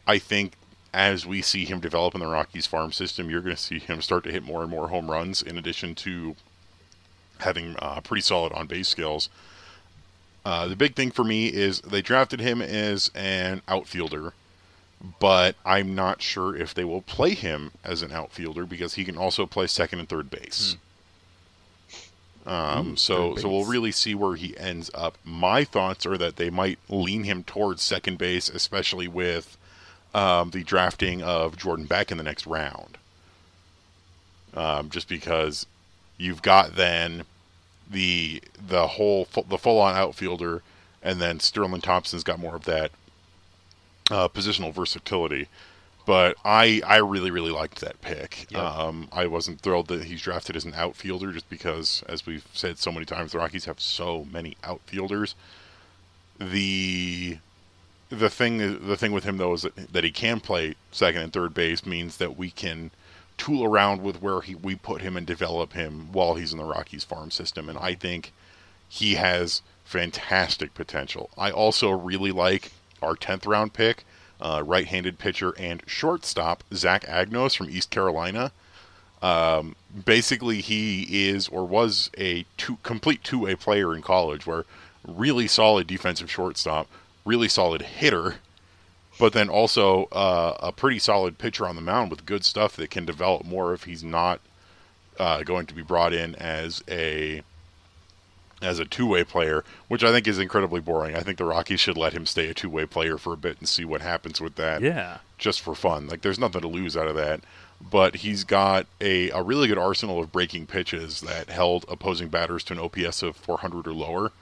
I 0.06 0.18
think 0.18 0.52
as 0.92 1.26
we 1.26 1.42
see 1.42 1.64
him 1.64 1.80
develop 1.80 2.14
in 2.14 2.20
the 2.20 2.26
Rockies 2.26 2.66
farm 2.66 2.92
system, 2.92 3.30
you're 3.30 3.40
going 3.40 3.56
to 3.56 3.62
see 3.62 3.78
him 3.78 4.02
start 4.02 4.24
to 4.24 4.32
hit 4.32 4.42
more 4.42 4.62
and 4.62 4.70
more 4.70 4.88
home 4.88 5.10
runs, 5.10 5.42
in 5.42 5.56
addition 5.56 5.94
to 5.96 6.36
having 7.38 7.76
uh, 7.78 8.00
pretty 8.00 8.22
solid 8.22 8.52
on 8.52 8.66
base 8.66 8.88
skills. 8.88 9.28
Uh, 10.44 10.66
the 10.66 10.76
big 10.76 10.96
thing 10.96 11.10
for 11.10 11.24
me 11.24 11.46
is 11.46 11.80
they 11.82 12.02
drafted 12.02 12.40
him 12.40 12.62
as 12.62 13.10
an 13.14 13.62
outfielder, 13.68 14.32
but 15.18 15.54
I'm 15.64 15.94
not 15.94 16.22
sure 16.22 16.56
if 16.56 16.74
they 16.74 16.84
will 16.84 17.02
play 17.02 17.34
him 17.34 17.72
as 17.84 18.02
an 18.02 18.12
outfielder 18.12 18.64
because 18.66 18.94
he 18.94 19.04
can 19.04 19.16
also 19.16 19.46
play 19.46 19.66
second 19.66 20.00
and 20.00 20.08
third 20.08 20.30
base. 20.30 20.76
Um, 22.46 22.96
so, 22.96 23.34
third 23.34 23.42
so 23.42 23.48
we'll 23.50 23.66
really 23.66 23.92
see 23.92 24.14
where 24.14 24.34
he 24.34 24.56
ends 24.56 24.90
up. 24.94 25.18
My 25.24 25.62
thoughts 25.62 26.06
are 26.06 26.18
that 26.18 26.36
they 26.36 26.50
might 26.50 26.78
lean 26.88 27.24
him 27.24 27.44
towards 27.44 27.82
second 27.82 28.18
base, 28.18 28.48
especially 28.48 29.08
with 29.08 29.58
um, 30.14 30.50
the 30.50 30.64
drafting 30.64 31.22
of 31.22 31.56
Jordan 31.56 31.86
Beck 31.86 32.10
in 32.10 32.18
the 32.18 32.24
next 32.24 32.46
round. 32.46 32.98
Um, 34.54 34.90
just 34.90 35.08
because 35.08 35.66
you've 36.18 36.42
got 36.42 36.74
then 36.74 37.24
the 37.88 38.42
the 38.68 38.86
whole 38.86 39.26
the 39.48 39.58
full 39.58 39.78
on 39.78 39.94
outfielder, 39.94 40.62
and 41.02 41.20
then 41.20 41.40
Sterling 41.40 41.80
Thompson's 41.80 42.24
got 42.24 42.38
more 42.38 42.56
of 42.56 42.64
that 42.64 42.90
uh, 44.10 44.28
positional 44.28 44.72
versatility. 44.72 45.48
But 46.06 46.36
I 46.44 46.82
I 46.84 46.96
really 46.96 47.30
really 47.30 47.52
liked 47.52 47.80
that 47.80 48.00
pick. 48.00 48.46
Yep. 48.50 48.60
Um, 48.60 49.08
I 49.12 49.26
wasn't 49.26 49.60
thrilled 49.60 49.88
that 49.88 50.04
he's 50.04 50.22
drafted 50.22 50.56
as 50.56 50.64
an 50.64 50.74
outfielder 50.74 51.32
just 51.32 51.48
because, 51.48 52.02
as 52.08 52.26
we've 52.26 52.46
said 52.52 52.78
so 52.78 52.90
many 52.90 53.06
times, 53.06 53.32
the 53.32 53.38
Rockies 53.38 53.66
have 53.66 53.80
so 53.80 54.26
many 54.32 54.56
outfielders. 54.64 55.34
The 56.38 57.38
the 58.10 58.28
thing 58.30 58.86
the 58.86 58.96
thing 58.96 59.12
with 59.12 59.24
him 59.24 59.36
though 59.38 59.54
is 59.54 59.62
that, 59.62 59.92
that 59.92 60.04
he 60.04 60.10
can 60.10 60.40
play 60.40 60.74
second 60.90 61.22
and 61.22 61.32
third 61.32 61.54
base 61.54 61.86
means 61.86 62.16
that 62.18 62.36
we 62.36 62.50
can 62.50 62.90
tool 63.38 63.64
around 63.64 64.02
with 64.02 64.20
where 64.20 64.40
he 64.40 64.54
we 64.54 64.74
put 64.74 65.00
him 65.00 65.16
and 65.16 65.26
develop 65.26 65.72
him 65.72 66.12
while 66.12 66.34
he's 66.34 66.52
in 66.52 66.58
the 66.58 66.64
Rockies 66.64 67.04
farm 67.04 67.30
system 67.30 67.68
and 67.68 67.78
I 67.78 67.94
think 67.94 68.32
he 68.88 69.14
has 69.14 69.62
fantastic 69.84 70.74
potential. 70.74 71.30
I 71.38 71.50
also 71.50 71.90
really 71.90 72.32
like 72.32 72.72
our 73.02 73.14
10th 73.14 73.46
round 73.46 73.72
pick, 73.72 74.04
uh, 74.40 74.62
right-handed 74.64 75.18
pitcher 75.18 75.52
and 75.58 75.82
shortstop 75.86 76.64
Zach 76.74 77.04
Agnos 77.06 77.56
from 77.56 77.70
East 77.70 77.90
Carolina. 77.90 78.52
Um, 79.22 79.76
basically, 80.04 80.60
he 80.60 81.28
is 81.28 81.48
or 81.48 81.66
was 81.66 82.10
a 82.16 82.46
two, 82.56 82.78
complete 82.82 83.22
two-way 83.22 83.54
player 83.54 83.94
in 83.94 84.00
college, 84.02 84.46
where 84.46 84.64
really 85.06 85.46
solid 85.46 85.86
defensive 85.86 86.30
shortstop, 86.30 86.88
really 87.30 87.48
solid 87.48 87.82
hitter, 87.82 88.36
but 89.20 89.32
then 89.32 89.48
also 89.48 90.06
uh, 90.06 90.56
a 90.60 90.72
pretty 90.72 90.98
solid 90.98 91.38
pitcher 91.38 91.64
on 91.64 91.76
the 91.76 91.80
mound 91.82 92.10
with 92.10 92.26
good 92.26 92.44
stuff 92.44 92.74
that 92.76 92.90
can 92.90 93.04
develop 93.04 93.44
more 93.44 93.72
if 93.72 93.84
he's 93.84 94.02
not 94.02 94.40
uh, 95.18 95.42
going 95.44 95.66
to 95.66 95.74
be 95.74 95.82
brought 95.82 96.12
in 96.12 96.34
as 96.34 96.82
a 96.88 97.42
as 98.62 98.78
a 98.78 98.84
two-way 98.84 99.24
player, 99.24 99.64
which 99.88 100.04
I 100.04 100.10
think 100.12 100.26
is 100.28 100.38
incredibly 100.38 100.80
boring. 100.80 101.14
I 101.16 101.20
think 101.20 101.38
the 101.38 101.46
Rockies 101.46 101.80
should 101.80 101.96
let 101.96 102.12
him 102.12 102.26
stay 102.26 102.46
a 102.48 102.52
two-way 102.54 102.84
player 102.84 103.16
for 103.16 103.32
a 103.32 103.36
bit 103.38 103.58
and 103.58 103.66
see 103.68 103.86
what 103.86 104.02
happens 104.02 104.38
with 104.40 104.56
that 104.56 104.82
Yeah. 104.82 105.18
just 105.38 105.62
for 105.62 105.74
fun. 105.74 106.08
Like 106.08 106.20
there's 106.20 106.38
nothing 106.38 106.60
to 106.60 106.68
lose 106.68 106.94
out 106.96 107.08
of 107.08 107.14
that. 107.16 107.40
But 107.80 108.16
he's 108.16 108.44
got 108.44 108.86
a, 109.00 109.30
a 109.30 109.42
really 109.42 109.66
good 109.68 109.78
arsenal 109.78 110.20
of 110.20 110.30
breaking 110.32 110.66
pitches 110.66 111.22
that 111.22 111.48
held 111.48 111.86
opposing 111.88 112.28
batters 112.28 112.62
to 112.64 112.74
an 112.74 112.78
OPS 112.80 113.22
of 113.22 113.34
400 113.36 113.86
or 113.86 113.94
lower, 113.94 114.32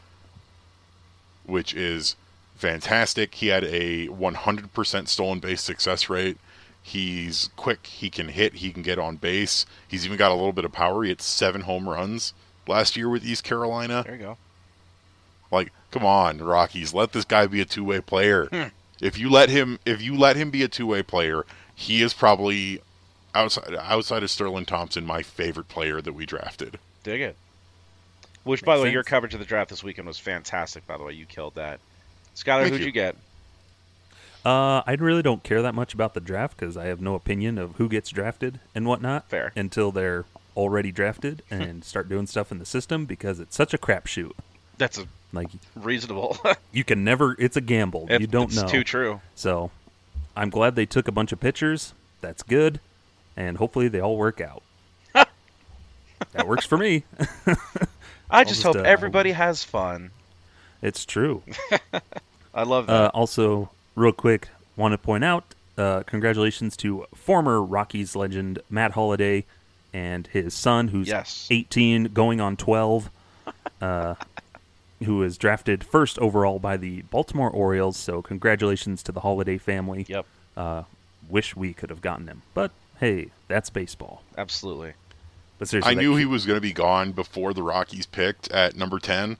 which 1.46 1.72
is 1.74 2.16
fantastic. 2.58 3.36
He 3.36 3.48
had 3.48 3.64
a 3.64 4.08
100% 4.08 5.08
stolen 5.08 5.38
base 5.38 5.62
success 5.62 6.10
rate. 6.10 6.36
He's 6.82 7.50
quick. 7.56 7.86
He 7.86 8.10
can 8.10 8.28
hit. 8.28 8.54
He 8.54 8.70
can 8.72 8.82
get 8.82 8.98
on 8.98 9.16
base. 9.16 9.66
He's 9.86 10.04
even 10.04 10.16
got 10.16 10.30
a 10.30 10.34
little 10.34 10.52
bit 10.52 10.64
of 10.64 10.72
power. 10.72 11.02
He 11.02 11.08
had 11.10 11.20
seven 11.20 11.62
home 11.62 11.88
runs 11.88 12.32
last 12.66 12.96
year 12.96 13.08
with 13.08 13.24
East 13.24 13.44
Carolina. 13.44 14.02
There 14.04 14.14
you 14.14 14.22
go. 14.22 14.38
Like, 15.50 15.72
come 15.90 16.04
on, 16.04 16.38
Rockies, 16.38 16.92
let 16.92 17.12
this 17.12 17.24
guy 17.24 17.46
be 17.46 17.60
a 17.60 17.64
two-way 17.64 18.00
player. 18.00 18.46
Hmm. 18.46 18.68
If 19.00 19.18
you 19.18 19.30
let 19.30 19.48
him, 19.48 19.78
if 19.86 20.02
you 20.02 20.16
let 20.16 20.36
him 20.36 20.50
be 20.50 20.62
a 20.62 20.68
two-way 20.68 21.02
player, 21.02 21.44
he 21.74 22.02
is 22.02 22.12
probably 22.12 22.82
outside 23.34 23.74
outside 23.74 24.22
of 24.22 24.30
Sterling 24.30 24.66
Thompson, 24.66 25.06
my 25.06 25.22
favorite 25.22 25.68
player 25.68 26.00
that 26.00 26.12
we 26.12 26.26
drafted. 26.26 26.78
Dig 27.02 27.20
it. 27.20 27.36
Which, 28.44 28.64
by 28.64 28.76
the 28.76 28.82
way, 28.82 28.88
sense. 28.88 28.94
your 28.94 29.04
coverage 29.04 29.34
of 29.34 29.40
the 29.40 29.46
draft 29.46 29.70
this 29.70 29.84
weekend 29.84 30.06
was 30.06 30.18
fantastic. 30.18 30.86
By 30.86 30.96
the 30.96 31.04
way, 31.04 31.12
you 31.12 31.26
killed 31.26 31.54
that. 31.54 31.80
Skylar, 32.38 32.62
Thank 32.62 32.72
who'd 32.74 32.80
you. 32.80 32.86
you 32.86 32.92
get? 32.92 33.16
Uh, 34.44 34.82
I 34.86 34.96
really 35.00 35.22
don't 35.22 35.42
care 35.42 35.60
that 35.62 35.74
much 35.74 35.92
about 35.92 36.14
the 36.14 36.20
draft 36.20 36.56
because 36.56 36.76
I 36.76 36.86
have 36.86 37.00
no 37.00 37.16
opinion 37.16 37.58
of 37.58 37.74
who 37.76 37.88
gets 37.88 38.10
drafted 38.10 38.60
and 38.76 38.86
whatnot. 38.86 39.28
Fair. 39.28 39.52
Until 39.56 39.90
they're 39.90 40.24
already 40.56 40.92
drafted 40.92 41.42
and 41.50 41.84
start 41.84 42.08
doing 42.08 42.28
stuff 42.28 42.52
in 42.52 42.60
the 42.60 42.64
system 42.64 43.06
because 43.06 43.40
it's 43.40 43.56
such 43.56 43.74
a 43.74 43.78
crapshoot. 43.78 44.32
That's 44.76 44.98
a 44.98 45.06
Like 45.32 45.48
reasonable. 45.74 46.38
you 46.72 46.84
can 46.84 47.02
never. 47.02 47.34
It's 47.40 47.56
a 47.56 47.60
gamble. 47.60 48.06
If 48.08 48.20
you 48.20 48.28
don't 48.28 48.52
it's 48.52 48.62
know. 48.62 48.68
too 48.68 48.84
true. 48.84 49.20
So, 49.34 49.72
I'm 50.36 50.50
glad 50.50 50.76
they 50.76 50.86
took 50.86 51.08
a 51.08 51.12
bunch 51.12 51.32
of 51.32 51.40
pictures. 51.40 51.92
That's 52.20 52.44
good, 52.44 52.78
and 53.36 53.56
hopefully 53.56 53.88
they 53.88 54.00
all 54.00 54.16
work 54.16 54.40
out. 54.40 54.62
that 55.14 56.46
works 56.46 56.64
for 56.64 56.78
me. 56.78 57.02
I 58.30 58.44
just, 58.44 58.60
just, 58.60 58.62
hope 58.62 58.76
uh, 58.76 58.82
everybody 58.82 59.32
has 59.32 59.64
fun. 59.64 60.12
It's 60.80 61.04
true. 61.04 61.42
I 62.58 62.64
love 62.64 62.86
that. 62.88 62.92
Uh, 62.92 63.10
also, 63.14 63.70
real 63.94 64.12
quick, 64.12 64.48
want 64.76 64.92
to 64.92 64.98
point 64.98 65.24
out 65.24 65.44
uh, 65.76 66.02
congratulations 66.06 66.76
to 66.78 67.06
former 67.14 67.62
Rockies 67.62 68.16
legend 68.16 68.58
Matt 68.68 68.92
Holliday 68.92 69.44
and 69.92 70.26
his 70.26 70.54
son, 70.54 70.88
who's 70.88 71.08
Yes. 71.08 71.46
18, 71.50 72.04
going 72.12 72.40
on 72.40 72.56
12, 72.56 73.10
uh, 73.80 74.14
who 75.04 75.16
was 75.18 75.38
drafted 75.38 75.84
first 75.84 76.18
overall 76.18 76.58
by 76.58 76.76
the 76.76 77.02
Baltimore 77.02 77.50
Orioles. 77.50 77.96
So, 77.96 78.20
congratulations 78.22 79.02
to 79.04 79.12
the 79.12 79.20
Holliday 79.20 79.56
family. 79.58 80.04
yep, 80.08 80.26
Uh, 80.56 80.82
wish 81.30 81.54
we 81.54 81.72
could 81.72 81.90
have 81.90 82.00
gotten 82.00 82.26
him, 82.26 82.42
but 82.54 82.70
hey, 82.98 83.28
that's 83.46 83.70
baseball. 83.70 84.22
absolutely. 84.36 84.94
But 85.60 85.68
seriously, 85.68 85.92
I 85.92 85.94
knew 85.94 86.12
kid- 86.14 86.18
he 86.20 86.24
was 86.24 86.44
going 86.46 86.56
to 86.56 86.60
be 86.60 86.72
gone 86.72 87.12
before 87.12 87.52
the 87.54 87.62
Rockies 87.62 88.06
picked 88.06 88.50
at 88.50 88.74
number 88.76 88.98
10. 88.98 89.36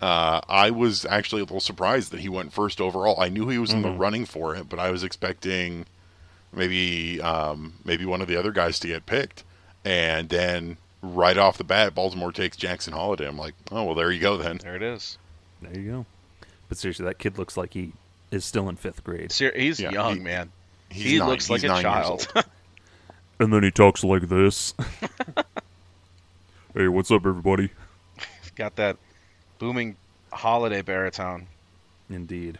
Uh, 0.00 0.40
I 0.48 0.70
was 0.70 1.04
actually 1.06 1.40
a 1.40 1.44
little 1.44 1.60
surprised 1.60 2.10
that 2.12 2.20
he 2.20 2.28
went 2.28 2.52
first 2.52 2.80
overall. 2.80 3.18
I 3.20 3.28
knew 3.28 3.48
he 3.48 3.58
was 3.58 3.72
in 3.72 3.82
the 3.82 3.90
running 3.90 4.26
for 4.26 4.54
it, 4.54 4.68
but 4.68 4.78
I 4.78 4.90
was 4.90 5.02
expecting 5.02 5.86
maybe 6.52 7.20
um, 7.22 7.74
maybe 7.84 8.04
one 8.04 8.20
of 8.20 8.28
the 8.28 8.36
other 8.36 8.50
guys 8.52 8.78
to 8.80 8.88
get 8.88 9.06
picked. 9.06 9.44
And 9.84 10.28
then 10.28 10.76
right 11.02 11.38
off 11.38 11.56
the 11.58 11.64
bat, 11.64 11.94
Baltimore 11.94 12.32
takes 12.32 12.56
Jackson 12.56 12.92
Holliday. 12.92 13.26
I'm 13.26 13.38
like, 13.38 13.54
oh 13.72 13.84
well, 13.84 13.94
there 13.94 14.10
you 14.10 14.20
go 14.20 14.36
then. 14.36 14.58
There 14.58 14.76
it 14.76 14.82
is. 14.82 15.16
There 15.62 15.78
you 15.78 15.90
go. 15.90 16.06
But 16.68 16.76
seriously, 16.78 17.04
that 17.06 17.18
kid 17.18 17.38
looks 17.38 17.56
like 17.56 17.72
he 17.74 17.92
is 18.30 18.44
still 18.44 18.68
in 18.68 18.76
fifth 18.76 19.04
grade. 19.04 19.32
Ser- 19.32 19.52
he's 19.56 19.80
Yeah, 19.80 19.90
young, 19.90 20.16
he- 20.16 20.22
man. 20.22 20.50
He's 20.90 21.04
he 21.12 21.18
nine- 21.18 21.28
looks 21.28 21.48
like 21.50 21.62
a 21.64 21.68
child. 21.68 22.26
And 23.40 23.52
then 23.52 23.64
he 23.64 23.72
talks 23.72 24.04
like 24.04 24.28
this. 24.28 24.74
hey, 26.74 26.86
what's 26.88 27.10
up, 27.10 27.26
everybody? 27.26 27.70
Got 28.54 28.76
that 28.76 28.96
booming 29.58 29.96
Holliday 30.32 30.82
baritone. 30.82 31.46
Indeed. 32.10 32.58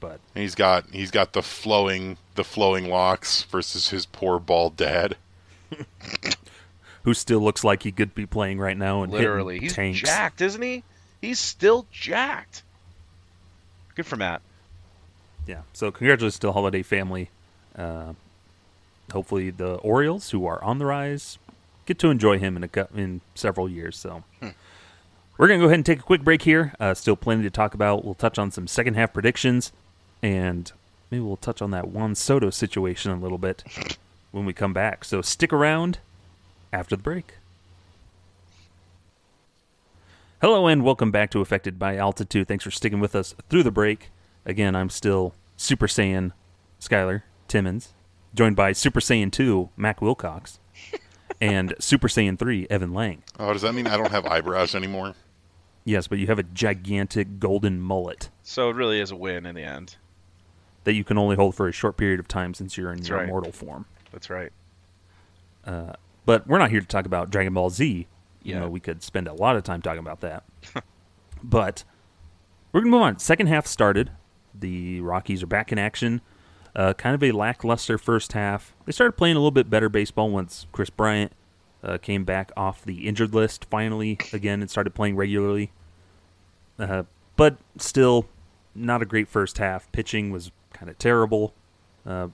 But 0.00 0.20
he's 0.34 0.54
got 0.54 0.84
he's 0.92 1.10
got 1.10 1.32
the 1.32 1.42
flowing 1.42 2.18
the 2.34 2.44
flowing 2.44 2.88
locks 2.88 3.42
versus 3.44 3.88
his 3.88 4.06
poor 4.06 4.38
bald 4.38 4.76
dad. 4.76 5.16
who 7.02 7.14
still 7.14 7.40
looks 7.40 7.64
like 7.64 7.82
he 7.82 7.92
could 7.92 8.14
be 8.14 8.26
playing 8.26 8.58
right 8.58 8.76
now 8.76 9.02
and 9.02 9.12
Literally, 9.12 9.58
he's 9.58 9.74
tanks. 9.74 9.98
jacked, 10.00 10.40
isn't 10.40 10.60
he? 10.60 10.84
He's 11.20 11.38
still 11.38 11.86
jacked. 11.90 12.62
Good 13.94 14.06
for 14.06 14.16
Matt. 14.16 14.42
Yeah. 15.46 15.62
So 15.72 15.90
congratulations 15.90 16.38
to 16.40 16.48
the 16.48 16.52
Holliday 16.52 16.82
family. 16.82 17.30
Uh, 17.74 18.12
hopefully 19.12 19.50
the 19.50 19.74
Orioles, 19.76 20.30
who 20.30 20.46
are 20.46 20.62
on 20.62 20.78
the 20.78 20.84
rise, 20.86 21.38
get 21.86 21.98
to 22.00 22.10
enjoy 22.10 22.38
him 22.38 22.56
in 22.56 22.64
a 22.64 22.88
in 22.94 23.20
several 23.34 23.68
years. 23.68 23.96
So 23.96 24.22
we're 25.38 25.46
gonna 25.46 25.60
go 25.60 25.66
ahead 25.66 25.76
and 25.76 25.86
take 25.86 26.00
a 26.00 26.02
quick 26.02 26.22
break 26.22 26.42
here. 26.42 26.74
Uh, 26.80 26.92
still 26.94 27.16
plenty 27.16 27.44
to 27.44 27.50
talk 27.50 27.72
about. 27.72 28.04
We'll 28.04 28.14
touch 28.14 28.38
on 28.38 28.50
some 28.50 28.66
second 28.66 28.94
half 28.94 29.12
predictions, 29.12 29.72
and 30.20 30.70
maybe 31.10 31.22
we'll 31.22 31.36
touch 31.36 31.62
on 31.62 31.70
that 31.70 31.88
Juan 31.88 32.16
Soto 32.16 32.50
situation 32.50 33.12
a 33.12 33.16
little 33.16 33.38
bit 33.38 33.62
when 34.32 34.44
we 34.44 34.52
come 34.52 34.72
back. 34.72 35.04
So 35.04 35.22
stick 35.22 35.52
around 35.52 36.00
after 36.72 36.96
the 36.96 37.02
break. 37.02 37.34
Hello 40.40 40.66
and 40.66 40.84
welcome 40.84 41.12
back 41.12 41.30
to 41.30 41.40
Affected 41.40 41.78
by 41.78 41.96
Altitude. 41.96 42.48
Thanks 42.48 42.64
for 42.64 42.70
sticking 42.72 43.00
with 43.00 43.14
us 43.14 43.34
through 43.48 43.62
the 43.62 43.70
break. 43.70 44.10
Again, 44.44 44.74
I'm 44.74 44.90
still 44.90 45.34
Super 45.56 45.86
Saiyan 45.86 46.32
Skylar 46.80 47.22
Timmons, 47.46 47.92
joined 48.34 48.56
by 48.56 48.72
Super 48.72 49.00
Saiyan 49.00 49.30
2 49.30 49.70
Mac 49.76 50.02
Wilcox 50.02 50.58
and 51.40 51.74
Super 51.78 52.08
Saiyan 52.08 52.38
3 52.38 52.66
Evan 52.70 52.92
Lang. 52.92 53.22
Oh, 53.38 53.52
does 53.52 53.62
that 53.62 53.74
mean 53.74 53.86
I 53.86 53.96
don't 53.96 54.10
have 54.10 54.26
eyebrows 54.26 54.74
anymore? 54.74 55.14
Yes, 55.88 56.06
but 56.06 56.18
you 56.18 56.26
have 56.26 56.38
a 56.38 56.42
gigantic 56.42 57.38
golden 57.38 57.80
mullet 57.80 58.28
So 58.42 58.68
it 58.68 58.76
really 58.76 59.00
is 59.00 59.10
a 59.10 59.16
win 59.16 59.46
in 59.46 59.54
the 59.54 59.62
end. 59.62 59.96
that 60.84 60.92
you 60.94 61.02
can 61.02 61.16
only 61.16 61.34
hold 61.36 61.54
for 61.54 61.66
a 61.66 61.72
short 61.72 61.96
period 61.96 62.20
of 62.20 62.28
time 62.28 62.52
since 62.52 62.76
you're 62.76 62.92
in 62.92 63.02
your 63.04 63.16
right. 63.18 63.24
immortal 63.28 63.52
form. 63.52 63.86
That's 64.12 64.28
right. 64.28 64.52
But 65.64 66.46
we're 66.46 66.58
not 66.58 66.70
here 66.70 66.80
to 66.80 66.86
talk 66.86 67.06
about 67.06 67.30
Dragon 67.30 67.54
Ball 67.54 67.70
Z. 67.70 68.06
You 68.42 68.54
Yeah. 68.54 68.60
know, 68.60 68.68
we 68.68 68.80
could 68.80 69.02
spend 69.02 69.28
a 69.28 69.32
lot 69.32 69.56
of 69.56 69.62
time 69.64 69.80
talking 69.80 70.00
about 70.00 70.20
that. 70.20 70.44
but 71.42 71.84
we're 72.72 72.80
going 72.82 72.92
to 72.92 72.96
move 72.98 73.02
on. 73.06 73.18
Second 73.18 73.46
half 73.46 73.66
started. 73.66 74.10
The 74.54 75.00
Rockies 75.00 75.42
are 75.42 75.46
back 75.46 75.72
in 75.72 75.78
action. 75.78 76.20
Uh, 76.76 76.92
kind 76.92 77.14
of 77.14 77.22
a 77.22 77.32
lackluster 77.32 77.96
first 77.96 78.32
half. 78.34 78.74
They 78.84 78.92
started 78.92 79.12
playing 79.12 79.36
a 79.36 79.38
little 79.38 79.50
bit 79.50 79.70
better 79.70 79.88
baseball 79.88 80.28
once 80.30 80.66
Kris 80.70 80.90
Bryant 80.90 81.32
uh, 81.82 81.96
came 81.96 82.24
back 82.24 82.52
off 82.58 82.84
the 82.84 83.06
injured 83.08 83.34
list 83.34 83.64
finally 83.70 84.18
again 84.34 84.60
and 84.60 84.70
started 84.70 84.94
playing 84.94 85.16
regularly. 85.16 85.72
Uh, 86.78 87.04
but 87.36 87.56
still, 87.78 88.26
not 88.74 89.02
a 89.02 89.04
great 89.04 89.28
first 89.28 89.58
half. 89.58 89.90
Pitching 89.92 90.30
was 90.30 90.50
kind 90.72 90.90
of 90.90 90.98
terrible. 90.98 91.54
Uh, 92.06 92.28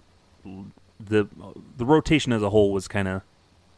the 1.01 1.27
the 1.77 1.85
rotation 1.85 2.33
as 2.33 2.43
a 2.43 2.51
whole 2.51 2.73
was 2.73 2.89
kind 2.89 3.09
of 3.09 3.23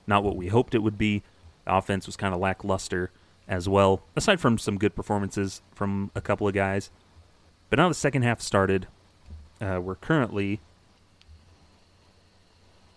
not 0.06 0.22
what 0.22 0.36
we 0.36 0.48
hoped 0.48 0.74
it 0.74 0.80
would 0.80 0.98
be. 0.98 1.22
Offense 1.66 2.06
was 2.06 2.16
kind 2.16 2.34
of 2.34 2.40
lackluster 2.40 3.10
as 3.48 3.68
well, 3.68 4.02
aside 4.14 4.40
from 4.40 4.58
some 4.58 4.78
good 4.78 4.94
performances 4.94 5.62
from 5.74 6.10
a 6.14 6.20
couple 6.20 6.46
of 6.46 6.54
guys. 6.54 6.90
But 7.70 7.78
now 7.78 7.88
the 7.88 7.94
second 7.94 8.22
half 8.22 8.40
started. 8.40 8.86
Uh, 9.60 9.80
we're 9.82 9.94
currently 9.94 10.60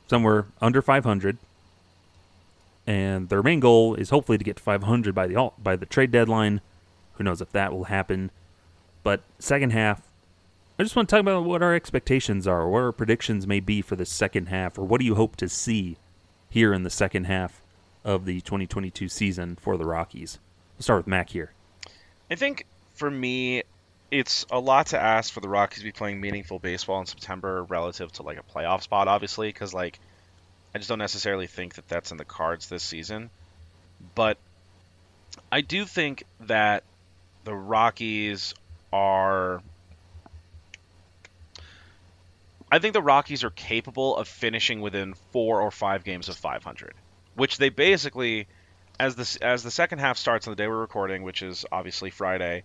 somewhere 0.07 0.45
under 0.61 0.81
500, 0.81 1.37
and 2.85 3.29
their 3.29 3.41
main 3.41 3.59
goal 3.59 3.95
is 3.95 4.09
hopefully 4.09 4.37
to 4.37 4.43
get 4.43 4.57
to 4.57 4.63
500 4.63 5.15
by 5.15 5.27
the 5.27 5.51
by 5.61 5.75
the 5.75 5.85
trade 5.85 6.11
deadline. 6.11 6.61
Who 7.19 7.25
knows 7.25 7.41
if 7.41 7.51
that 7.51 7.73
will 7.73 7.83
happen? 7.83 8.31
But 9.03 9.21
second 9.39 9.73
half, 9.73 10.01
I 10.79 10.83
just 10.83 10.95
want 10.95 11.09
to 11.09 11.15
talk 11.15 11.19
about 11.19 11.43
what 11.43 11.61
our 11.61 11.75
expectations 11.75 12.47
are, 12.47 12.67
what 12.69 12.79
our 12.79 12.91
predictions 12.93 13.45
may 13.45 13.59
be 13.59 13.81
for 13.81 13.97
the 13.97 14.05
second 14.05 14.47
half, 14.47 14.77
or 14.77 14.85
what 14.85 15.01
do 15.01 15.05
you 15.05 15.15
hope 15.15 15.35
to 15.35 15.49
see 15.49 15.97
here 16.49 16.73
in 16.73 16.83
the 16.83 16.89
second 16.89 17.25
half 17.25 17.61
of 18.05 18.23
the 18.23 18.39
2022 18.39 19.09
season 19.09 19.57
for 19.57 19.75
the 19.75 19.83
Rockies? 19.83 20.39
We'll 20.77 20.83
start 20.83 20.99
with 20.99 21.07
Mac 21.07 21.31
here. 21.31 21.51
I 22.31 22.35
think 22.35 22.65
for 22.93 23.11
me, 23.11 23.63
it's 24.11 24.45
a 24.49 24.59
lot 24.59 24.87
to 24.87 24.99
ask 24.99 25.33
for 25.33 25.41
the 25.41 25.49
Rockies 25.49 25.79
to 25.79 25.83
be 25.83 25.91
playing 25.91 26.21
meaningful 26.21 26.57
baseball 26.57 27.01
in 27.01 27.05
September 27.05 27.63
relative 27.65 28.13
to 28.13 28.23
like 28.23 28.39
a 28.39 28.43
playoff 28.57 28.83
spot, 28.83 29.09
obviously, 29.09 29.49
because 29.49 29.73
like 29.73 29.99
I 30.73 30.77
just 30.77 30.87
don't 30.87 30.99
necessarily 30.99 31.47
think 31.47 31.75
that 31.75 31.89
that's 31.89 32.11
in 32.11 32.17
the 32.17 32.23
cards 32.23 32.69
this 32.69 32.83
season. 32.83 33.29
But 34.15 34.37
I 35.51 35.59
do 35.59 35.83
think 35.83 36.23
that 36.47 36.85
the 37.43 37.53
Rockies 37.53 38.53
are. 38.91 39.61
I 42.71 42.79
think 42.79 42.93
the 42.93 43.01
Rockies 43.01 43.43
are 43.43 43.49
capable 43.49 44.15
of 44.15 44.27
finishing 44.27 44.81
within 44.81 45.15
four 45.31 45.61
or 45.61 45.71
five 45.71 46.03
games 46.03 46.29
of 46.29 46.37
500, 46.37 46.93
which 47.33 47.57
they 47.57 47.69
basically, 47.69 48.47
as 48.99 49.15
the 49.15 49.45
as 49.45 49.63
the 49.63 49.71
second 49.71 49.99
half 49.99 50.17
starts 50.17 50.47
on 50.47 50.51
the 50.51 50.55
day 50.55 50.67
we're 50.67 50.77
recording, 50.77 51.23
which 51.23 51.41
is 51.41 51.65
obviously 51.71 52.11
Friday, 52.11 52.63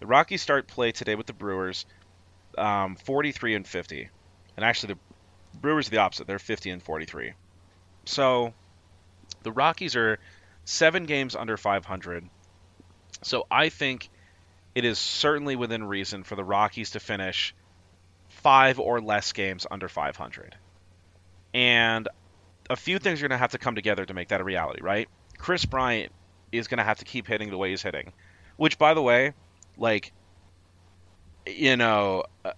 the 0.00 0.06
Rockies 0.06 0.42
start 0.42 0.66
play 0.66 0.92
today 0.92 1.14
with 1.14 1.26
the 1.26 1.32
Brewers, 1.32 1.86
um, 2.58 2.96
43 2.96 3.54
and 3.54 3.66
50, 3.66 4.08
and 4.56 4.64
actually 4.64 4.94
the 4.94 5.58
Brewers 5.58 5.88
are 5.88 5.90
the 5.90 5.98
opposite; 5.98 6.26
they're 6.26 6.38
50 6.38 6.70
and 6.70 6.82
43. 6.82 7.32
So 8.04 8.52
the 9.42 9.52
Rockies 9.52 9.96
are 9.96 10.18
seven 10.66 11.06
games 11.06 11.34
under 11.34 11.56
500. 11.56 12.28
So 13.22 13.46
I 13.50 13.70
think 13.70 14.10
it 14.76 14.84
is 14.84 14.98
certainly 14.98 15.56
within 15.56 15.84
reason 15.84 16.22
for 16.22 16.36
the 16.36 16.44
Rockies 16.44 16.90
to 16.90 17.00
finish 17.00 17.54
five 18.28 18.78
or 18.78 19.00
less 19.00 19.32
games 19.32 19.66
under 19.70 19.88
500. 19.88 20.54
And 21.54 22.06
a 22.68 22.76
few 22.76 22.98
things 22.98 23.18
are 23.18 23.22
going 23.22 23.30
to 23.30 23.38
have 23.38 23.52
to 23.52 23.58
come 23.58 23.74
together 23.74 24.04
to 24.04 24.12
make 24.12 24.28
that 24.28 24.42
a 24.42 24.44
reality, 24.44 24.82
right? 24.82 25.08
Kris 25.38 25.64
Bryant 25.64 26.12
is 26.52 26.68
going 26.68 26.76
to 26.76 26.84
have 26.84 26.98
to 26.98 27.06
keep 27.06 27.26
hitting 27.26 27.48
the 27.48 27.56
way 27.56 27.70
he's 27.70 27.80
hitting, 27.80 28.12
which, 28.58 28.78
by 28.78 28.92
the 28.92 29.00
way, 29.00 29.32
like, 29.78 30.12
you 31.46 31.78
know, 31.78 32.24
uh, 32.44 32.52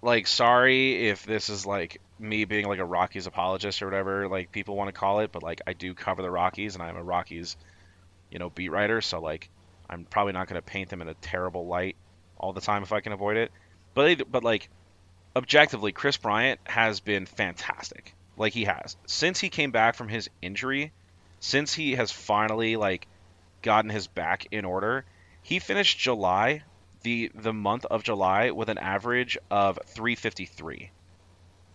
like, 0.00 0.26
sorry 0.26 1.10
if 1.10 1.26
this 1.26 1.50
is 1.50 1.66
like 1.66 2.00
me 2.18 2.46
being 2.46 2.66
like 2.66 2.78
a 2.78 2.84
Rockies 2.86 3.26
apologist 3.26 3.82
or 3.82 3.84
whatever, 3.84 4.26
like 4.26 4.52
people 4.52 4.74
want 4.74 4.88
to 4.88 4.98
call 4.98 5.20
it, 5.20 5.32
but 5.32 5.42
like 5.42 5.60
I 5.66 5.74
do 5.74 5.92
cover 5.92 6.22
the 6.22 6.30
Rockies 6.30 6.76
and 6.76 6.82
I'm 6.82 6.96
a 6.96 7.02
Rockies, 7.02 7.58
you 8.30 8.38
know, 8.38 8.48
beat 8.48 8.70
writer, 8.70 9.02
so 9.02 9.20
like 9.20 9.50
I'm 9.88 10.04
probably 10.04 10.32
not 10.32 10.48
going 10.48 10.60
to 10.60 10.62
paint 10.62 10.90
them 10.90 11.02
in 11.02 11.08
a 11.08 11.14
terrible 11.14 11.66
light 11.66 11.96
all 12.36 12.52
the 12.52 12.60
time 12.60 12.82
if 12.82 12.92
I 12.92 13.00
can 13.00 13.12
avoid 13.12 13.36
it. 13.36 13.52
But 13.94 14.30
but 14.30 14.44
like 14.44 14.68
objectively, 15.34 15.92
Kris 15.92 16.16
Bryant 16.16 16.60
has 16.64 17.00
been 17.00 17.26
fantastic. 17.26 18.14
Like 18.36 18.52
he 18.52 18.64
has 18.64 18.96
since 19.06 19.40
he 19.40 19.48
came 19.48 19.70
back 19.70 19.94
from 19.94 20.08
his 20.08 20.30
injury, 20.40 20.92
since 21.40 21.74
he 21.74 21.94
has 21.96 22.12
finally 22.12 22.76
like 22.76 23.06
gotten 23.62 23.90
his 23.90 24.06
back 24.06 24.46
in 24.50 24.64
order. 24.64 25.04
He 25.42 25.58
finished 25.58 25.98
July, 25.98 26.62
the 27.02 27.30
the 27.34 27.52
month 27.52 27.86
of 27.86 28.02
July, 28.02 28.50
with 28.50 28.68
an 28.68 28.78
average 28.78 29.38
of 29.50 29.78
353. 29.86 30.90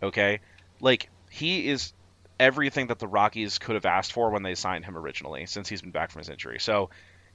Okay, 0.03 0.39
like 0.79 1.09
he 1.29 1.67
is 1.67 1.93
everything 2.39 2.87
that 2.87 2.99
the 2.99 3.07
Rockies 3.07 3.57
could 3.57 3.75
have 3.75 3.85
asked 3.85 4.13
for 4.13 4.29
when 4.29 4.43
they 4.43 4.55
signed 4.55 4.85
him 4.85 4.97
originally, 4.97 5.45
since 5.45 5.67
he's 5.67 5.81
been 5.81 5.91
back 5.91 6.11
from 6.11 6.19
his 6.19 6.29
injury. 6.29 6.59
So 6.59 6.89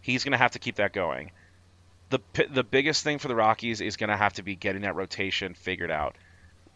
he's 0.09 0.25
going 0.25 0.33
to 0.33 0.39
have 0.39 0.53
to 0.53 0.59
keep 0.59 0.77
that 0.77 0.93
going. 0.93 1.31
the 2.09 2.21
The 2.51 2.65
biggest 2.65 3.05
thing 3.05 3.19
for 3.19 3.29
the 3.29 3.37
Rockies 3.37 3.83
is 3.83 3.99
going 3.99 4.09
to 4.09 4.17
have 4.17 4.33
to 4.35 4.43
be 4.43 4.57
getting 4.57 4.83
that 4.83 4.95
rotation 4.95 5.53
figured 5.53 5.91
out. 5.91 6.17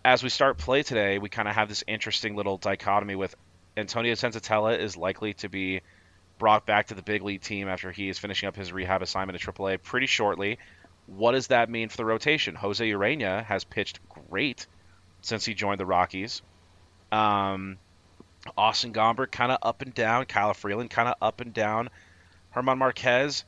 As 0.05 0.23
we 0.23 0.29
start 0.29 0.59
play 0.59 0.83
today, 0.83 1.19
we 1.19 1.31
kind 1.31 1.49
of 1.49 1.55
have 1.55 1.69
this 1.69 1.83
interesting 1.87 2.37
little 2.37 2.59
dichotomy 2.59 3.15
with 3.15 3.35
Antonio 3.75 4.13
Senzatela 4.13 4.79
is 4.79 4.99
likely 4.99 5.33
to 5.35 5.49
be 5.49 5.81
brought 6.39 6.67
back 6.67 6.89
to 6.89 6.95
the 6.95 7.03
big 7.03 7.23
league 7.23 7.41
team 7.41 7.69
after 7.69 7.91
he 7.91 8.11
is 8.11 8.19
finishing 8.19 8.49
up 8.49 8.57
his 8.57 8.71
rehab 8.71 9.01
assignment 9.01 9.41
at 9.41 9.55
AAA 9.55 9.83
pretty 9.83 10.07
shortly. 10.07 10.59
What 11.07 11.33
does 11.33 11.47
that 11.47 11.71
mean 11.71 11.89
for 11.89 11.97
the 11.97 12.05
rotation? 12.05 12.55
Jose 12.55 12.85
Urena 12.87 13.45
has 13.45 13.65
pitched 13.65 14.01
great 14.09 14.67
since 15.23 15.47
he 15.47 15.55
joined 15.55 15.81
the 15.81 15.87
Rockies. 15.87 16.43
Um, 17.11 17.79
Austin 18.59 18.93
Gomber 18.93 19.31
kind 19.31 19.53
of 19.53 19.59
up 19.63 19.81
and 19.81 19.95
down. 19.95 20.27
Kyle 20.27 20.53
Freeland 20.53 20.91
kind 20.91 21.09
of 21.09 21.15
up 21.23 21.41
and 21.41 21.55
down. 21.55 21.89
German 22.55 22.79
Marquez, 22.79 23.45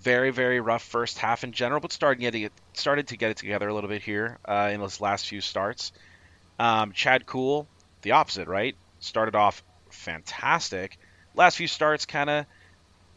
very 0.00 0.30
very 0.30 0.60
rough 0.60 0.82
first 0.82 1.18
half 1.18 1.44
in 1.44 1.52
general, 1.52 1.80
but 1.80 1.92
starting 1.92 2.22
getting 2.22 2.42
it 2.42 2.52
started 2.74 3.08
to 3.08 3.16
get 3.16 3.30
it 3.30 3.36
together 3.36 3.68
a 3.68 3.74
little 3.74 3.88
bit 3.88 4.02
here 4.02 4.38
uh, 4.46 4.70
in 4.72 4.80
his 4.80 5.00
last 5.00 5.26
few 5.26 5.40
starts. 5.40 5.92
Um, 6.58 6.92
Chad 6.92 7.26
Kuhl, 7.26 7.66
the 8.02 8.12
opposite, 8.12 8.48
right? 8.48 8.76
Started 9.00 9.34
off 9.34 9.62
fantastic. 9.90 10.98
Last 11.34 11.56
few 11.56 11.66
starts 11.66 12.04
kind 12.04 12.28
of, 12.28 12.46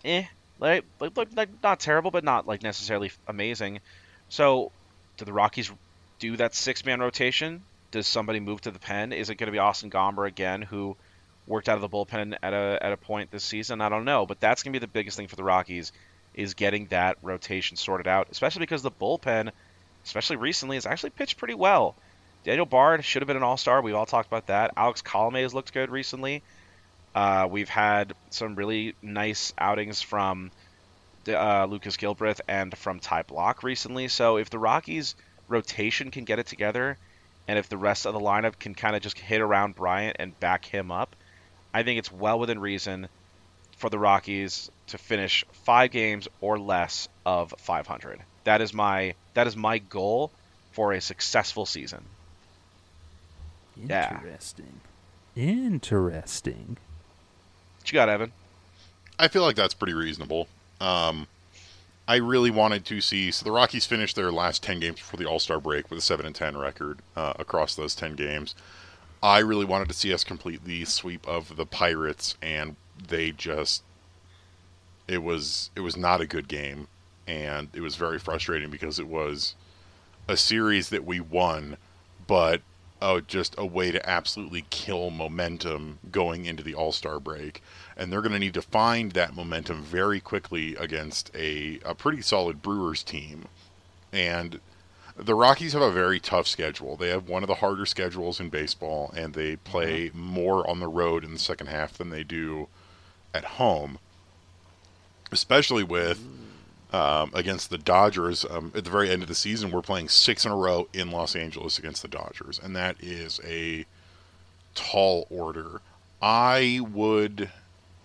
eh, 0.04 0.24
like, 0.60 0.86
like, 1.00 1.18
like 1.36 1.50
not 1.62 1.80
terrible, 1.80 2.12
but 2.12 2.24
not 2.24 2.48
like 2.48 2.64
necessarily 2.64 3.12
amazing. 3.28 3.82
So, 4.30 4.72
do 5.18 5.26
the 5.26 5.34
Rockies 5.34 5.72
do 6.20 6.38
that 6.38 6.56
six 6.56 6.86
man 6.86 7.02
rotation? 7.02 7.62
does 7.96 8.08
somebody 8.08 8.42
move 8.42 8.60
to 8.60 8.72
the 8.72 8.80
pen? 8.80 9.14
Is 9.14 9.30
it 9.30 9.36
going 9.36 9.48
to 9.48 9.54
be 9.54 9.58
Austin 9.58 9.90
Gomber 9.90 10.28
again, 10.28 10.62
who 10.62 10.98
worked 11.48 11.70
out 11.70 11.76
of 11.76 11.82
the 11.82 11.90
bullpen 11.90 12.38
at 12.42 12.54
a 12.54 12.80
at 12.82 12.92
a 12.92 12.98
point 12.98 13.32
this 13.32 13.44
season? 13.44 13.82
I 13.82 13.90
don't 13.90 14.06
know, 14.06 14.26
but 14.26 14.40
that's 14.40 14.64
to 14.64 14.70
be 14.70 14.80
the 14.80 14.88
biggest 14.88 15.18
thing 15.18 15.28
for 15.28 15.36
the 15.36 15.44
Rockies 15.44 15.92
is 16.34 16.54
getting 16.54 16.88
that 16.88 17.18
rotation 17.22 17.78
sorted 17.78 18.08
out, 18.08 18.28
especially 18.32 18.60
because 18.62 18.82
the 18.82 18.92
bullpen, 18.92 19.52
especially 20.04 20.36
recently, 20.36 20.76
has 20.76 20.86
actually 20.86 21.12
pitched 21.12 21.38
pretty 21.38 21.54
well. 21.54 21.96
Daniel 22.44 22.66
Bard 22.66 23.04
should 23.04 23.22
have 23.22 23.28
been 23.28 23.38
an 23.38 23.44
All 23.44 23.58
Star. 23.58 23.82
We've 23.82 23.96
all 23.96 24.06
talked 24.06 24.28
about 24.28 24.48
that. 24.48 24.72
Alex 24.78 25.02
Colome 25.02 25.42
has 25.42 25.54
looked 25.54 25.74
good 25.74 25.90
recently. 25.90 26.44
Uh, 27.16 27.48
we've 27.50 27.70
had 27.70 28.14
some 28.30 28.56
really 28.56 28.94
nice 29.02 29.54
outings 29.58 30.02
from 30.02 30.52
uh, 31.28 31.66
Lucas 31.66 31.98
Gilbreth 31.98 32.42
and 32.48 32.78
from 32.78 33.00
Ty 33.00 33.24
Blach 33.24 33.64
recently. 33.64 34.10
So 34.10 34.38
if 34.38 34.50
the 34.50 34.60
Rockies 34.60 35.16
rotation 35.48 36.12
can 36.12 36.26
get 36.26 36.40
it 36.40 36.48
together 36.48 36.98
and 37.48 37.58
if 37.58 37.70
the 37.70 37.78
rest 37.78 38.06
of 38.06 38.14
the 38.14 38.20
lineup 38.20 38.60
can 38.60 38.76
kind 38.76 38.96
of 38.96 39.02
just 39.02 39.18
hit 39.18 39.42
around 39.42 39.76
Bryant 39.76 40.18
and 40.20 40.40
back 40.40 40.66
him 40.66 40.92
up, 40.92 41.16
I 41.76 41.84
think 41.84 42.00
it's 42.00 42.10
well 42.10 42.40
within 42.40 42.60
reason 42.60 43.10
for 43.76 43.90
the 43.90 44.00
Rockies 44.00 44.72
to 44.88 44.98
finish 44.98 45.44
five 45.66 45.92
games 45.92 46.26
or 46.40 46.58
less 46.58 47.10
of 47.26 47.54
500. 47.58 48.22
That 48.46 48.62
is 48.62 48.74
my 48.74 49.14
that 49.34 49.46
is 49.46 49.58
my 49.58 49.80
goal 49.80 50.32
for 50.72 50.94
a 50.94 51.02
successful 51.02 51.66
season. 51.66 52.06
Interesting. 53.78 54.80
Yeah. 55.36 55.44
Interesting. 55.44 56.78
What 57.80 57.92
you 57.92 57.98
got, 57.98 58.08
Evan? 58.08 58.32
I 59.20 59.28
feel 59.28 59.42
like 59.42 59.58
that's 59.58 59.74
pretty 59.74 59.94
reasonable. 59.94 60.48
Um, 60.80 61.28
I 62.08 62.16
really 62.16 62.52
wanted 62.52 62.86
to 62.86 63.02
see. 63.02 63.32
So 63.32 63.44
the 63.44 63.52
Rockies 63.52 63.86
finished 63.86 64.16
their 64.16 64.32
last 64.32 64.64
ten 64.64 64.80
games 64.80 65.00
before 65.00 65.18
the 65.18 65.26
All 65.26 65.40
Star 65.40 65.60
break 65.60 65.90
with 65.90 66.00
a 66.00 66.02
seven 66.02 66.26
and 66.26 66.36
ten 66.36 66.58
record 66.58 67.00
uh, 67.18 67.34
across 67.38 67.76
those 67.76 67.96
ten 67.96 68.16
games. 68.16 68.56
I 69.26 69.40
really 69.40 69.66
wanted 69.66 69.88
to 69.88 69.96
see 69.96 70.14
us 70.14 70.24
complete 70.24 70.66
the 70.66 70.86
sweep 70.86 71.28
of 71.28 71.56
the 71.56 71.66
Pirates, 71.66 72.36
and 72.44 72.76
they 73.08 73.32
just 73.32 73.82
it 75.08 75.24
was 75.24 75.72
it 75.76 75.80
was 75.80 75.98
not 75.98 76.22
a 76.22 76.28
good 76.28 76.48
game, 76.48 76.88
and 77.26 77.70
it 77.74 77.82
was 77.82 77.96
very 77.96 78.20
frustrating 78.20 78.70
because 78.70 79.00
it 79.00 79.08
was 79.08 79.56
a 80.28 80.38
series 80.38 80.90
that 80.90 81.06
we 81.06 81.20
won, 81.20 81.78
but 82.28 82.62
uh, 83.02 83.20
just 83.22 83.56
a 83.58 83.66
way 83.66 83.90
to 83.90 84.08
absolutely 84.08 84.66
kill 84.70 85.10
momentum 85.10 85.98
going 86.12 86.46
into 86.46 86.62
the 86.62 86.76
All 86.76 86.92
Star 86.92 87.20
break 87.20 87.64
and 87.98 88.12
they're 88.12 88.22
going 88.22 88.32
to 88.32 88.38
need 88.38 88.54
to 88.54 88.62
find 88.62 89.14
that 89.14 89.36
momentum 89.36 89.82
very 89.82 90.20
quickly 90.20 90.76
against 90.76 91.32
a, 91.34 91.80
a 91.84 91.96
pretty 91.96 92.22
solid 92.22 92.62
Brewers 92.62 93.02
team. 93.02 93.48
And 94.14 94.60
the 95.18 95.36
Rockies 95.36 95.74
have 95.74 95.82
a 95.82 95.92
very 95.92 96.20
tough 96.20 96.48
schedule. 96.48 96.96
They 96.98 97.10
have 97.10 97.28
one 97.30 97.44
of 97.44 97.48
the 97.48 97.56
harder 97.56 97.86
schedules 97.86 98.40
in 98.40 98.50
baseball, 98.50 99.14
and 99.16 99.34
they 99.34 99.56
play 99.58 100.10
mm-hmm. 100.10 100.20
more 100.20 100.70
on 100.70 100.80
the 100.80 100.88
road 100.88 101.24
in 101.24 101.34
the 101.34 101.40
second 101.40 101.68
half 101.68 101.98
than 101.98 102.10
they 102.10 102.24
do 102.24 102.68
at 103.34 103.46
home, 103.46 104.00
especially 105.32 105.84
with. 105.84 106.22
Um, 106.94 107.32
against 107.34 107.72
the 107.72 107.78
Dodgers 107.78 108.46
um, 108.50 108.72
at 108.74 108.86
the 108.86 108.90
very 108.90 109.10
end 109.10 109.22
of 109.22 109.28
the 109.28 109.36
season, 109.36 109.70
we're 109.70 109.82
playing 109.82 110.08
six 110.08 110.46
in 110.46 110.52
a 110.52 110.56
row 110.56 110.88
in 110.94 111.12
Los 111.12 111.36
Angeles 111.36 111.78
against 111.78 112.02
the 112.04 112.08
Dodgers, 112.08 112.58
and 112.64 112.74
that 112.74 112.96
is 113.02 113.42
a 113.44 113.86
tall 114.76 115.28
order. 115.30 115.82
I 116.22 116.80
would 116.94 117.50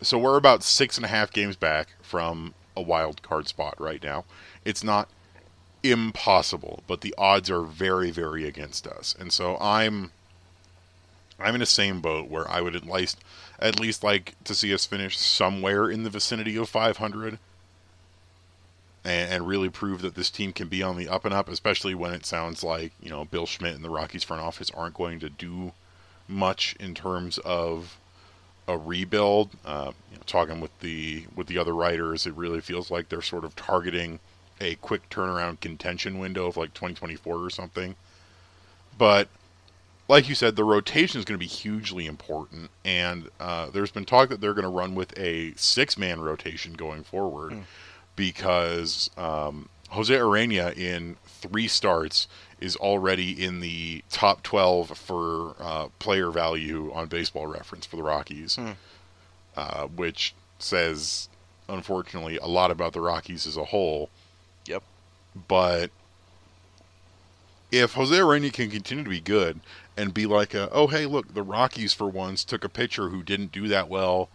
so 0.03 0.19
we're 0.19 0.37
about 0.37 0.63
six 0.63 0.97
and 0.97 1.05
a 1.05 1.09
half 1.09 1.33
games 1.33 1.57
back 1.57 1.89
from 2.03 2.55
a 2.77 2.83
wild 2.83 3.23
card 3.23 3.49
spot 3.49 3.79
right 3.79 4.03
now. 4.03 4.25
It's 4.65 4.83
not 4.83 5.09
impossible, 5.83 6.83
but 6.87 7.01
the 7.01 7.15
odds 7.17 7.51
are 7.51 7.63
very, 7.63 8.11
very 8.11 8.47
against 8.47 8.87
us. 8.87 9.15
And 9.19 9.33
so 9.33 9.57
I'm 9.61 10.13
I'm 11.39 11.55
in 11.55 11.61
the 11.61 11.67
same 11.67 12.01
boat 12.01 12.29
where 12.29 12.49
I 12.51 12.61
would 12.61 12.77
at 12.77 12.87
least 12.87 13.19
at 13.59 13.81
least 13.81 14.03
like 14.05 14.35
to 14.45 14.55
see 14.55 14.73
us 14.75 14.87
finish 14.87 15.19
somewhere 15.19 15.91
in 15.91 16.03
the 16.03 16.11
vicinity 16.11 16.57
of 16.57 16.69
500 16.69 17.39
and, 19.05 19.33
and 19.33 19.49
really 19.49 19.69
prove 19.69 20.03
that 20.03 20.15
this 20.15 20.31
team 20.31 20.53
can 20.53 20.69
be 20.69 20.83
on 20.83 20.97
the 20.97 21.09
up 21.09 21.25
and 21.25 21.35
up, 21.35 21.49
especially 21.49 21.95
when 21.95 22.13
it 22.13 22.27
sounds 22.27 22.63
like 22.63 22.93
you 23.01 23.11
know 23.11 23.25
Bill 23.25 23.47
Schmidt 23.47 23.75
and 23.75 23.85
the 23.85 23.91
Rockies 23.91 24.25
front 24.25 24.43
office 24.43 24.71
aren't 24.71 24.95
going 24.95 25.21
to 25.21 25.31
do 25.31 25.73
much 26.29 26.77
in 26.79 26.95
terms 26.95 27.39
of 27.39 27.99
a 28.69 28.77
rebuild. 28.77 29.51
Uh, 29.65 29.93
you 30.11 30.17
know, 30.17 30.23
talking 30.27 30.61
with 30.61 30.79
the 30.81 31.25
with 31.35 31.47
the 31.47 31.59
other 31.59 31.75
writers, 31.75 32.27
it 32.27 32.35
really 32.35 32.61
feels 32.61 32.91
like 32.91 33.09
they're 33.09 33.23
sort 33.23 33.45
of 33.45 33.57
targeting 33.57 34.21
a 34.61 34.75
quick 34.77 35.09
turnaround 35.09 35.61
contention 35.61 36.19
window 36.19 36.47
of 36.47 36.57
like 36.57 36.75
2024 36.75 37.37
or 37.37 37.51
something. 37.51 37.97
But 38.99 39.29
like 40.09 40.29
you 40.29 40.35
said, 40.35 40.57
the 40.57 40.65
rotation 40.65 41.21
is 41.21 41.25
going 41.25 41.39
to 41.39 41.45
be 41.45 41.47
hugely 41.47 42.07
important, 42.07 42.71
and 42.85 43.31
uh, 43.39 43.71
there's 43.71 43.93
been 43.93 44.05
talk 44.05 44.29
that 44.29 44.41
they're 44.41 44.55
going 44.55 44.65
to 44.65 44.69
run 44.69 44.97
with 44.97 45.17
a 45.17 45.55
six-man 45.55 46.21
rotation 46.21 46.73
going 46.73 47.05
forward 47.05 47.53
mm. 47.53 47.63
because 48.17 49.09
um, 49.17 49.69
Jose 49.91 50.13
Urena 50.13 50.77
in 50.77 51.17
three 51.25 51.69
starts 51.69 52.27
is 52.61 52.77
already 52.77 53.43
in 53.43 53.61
the 53.61 54.03
top 54.11 54.43
12 54.43 54.99
for 54.99 55.55
uh, 55.61 55.89
player 55.99 56.31
value 56.31 56.93
on 56.93 57.07
Baseball 57.07 57.47
Reference 57.47 57.87
for 57.87 57.97
the 57.97 58.03
Rockies, 58.03 58.57
mm. 58.57 58.75
uh, 59.57 59.87
which 59.87 60.35
says, 60.59 61.29
unfortunately, 61.69 62.37
a 62.39 62.47
lot 62.47 62.71
about 62.71 62.93
the 62.93 63.01
Rockies 63.01 63.47
as 63.47 63.57
a 63.57 63.67
whole. 63.67 64.11
But 65.49 65.91
if 67.71 67.95
Jose 67.95 68.15
Urena 68.15 68.53
can 68.53 68.71
continue 68.71 69.05
to 69.05 69.11
be 69.11 69.21
good 69.21 69.61
and 69.97 70.15
be 70.15 70.27
like, 70.27 70.55
a, 70.55 70.69
oh, 70.73 70.89
hey, 70.89 71.07
look, 71.07 71.35
the 71.35 71.43
Rockies 71.43 71.93
for 71.93 72.09
once 72.09 72.45
took 72.45 72.65
a 72.65 72.69
pitcher 72.69 73.09
who 73.11 73.23
didn't 73.23 73.53
do 73.53 73.69
that 73.69 73.89
well 73.89 74.29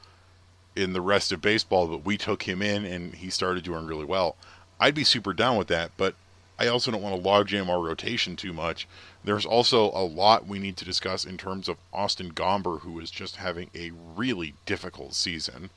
in 0.75 0.93
the 0.93 1.01
rest 1.01 1.31
of 1.31 1.41
baseball, 1.41 1.87
but 1.87 2.05
we 2.05 2.17
took 2.17 2.43
him 2.43 2.61
in 2.61 2.85
and 2.85 3.15
he 3.15 3.29
started 3.29 3.63
doing 3.63 3.85
really 3.85 4.05
well. 4.05 4.35
I'd 4.79 4.95
be 4.95 5.03
super 5.03 5.33
down 5.33 5.57
with 5.57 5.67
that, 5.67 5.91
but 5.97 6.15
I 6.57 6.67
also 6.67 6.91
don't 6.91 7.01
want 7.01 7.21
to 7.21 7.29
logjam 7.29 7.69
our 7.69 7.81
rotation 7.81 8.35
too 8.35 8.53
much. 8.53 8.87
There's 9.23 9.45
also 9.45 9.85
a 9.91 10.05
lot 10.05 10.47
we 10.47 10.59
need 10.59 10.77
to 10.77 10.85
discuss 10.85 11.25
in 11.25 11.37
terms 11.37 11.67
of 11.67 11.77
Austin 11.91 12.31
Gomber, 12.31 12.81
who 12.81 12.99
is 12.99 13.11
just 13.11 13.37
having 13.37 13.69
a 13.75 13.91
really 14.15 14.53
difficult 14.65 15.13
season. 15.13 15.69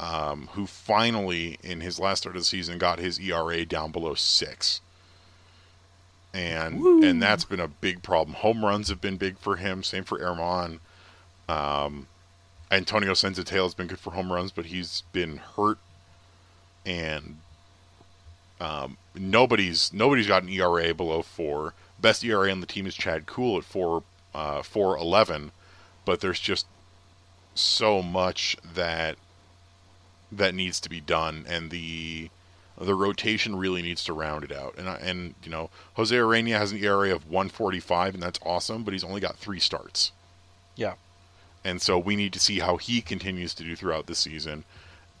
Um, 0.00 0.48
who 0.52 0.66
finally, 0.66 1.58
in 1.64 1.80
his 1.80 1.98
last 1.98 2.20
start 2.20 2.36
of 2.36 2.42
the 2.42 2.46
season, 2.46 2.78
got 2.78 3.00
his 3.00 3.18
ERA 3.18 3.64
down 3.64 3.90
below 3.90 4.14
six 4.14 4.80
and 6.34 6.80
Woo. 6.80 7.02
and 7.02 7.22
that's 7.22 7.44
been 7.44 7.60
a 7.60 7.68
big 7.68 8.02
problem. 8.02 8.34
Home 8.36 8.64
runs 8.64 8.88
have 8.88 9.00
been 9.00 9.16
big 9.16 9.38
for 9.38 9.56
him. 9.56 9.82
Same 9.82 10.04
for 10.04 10.18
Germán. 10.18 10.78
Um, 11.48 12.06
Antonio 12.70 13.12
Senzatela 13.12 13.64
has 13.64 13.74
been 13.74 13.86
good 13.86 13.98
for 13.98 14.12
home 14.12 14.32
runs, 14.32 14.52
but 14.52 14.66
he's 14.66 15.02
been 15.12 15.38
hurt, 15.38 15.78
and 16.84 17.38
um, 18.60 18.98
nobody's 19.14 19.92
nobody's 19.92 20.26
got 20.26 20.42
an 20.42 20.50
ERA 20.50 20.94
below 20.94 21.22
four. 21.22 21.74
Best 22.00 22.24
ERA 22.24 22.50
on 22.50 22.60
the 22.60 22.66
team 22.66 22.86
is 22.86 22.94
Chad 22.94 23.26
Kuhl 23.26 23.58
at 23.58 23.64
four 23.64 24.02
uh, 24.34 24.62
four 24.62 24.96
eleven, 24.98 25.50
but 26.04 26.20
there's 26.20 26.40
just 26.40 26.66
so 27.54 28.02
much 28.02 28.56
that 28.74 29.16
that 30.32 30.54
needs 30.54 30.80
to 30.80 30.88
be 30.88 31.00
done, 31.00 31.44
and 31.48 31.70
the 31.70 32.30
the 32.80 32.94
rotation 32.94 33.56
really 33.56 33.82
needs 33.82 34.04
to 34.04 34.12
round 34.12 34.44
it 34.44 34.52
out. 34.52 34.74
And 34.78 34.88
and 34.88 35.34
you 35.42 35.50
know, 35.50 35.70
Jose 35.94 36.14
Urena 36.14 36.58
has 36.58 36.72
an 36.72 36.82
ERA 36.82 37.14
of 37.14 37.28
145, 37.28 38.14
and 38.14 38.22
that's 38.22 38.38
awesome, 38.44 38.84
but 38.84 38.92
he's 38.92 39.04
only 39.04 39.20
got 39.20 39.36
three 39.36 39.60
starts. 39.60 40.12
Yeah. 40.76 40.94
And 41.64 41.82
so 41.82 41.98
we 41.98 42.16
need 42.16 42.32
to 42.32 42.40
see 42.40 42.60
how 42.60 42.76
he 42.76 43.00
continues 43.00 43.52
to 43.54 43.64
do 43.64 43.74
throughout 43.74 44.06
the 44.06 44.14
season. 44.14 44.64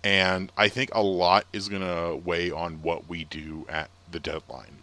And 0.04 0.52
I 0.56 0.68
think 0.68 0.90
a 0.92 1.02
lot 1.02 1.46
is 1.52 1.68
going 1.68 1.82
to 1.82 2.16
weigh 2.16 2.50
on 2.50 2.82
what 2.82 3.08
we 3.08 3.24
do 3.24 3.66
at 3.68 3.90
the 4.10 4.20
deadline. 4.20 4.78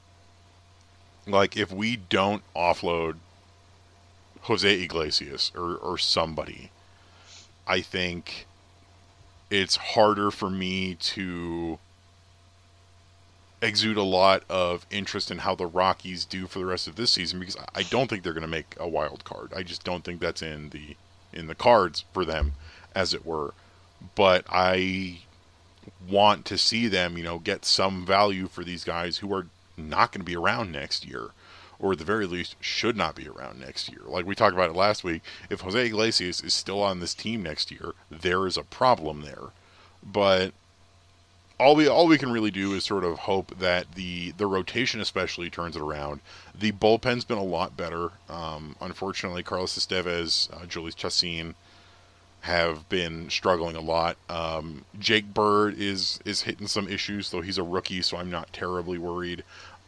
Like, 1.26 1.56
if 1.58 1.72
we 1.72 1.96
don't 1.96 2.44
offload 2.56 3.16
Jose 4.42 4.82
Iglesias 4.82 5.52
or, 5.56 5.76
or 5.78 5.98
somebody, 5.98 6.70
I 7.66 7.82
think 7.82 8.46
it's 9.50 9.76
harder 9.76 10.32
for 10.32 10.50
me 10.50 10.96
to 10.96 11.80
exude 13.62 13.98
a 13.98 14.04
lot 14.04 14.44
of 14.50 14.86
interest 14.92 15.32
in 15.32 15.40
how 15.40 15.56
the 15.56 15.66
Rockies 15.66 16.26
do 16.26 16.48
for 16.48 16.60
the 16.60 16.66
rest 16.66 16.88
of 16.88 16.96
this 16.96 17.12
season 17.12 17.40
because 17.40 17.58
I 17.74 17.84
don't 17.84 18.10
think 18.10 18.24
they're 18.24 18.34
going 18.34 18.42
to 18.42 18.48
make 18.48 18.76
a 18.80 18.88
wild 18.88 19.24
card. 19.24 19.54
I 19.56 19.64
just 19.64 19.84
don't 19.84 20.04
think 20.04 20.20
that's 20.20 20.42
in 20.42 20.70
the 20.70 20.96
in 21.34 21.48
the 21.48 21.56
cards 21.56 22.06
for 22.14 22.24
them, 22.24 22.54
as 22.94 23.14
it 23.14 23.26
were. 23.26 23.54
But 24.16 24.46
I 24.50 25.20
want 26.08 26.46
to 26.46 26.58
see 26.58 26.88
them, 26.88 27.18
you 27.18 27.24
know, 27.24 27.40
get 27.40 27.66
some 27.66 28.06
value 28.06 28.48
for 28.48 28.64
these 28.64 28.84
guys 28.84 29.18
who 29.18 29.34
are 29.34 29.48
not 29.78 30.12
going 30.12 30.22
to 30.22 30.26
be 30.26 30.36
around 30.36 30.72
next 30.72 31.06
year, 31.06 31.30
or 31.80 31.94
at 31.94 32.00
the 32.00 32.06
very 32.06 32.26
least 32.26 32.56
should 32.60 32.96
not 32.96 33.16
be 33.16 33.28
around 33.28 33.60
next 33.60 33.90
year. 33.90 34.02
Like 34.06 34.26
we 34.26 34.36
talked 34.36 34.56
about 34.56 34.70
it 34.70 34.76
last 34.76 35.04
week, 35.04 35.22
if 35.50 35.62
Jose 35.62 35.86
Iglesias 35.86 36.42
is 36.42 36.54
still 36.54 36.82
on 36.82 37.00
this 37.00 37.14
team 37.14 37.44
next 37.44 37.72
year, 37.72 37.94
there 38.10 38.48
is 38.48 38.58
a 38.58 38.64
problem 38.64 39.22
there. 39.22 39.50
But 40.04 40.54
all 41.60 41.76
we 41.76 41.88
all 41.88 42.08
we 42.08 42.18
can 42.18 42.32
really 42.32 42.52
do 42.52 42.74
is 42.74 42.84
sort 42.84 43.04
of 43.04 43.20
hope 43.20 43.58
that 43.60 43.94
the 43.96 44.32
the 44.32 44.48
rotation 44.48 45.00
especially 45.00 45.50
turns 45.50 45.76
it 45.76 45.82
around. 45.82 46.22
The 46.58 46.72
bullpen's 46.72 47.26
been 47.26 47.38
a 47.38 47.44
lot 47.44 47.78
better. 47.78 48.12
Um, 48.30 48.76
unfortunately, 48.82 49.44
Carlos 49.44 49.78
Estevez, 49.78 50.52
uh, 50.54 50.66
Jhoulys 50.66 50.96
Chacin 50.96 51.56
have 52.42 52.88
been 52.90 53.30
struggling 53.30 53.76
a 53.76 53.82
lot. 53.82 54.18
Um, 54.30 54.86
Jake 55.00 55.34
Bird 55.34 55.80
is 55.80 56.20
is 56.26 56.44
hitting 56.44 56.68
some 56.68 56.88
issues, 56.88 57.32
though 57.32 57.42
he's 57.42 57.58
a 57.58 57.64
rookie, 57.64 58.02
so 58.02 58.18
I'm 58.18 58.30
not 58.30 58.54
terribly 58.54 58.98
worried. 58.98 59.44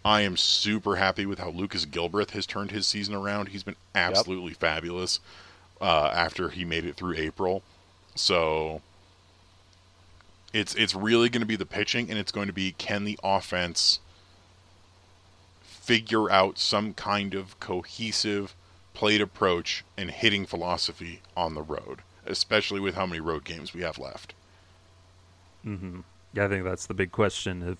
I 0.07 0.21
am 0.21 0.37
super 0.37 0.95
happy 0.95 1.25
with 1.25 1.37
how 1.37 1.49
Lucas 1.49 1.85
Gilbreth 1.85 2.31
has 2.31 2.45
turned 2.45 2.71
his 2.71 2.87
season 2.87 3.13
around. 3.13 3.49
He's 3.49 3.63
been 3.63 3.75
absolutely 3.93 4.51
yep. 4.51 4.59
fabulous 4.59 5.19
uh, 5.81 6.11
after 6.13 6.47
he 6.47 6.63
made 6.63 6.85
it 6.85 6.95
through 6.95 7.15
April. 7.15 7.61
So 8.15 8.81
it's 10.53 10.73
it's 10.75 10.95
really 10.95 11.27
going 11.27 11.41
to 11.41 11.45
be 11.45 11.57
the 11.57 11.65
pitching, 11.65 12.09
and 12.09 12.17
it's 12.17 12.31
going 12.31 12.47
to 12.47 12.53
be 12.53 12.71
can 12.77 13.03
the 13.03 13.19
offense 13.21 13.99
figure 15.61 16.31
out 16.31 16.57
some 16.57 16.93
kind 16.93 17.33
of 17.33 17.59
cohesive 17.59 18.55
plate 18.93 19.19
approach 19.19 19.83
and 19.97 20.09
hitting 20.09 20.45
philosophy 20.45 21.21
on 21.35 21.53
the 21.53 21.61
road, 21.61 21.99
especially 22.25 22.79
with 22.79 22.95
how 22.95 23.05
many 23.05 23.19
road 23.19 23.43
games 23.43 23.73
we 23.73 23.81
have 23.81 23.99
left. 23.99 24.33
Mm-hmm. 25.65 25.99
Yeah, 26.31 26.45
I 26.45 26.47
think 26.47 26.63
that's 26.63 26.85
the 26.85 26.93
big 26.93 27.11
question. 27.11 27.61
Of, 27.61 27.77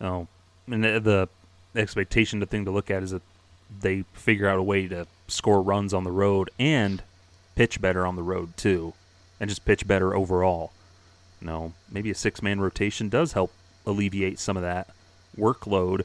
oh, 0.00 0.26
and 0.66 0.82
the, 0.82 0.98
the 1.00 1.28
expectation, 1.74 2.40
the 2.40 2.46
thing 2.46 2.64
to 2.64 2.70
look 2.70 2.90
at 2.90 3.02
is 3.02 3.10
that 3.10 3.22
they 3.80 4.04
figure 4.12 4.48
out 4.48 4.58
a 4.58 4.62
way 4.62 4.88
to 4.88 5.06
score 5.28 5.62
runs 5.62 5.94
on 5.94 6.04
the 6.04 6.10
road 6.10 6.50
and 6.58 7.02
pitch 7.54 7.80
better 7.80 8.06
on 8.06 8.16
the 8.16 8.22
road 8.22 8.56
too, 8.56 8.94
and 9.38 9.48
just 9.48 9.64
pitch 9.64 9.86
better 9.86 10.14
overall. 10.14 10.72
You 11.40 11.46
know, 11.46 11.72
maybe 11.90 12.10
a 12.10 12.14
six 12.14 12.42
man 12.42 12.60
rotation 12.60 13.08
does 13.08 13.32
help 13.32 13.52
alleviate 13.86 14.38
some 14.38 14.56
of 14.56 14.62
that 14.62 14.88
workload, 15.38 16.02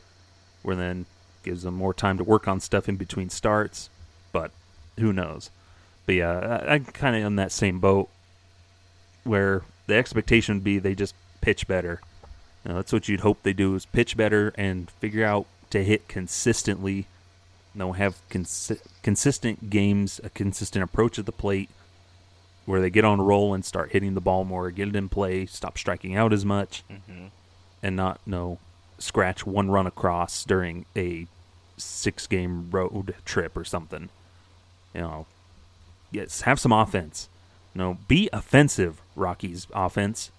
where 0.63 0.75
then 0.75 1.05
gives 1.43 1.63
them 1.63 1.75
more 1.75 1.93
time 1.93 2.17
to 2.17 2.23
work 2.23 2.47
on 2.47 2.59
stuff 2.59 2.89
in 2.89 2.95
between 2.95 3.29
starts. 3.29 3.89
But 4.31 4.51
who 4.99 5.13
knows? 5.13 5.49
But 6.05 6.15
yeah, 6.15 6.61
I, 6.67 6.75
I'm 6.75 6.85
kind 6.85 7.15
of 7.15 7.23
in 7.23 7.35
that 7.37 7.51
same 7.51 7.79
boat 7.79 8.09
where 9.23 9.63
the 9.87 9.95
expectation 9.95 10.55
would 10.55 10.63
be 10.63 10.79
they 10.79 10.95
just 10.95 11.15
pitch 11.41 11.67
better. 11.67 12.01
You 12.63 12.69
know, 12.69 12.75
that's 12.77 12.93
what 12.93 13.07
you'd 13.07 13.19
hope 13.19 13.43
they 13.43 13.53
do 13.53 13.75
is 13.75 13.85
pitch 13.85 14.17
better 14.17 14.53
and 14.57 14.89
figure 14.89 15.25
out 15.25 15.45
to 15.75 15.83
hit 15.83 16.07
consistently. 16.07 17.07
You 17.73 17.79
know, 17.79 17.91
have 17.91 18.17
cons- 18.29 18.71
consistent 19.03 19.69
games, 19.69 20.21
a 20.23 20.29
consistent 20.29 20.83
approach 20.83 21.19
at 21.19 21.25
the 21.25 21.33
plate, 21.33 21.69
where 22.65 22.79
they 22.79 22.89
get 22.89 23.03
on 23.03 23.19
a 23.19 23.23
roll 23.23 23.53
and 23.53 23.65
start 23.65 23.91
hitting 23.91 24.13
the 24.13 24.21
ball 24.21 24.45
more, 24.45 24.71
get 24.71 24.87
it 24.87 24.95
in 24.95 25.09
play, 25.09 25.45
stop 25.45 25.77
striking 25.77 26.15
out 26.15 26.31
as 26.31 26.45
much, 26.45 26.83
mm-hmm. 26.89 27.27
and 27.83 27.95
not 27.95 28.21
you 28.25 28.31
know 28.31 28.59
scratch 28.97 29.45
one 29.45 29.69
run 29.69 29.85
across 29.85 30.45
during 30.45 30.85
a 30.95 31.27
six 31.75 32.25
game 32.25 32.71
road 32.71 33.13
trip 33.25 33.57
or 33.57 33.65
something. 33.65 34.07
You 34.93 35.01
know, 35.01 35.25
yes, 36.09 36.41
have 36.41 36.59
some 36.61 36.71
offense. 36.71 37.27
You 37.73 37.79
know, 37.79 37.97
be 38.07 38.29
offensive, 38.31 39.01
Rockies 39.17 39.67
offense. 39.73 40.31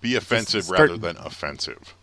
be 0.00 0.14
offensive 0.14 0.62
start... 0.64 0.78
rather 0.78 0.96
than 0.96 1.16
offensive. 1.16 1.96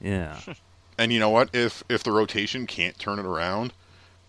Yeah. 0.00 0.40
and 0.98 1.12
you 1.12 1.18
know 1.18 1.30
what? 1.30 1.54
If 1.54 1.82
if 1.88 2.02
the 2.02 2.12
rotation 2.12 2.66
can't 2.66 2.98
turn 2.98 3.18
it 3.18 3.26
around, 3.26 3.72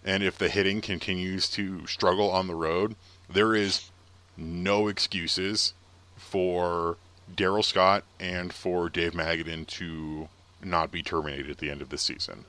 and 0.04 0.24
if 0.24 0.38
the 0.38 0.50
hitting 0.50 0.82
continues 0.82 1.50
to 1.52 1.86
struggle 1.88 2.32
on 2.32 2.48
the 2.48 2.56
road, 2.56 2.96
there 3.30 3.56
is 3.56 3.92
no 4.36 4.88
excuses 4.88 5.74
for 6.16 6.98
Darryl 7.34 7.64
Scott 7.64 8.04
and 8.20 8.54
for 8.54 8.90
Dave 8.90 9.14
Magadan 9.14 9.68
to 9.68 10.30
not 10.64 10.92
be 10.92 11.04
terminated 11.04 11.50
at 11.50 11.58
the 11.58 11.70
end 11.70 11.82
of 11.82 11.90
the 11.90 11.98
season. 11.98 12.46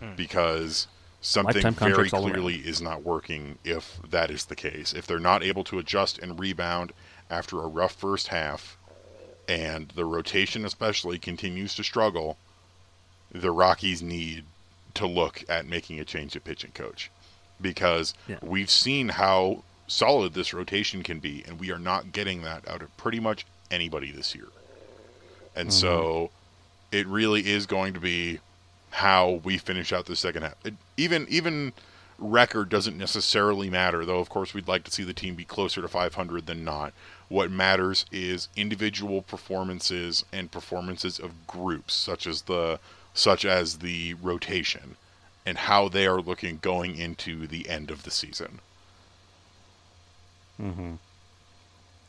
Hmm. 0.00 0.14
Because 0.16 0.86
something 1.20 1.60
very 1.60 1.74
contracts 1.74 2.12
all 2.12 2.24
around. 2.24 2.32
clearly 2.32 2.56
is 2.56 2.80
not 2.80 3.02
working 3.02 3.58
if 3.64 3.98
that 4.08 4.30
is 4.30 4.46
the 4.46 4.56
case. 4.56 4.92
If 4.92 5.06
they're 5.06 5.18
not 5.18 5.42
able 5.42 5.64
to 5.64 5.78
adjust 5.78 6.18
and 6.18 6.38
rebound 6.38 6.92
after 7.30 7.60
a 7.60 7.66
rough 7.66 7.94
first 7.94 8.28
half, 8.28 8.76
and 9.48 9.88
the 9.94 10.04
rotation 10.04 10.64
especially 10.64 11.18
continues 11.18 11.74
to 11.74 11.82
struggle, 11.82 12.38
the 13.32 13.50
Rockies 13.50 14.02
need 14.02 14.44
to 14.94 15.06
look 15.06 15.44
at 15.48 15.66
making 15.66 16.00
a 16.00 16.04
change 16.04 16.34
at 16.36 16.44
pitching 16.44 16.72
coach 16.72 17.10
because 17.60 18.14
Yeah. 18.26 18.38
we've 18.42 18.70
seen 18.70 19.10
how 19.10 19.62
solid 19.86 20.34
this 20.34 20.52
rotation 20.52 21.02
can 21.02 21.18
be, 21.18 21.44
and 21.46 21.58
we 21.58 21.70
are 21.70 21.78
not 21.78 22.12
getting 22.12 22.42
that 22.42 22.68
out 22.68 22.82
of 22.82 22.96
pretty 22.96 23.20
much 23.20 23.46
anybody 23.70 24.10
this 24.10 24.34
year. 24.34 24.48
And 25.54 25.72
so 25.72 26.30
mm-hmm. 26.92 26.96
it 26.96 27.06
really 27.06 27.48
is 27.48 27.66
going 27.66 27.94
to 27.94 28.00
be 28.00 28.40
how 28.90 29.40
we 29.44 29.58
finish 29.58 29.92
out 29.92 30.06
the 30.06 30.16
second 30.16 30.42
half. 30.42 30.54
It, 30.64 30.74
even 30.96 31.26
even 31.28 31.72
record 32.18 32.68
doesn't 32.68 32.98
necessarily 32.98 33.70
matter, 33.70 34.04
though. 34.04 34.18
Of 34.18 34.28
course, 34.28 34.54
we'd 34.54 34.68
like 34.68 34.84
to 34.84 34.90
see 34.90 35.04
the 35.04 35.12
team 35.12 35.34
be 35.34 35.44
closer 35.44 35.80
to 35.80 35.88
500 35.88 36.46
than 36.46 36.64
not. 36.64 36.92
What 37.28 37.50
matters 37.50 38.06
is 38.10 38.48
individual 38.56 39.22
performances 39.22 40.24
and 40.32 40.50
performances 40.50 41.18
of 41.18 41.46
groups, 41.46 41.94
such 41.94 42.26
as 42.26 42.42
the 42.42 42.80
such 43.18 43.44
as 43.44 43.78
the 43.78 44.14
rotation, 44.14 44.96
and 45.46 45.58
how 45.58 45.88
they 45.88 46.06
are 46.06 46.20
looking 46.20 46.58
going 46.62 46.96
into 46.96 47.46
the 47.46 47.68
end 47.68 47.90
of 47.90 48.02
the 48.04 48.10
season. 48.10 48.60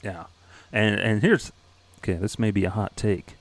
Yeah, 0.01 0.25
and 0.71 0.99
and 0.99 1.21
here's 1.21 1.51
okay. 1.99 2.13
This 2.13 2.39
may 2.39 2.51
be 2.51 2.65
a 2.65 2.69
hot 2.69 2.95
take, 2.97 3.35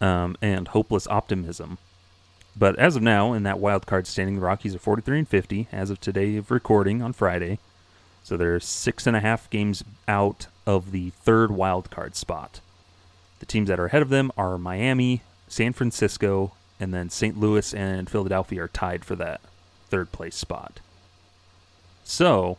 um, 0.00 0.36
and 0.42 0.68
hopeless 0.68 1.06
optimism, 1.08 1.78
but 2.56 2.78
as 2.78 2.96
of 2.96 3.02
now, 3.02 3.32
in 3.32 3.44
that 3.44 3.58
wild 3.58 3.86
card 3.86 4.06
standing, 4.06 4.36
the 4.36 4.42
Rockies 4.42 4.74
are 4.74 4.78
43 4.78 5.20
and 5.20 5.28
50 5.28 5.68
as 5.72 5.90
of 5.90 6.00
today 6.00 6.36
of 6.36 6.50
recording 6.50 7.02
on 7.02 7.12
Friday. 7.12 7.58
So 8.24 8.36
they're 8.36 8.60
six 8.60 9.06
and 9.06 9.16
a 9.16 9.20
half 9.20 9.50
games 9.50 9.82
out 10.06 10.46
of 10.66 10.92
the 10.92 11.10
third 11.10 11.50
wild 11.50 11.90
card 11.90 12.14
spot. 12.14 12.60
The 13.40 13.46
teams 13.46 13.68
that 13.68 13.80
are 13.80 13.86
ahead 13.86 14.02
of 14.02 14.10
them 14.10 14.30
are 14.36 14.58
Miami, 14.58 15.22
San 15.48 15.72
Francisco, 15.72 16.52
and 16.82 16.92
then 16.92 17.08
St. 17.08 17.38
Louis 17.38 17.72
and 17.72 18.10
Philadelphia 18.10 18.64
are 18.64 18.68
tied 18.68 19.04
for 19.04 19.14
that 19.14 19.40
third 19.88 20.10
place 20.10 20.34
spot. 20.34 20.80
So, 22.02 22.58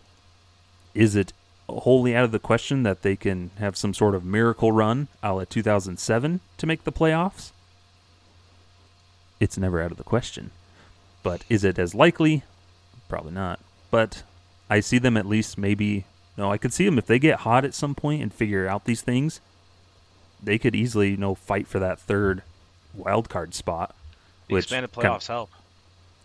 is 0.94 1.18
it 1.18 1.34
wholly 1.68 2.16
out 2.16 2.24
of 2.24 2.32
the 2.32 2.40
question 2.40 2.84
that 2.84 3.02
they 3.02 3.18
can 3.18 3.52
have 3.60 3.76
some 3.76 3.94
sort 3.94 4.16
of 4.16 4.24
miracle 4.24 4.72
run 4.72 5.10
a 5.22 5.34
la 5.34 5.44
2007 5.44 6.40
to 6.58 6.66
make 6.66 6.86
the 6.86 6.92
playoffs? 6.92 7.52
It's 9.42 9.58
never 9.58 9.82
out 9.82 9.92
of 9.92 9.98
the 9.98 10.06
question. 10.06 10.52
But 11.22 11.44
is 11.50 11.66
it 11.66 11.78
as 11.78 11.94
likely? 11.94 12.44
Probably 13.10 13.34
not. 13.34 13.60
But 13.92 14.24
I 14.70 14.80
see 14.80 15.00
them 15.00 15.18
at 15.18 15.26
least 15.26 15.58
maybe. 15.58 16.06
No, 16.38 16.50
I 16.50 16.58
could 16.58 16.72
see 16.72 16.86
them 16.86 16.98
if 16.98 17.08
they 17.08 17.20
get 17.20 17.42
hot 17.42 17.66
at 17.66 17.74
some 17.74 17.94
point 17.94 18.24
and 18.24 18.34
figure 18.34 18.70
out 18.70 18.86
these 18.86 19.02
things. 19.02 19.42
They 20.42 20.58
could 20.58 20.76
easily, 20.76 21.10
you 21.10 21.18
know, 21.18 21.36
fight 21.36 21.68
for 21.68 21.80
that 21.80 22.00
third 22.00 22.42
wild 22.94 23.28
card 23.28 23.54
spot. 23.54 23.94
The 24.54 24.58
which 24.58 24.66
expanded 24.66 24.92
playoffs 24.92 25.28
help. 25.28 25.50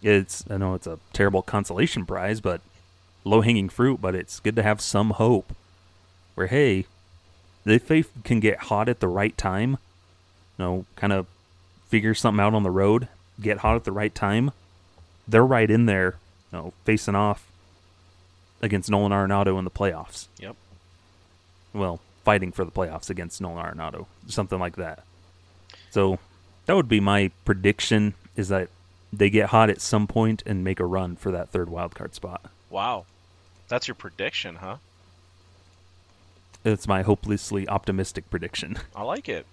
it's 0.02 0.44
I 0.50 0.56
know 0.56 0.74
it's 0.74 0.86
a 0.86 0.98
terrible 1.12 1.42
consolation 1.42 2.04
prize, 2.06 2.40
but 2.40 2.60
low 3.24 3.40
hanging 3.40 3.68
fruit. 3.68 4.00
But 4.00 4.14
it's 4.14 4.40
good 4.40 4.56
to 4.56 4.62
have 4.62 4.80
some 4.80 5.10
hope. 5.10 5.54
Where 6.34 6.46
hey, 6.46 6.86
if 7.64 7.88
they 7.88 8.04
can 8.24 8.40
get 8.40 8.58
hot 8.64 8.88
at 8.88 9.00
the 9.00 9.08
right 9.08 9.36
time, 9.36 9.72
you 10.56 10.64
know, 10.64 10.84
kind 10.96 11.12
of 11.12 11.26
figure 11.88 12.14
something 12.14 12.40
out 12.40 12.54
on 12.54 12.62
the 12.62 12.70
road, 12.70 13.08
get 13.40 13.58
hot 13.58 13.76
at 13.76 13.84
the 13.84 13.92
right 13.92 14.14
time, 14.14 14.52
they're 15.26 15.44
right 15.44 15.70
in 15.70 15.86
there, 15.86 16.16
you 16.52 16.58
know, 16.58 16.72
facing 16.84 17.14
off 17.14 17.50
against 18.60 18.90
Nolan 18.90 19.12
Arenado 19.12 19.58
in 19.58 19.64
the 19.64 19.70
playoffs. 19.70 20.26
Yep. 20.38 20.56
Well, 21.72 22.00
fighting 22.24 22.52
for 22.52 22.64
the 22.64 22.70
playoffs 22.70 23.10
against 23.10 23.40
Nolan 23.40 23.64
Arenado, 23.64 24.06
something 24.26 24.58
like 24.58 24.76
that. 24.76 25.04
So 25.90 26.18
that 26.68 26.76
would 26.76 26.88
be 26.88 27.00
my 27.00 27.30
prediction: 27.44 28.14
is 28.36 28.48
that 28.48 28.68
they 29.12 29.30
get 29.30 29.48
hot 29.48 29.70
at 29.70 29.80
some 29.80 30.06
point 30.06 30.42
and 30.44 30.62
make 30.62 30.78
a 30.78 30.84
run 30.84 31.16
for 31.16 31.30
that 31.30 31.48
third 31.48 31.70
wild 31.70 31.94
card 31.94 32.14
spot. 32.14 32.42
Wow. 32.70 33.06
That's 33.68 33.88
your 33.88 33.94
prediction, 33.94 34.56
huh? 34.56 34.76
It's 36.64 36.86
my 36.86 37.02
hopelessly 37.02 37.66
optimistic 37.68 38.28
prediction. 38.30 38.76
I 38.94 39.02
like 39.02 39.28
it. 39.28 39.46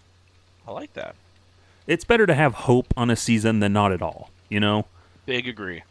I 0.67 0.71
like 0.71 0.93
that. 0.93 1.15
It's 1.87 2.03
better 2.03 2.25
to 2.25 2.33
have 2.33 2.53
hope 2.53 2.93
on 2.97 3.09
a 3.09 3.15
season 3.15 3.59
than 3.59 3.71
not 3.71 3.91
at 3.91 4.01
all. 4.01 4.29
You 4.49 4.59
know, 4.59 4.85
Big 5.25 5.47
agree. 5.47 5.83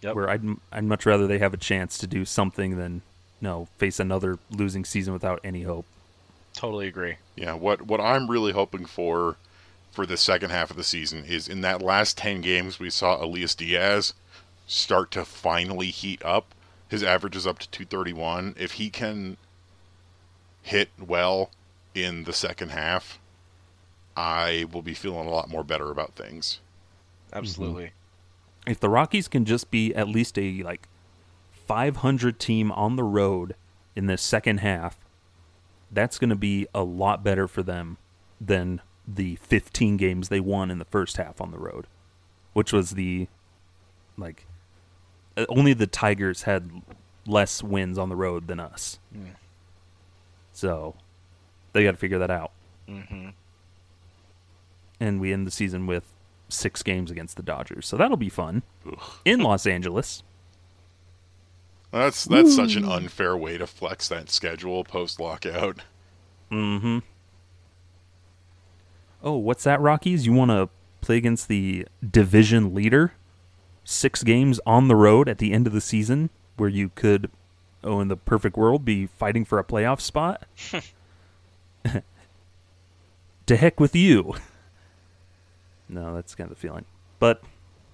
Yep. 0.00 0.14
where 0.14 0.30
I'd 0.30 0.44
I'd 0.72 0.84
much 0.84 1.04
rather 1.04 1.26
they 1.26 1.38
have 1.38 1.52
a 1.54 1.58
chance 1.58 1.98
to 1.98 2.06
do 2.06 2.24
something 2.24 2.78
than 2.78 3.02
no 3.40 3.68
face 3.76 4.00
another 4.00 4.38
losing 4.50 4.84
season 4.84 5.12
without 5.12 5.40
any 5.44 5.62
hope. 5.62 5.84
Totally 6.54 6.86
agree. 6.86 7.16
Yeah, 7.36 7.52
what 7.54 7.82
what 7.82 8.00
I'm 8.00 8.30
really 8.30 8.52
hoping 8.52 8.86
for 8.86 9.36
for 9.90 10.06
the 10.06 10.16
second 10.16 10.50
half 10.50 10.70
of 10.70 10.76
the 10.76 10.84
season 10.84 11.24
is 11.24 11.48
in 11.48 11.60
that 11.62 11.82
last 11.82 12.16
10 12.18 12.40
games 12.40 12.78
we 12.78 12.90
saw 12.90 13.22
Elias 13.22 13.54
Diaz 13.54 14.14
start 14.66 15.10
to 15.12 15.24
finally 15.24 15.88
heat 15.88 16.24
up. 16.24 16.54
His 16.88 17.02
average 17.02 17.36
is 17.36 17.46
up 17.46 17.58
to 17.58 17.70
231. 17.70 18.54
If 18.58 18.72
he 18.72 18.90
can 18.90 19.36
hit 20.62 20.90
well 20.98 21.50
in 21.94 22.24
the 22.24 22.32
second 22.32 22.70
half, 22.70 23.18
I 24.16 24.66
will 24.72 24.82
be 24.82 24.94
feeling 24.94 25.26
a 25.26 25.30
lot 25.30 25.48
more 25.48 25.64
better 25.64 25.90
about 25.90 26.14
things. 26.14 26.60
Absolutely. 27.32 27.84
Mm-hmm. 27.84 28.70
if 28.70 28.80
the 28.80 28.88
Rockies 28.88 29.28
can 29.28 29.44
just 29.44 29.70
be 29.70 29.94
at 29.94 30.08
least 30.08 30.38
a 30.38 30.62
like 30.62 30.88
500 31.66 32.38
team 32.38 32.72
on 32.72 32.96
the 32.96 33.04
road 33.04 33.54
in 33.94 34.06
the 34.06 34.16
second 34.16 34.58
half, 34.58 34.98
that's 35.90 36.18
going 36.18 36.30
to 36.30 36.36
be 36.36 36.66
a 36.74 36.82
lot 36.82 37.22
better 37.22 37.46
for 37.46 37.62
them 37.62 37.98
than 38.40 38.80
the 39.08 39.36
15 39.36 39.96
games 39.96 40.28
they 40.28 40.40
won 40.40 40.70
in 40.70 40.78
the 40.78 40.84
first 40.84 41.16
half 41.16 41.40
on 41.40 41.50
the 41.50 41.58
road, 41.58 41.86
which 42.52 42.72
was 42.72 42.90
the 42.90 43.28
like 44.16 44.46
uh, 45.36 45.46
only 45.48 45.72
the 45.72 45.86
Tigers 45.86 46.42
had 46.42 46.70
less 47.26 47.62
wins 47.62 47.96
on 47.96 48.08
the 48.08 48.16
road 48.16 48.48
than 48.48 48.60
us. 48.60 48.98
So 50.52 50.96
they 51.72 51.84
got 51.84 51.92
to 51.92 51.96
figure 51.96 52.18
that 52.18 52.30
out. 52.30 52.50
Mm-hmm. 52.88 53.28
And 55.00 55.20
we 55.20 55.32
end 55.32 55.46
the 55.46 55.52
season 55.52 55.86
with 55.86 56.12
six 56.48 56.82
games 56.82 57.10
against 57.10 57.36
the 57.36 57.42
Dodgers. 57.42 57.86
So 57.86 57.96
that'll 57.96 58.16
be 58.16 58.28
fun 58.28 58.62
in 59.24 59.40
Los 59.40 59.66
Angeles. 59.66 60.22
That's 61.92 62.24
that's 62.24 62.54
such 62.54 62.74
an 62.74 62.84
unfair 62.84 63.36
way 63.36 63.56
to 63.56 63.66
flex 63.66 64.08
that 64.08 64.28
schedule 64.28 64.84
post 64.84 65.20
lockout. 65.20 65.82
Mm-hmm. 66.50 66.98
Oh, 69.28 69.36
what's 69.36 69.64
that, 69.64 69.78
Rockies? 69.78 70.24
You 70.24 70.32
want 70.32 70.50
to 70.52 70.70
play 71.02 71.18
against 71.18 71.48
the 71.48 71.86
division 72.08 72.74
leader? 72.74 73.12
Six 73.84 74.22
games 74.22 74.58
on 74.64 74.88
the 74.88 74.96
road 74.96 75.28
at 75.28 75.36
the 75.36 75.52
end 75.52 75.66
of 75.66 75.74
the 75.74 75.82
season, 75.82 76.30
where 76.56 76.70
you 76.70 76.90
could, 76.94 77.30
oh, 77.84 78.00
in 78.00 78.08
the 78.08 78.16
perfect 78.16 78.56
world, 78.56 78.86
be 78.86 79.04
fighting 79.06 79.44
for 79.44 79.58
a 79.58 79.64
playoff 79.64 80.00
spot? 80.00 80.46
to 83.46 83.56
heck 83.56 83.78
with 83.78 83.94
you. 83.94 84.34
No, 85.90 86.14
that's 86.14 86.34
kind 86.34 86.50
of 86.50 86.54
the 86.54 86.60
feeling. 86.60 86.84
But 87.18 87.42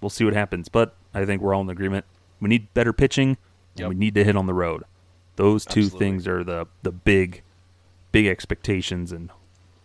we'll 0.00 0.10
see 0.10 0.24
what 0.24 0.34
happens. 0.34 0.68
But 0.68 0.96
I 1.14 1.24
think 1.24 1.40
we're 1.40 1.54
all 1.54 1.60
in 1.60 1.70
agreement. 1.70 2.04
We 2.40 2.48
need 2.48 2.74
better 2.74 2.92
pitching, 2.92 3.28
and 3.76 3.80
Yep. 3.82 3.88
we 3.90 3.94
need 3.94 4.14
to 4.16 4.24
hit 4.24 4.34
on 4.34 4.46
the 4.48 4.52
road. 4.52 4.82
Those 5.36 5.64
two 5.64 5.82
Absolutely. 5.82 5.98
things 6.00 6.26
are 6.26 6.42
the 6.42 6.66
the 6.82 6.90
big, 6.90 7.42
big 8.10 8.26
expectations, 8.26 9.12
and 9.12 9.30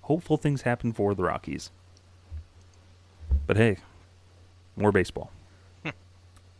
hopeful 0.10 0.38
things 0.38 0.64
happen 0.64 0.92
for 0.92 1.14
the 1.14 1.24
Rockies. 1.24 1.70
But 3.46 3.58
hey, 3.58 3.78
more 4.76 4.92
baseball. 4.92 5.32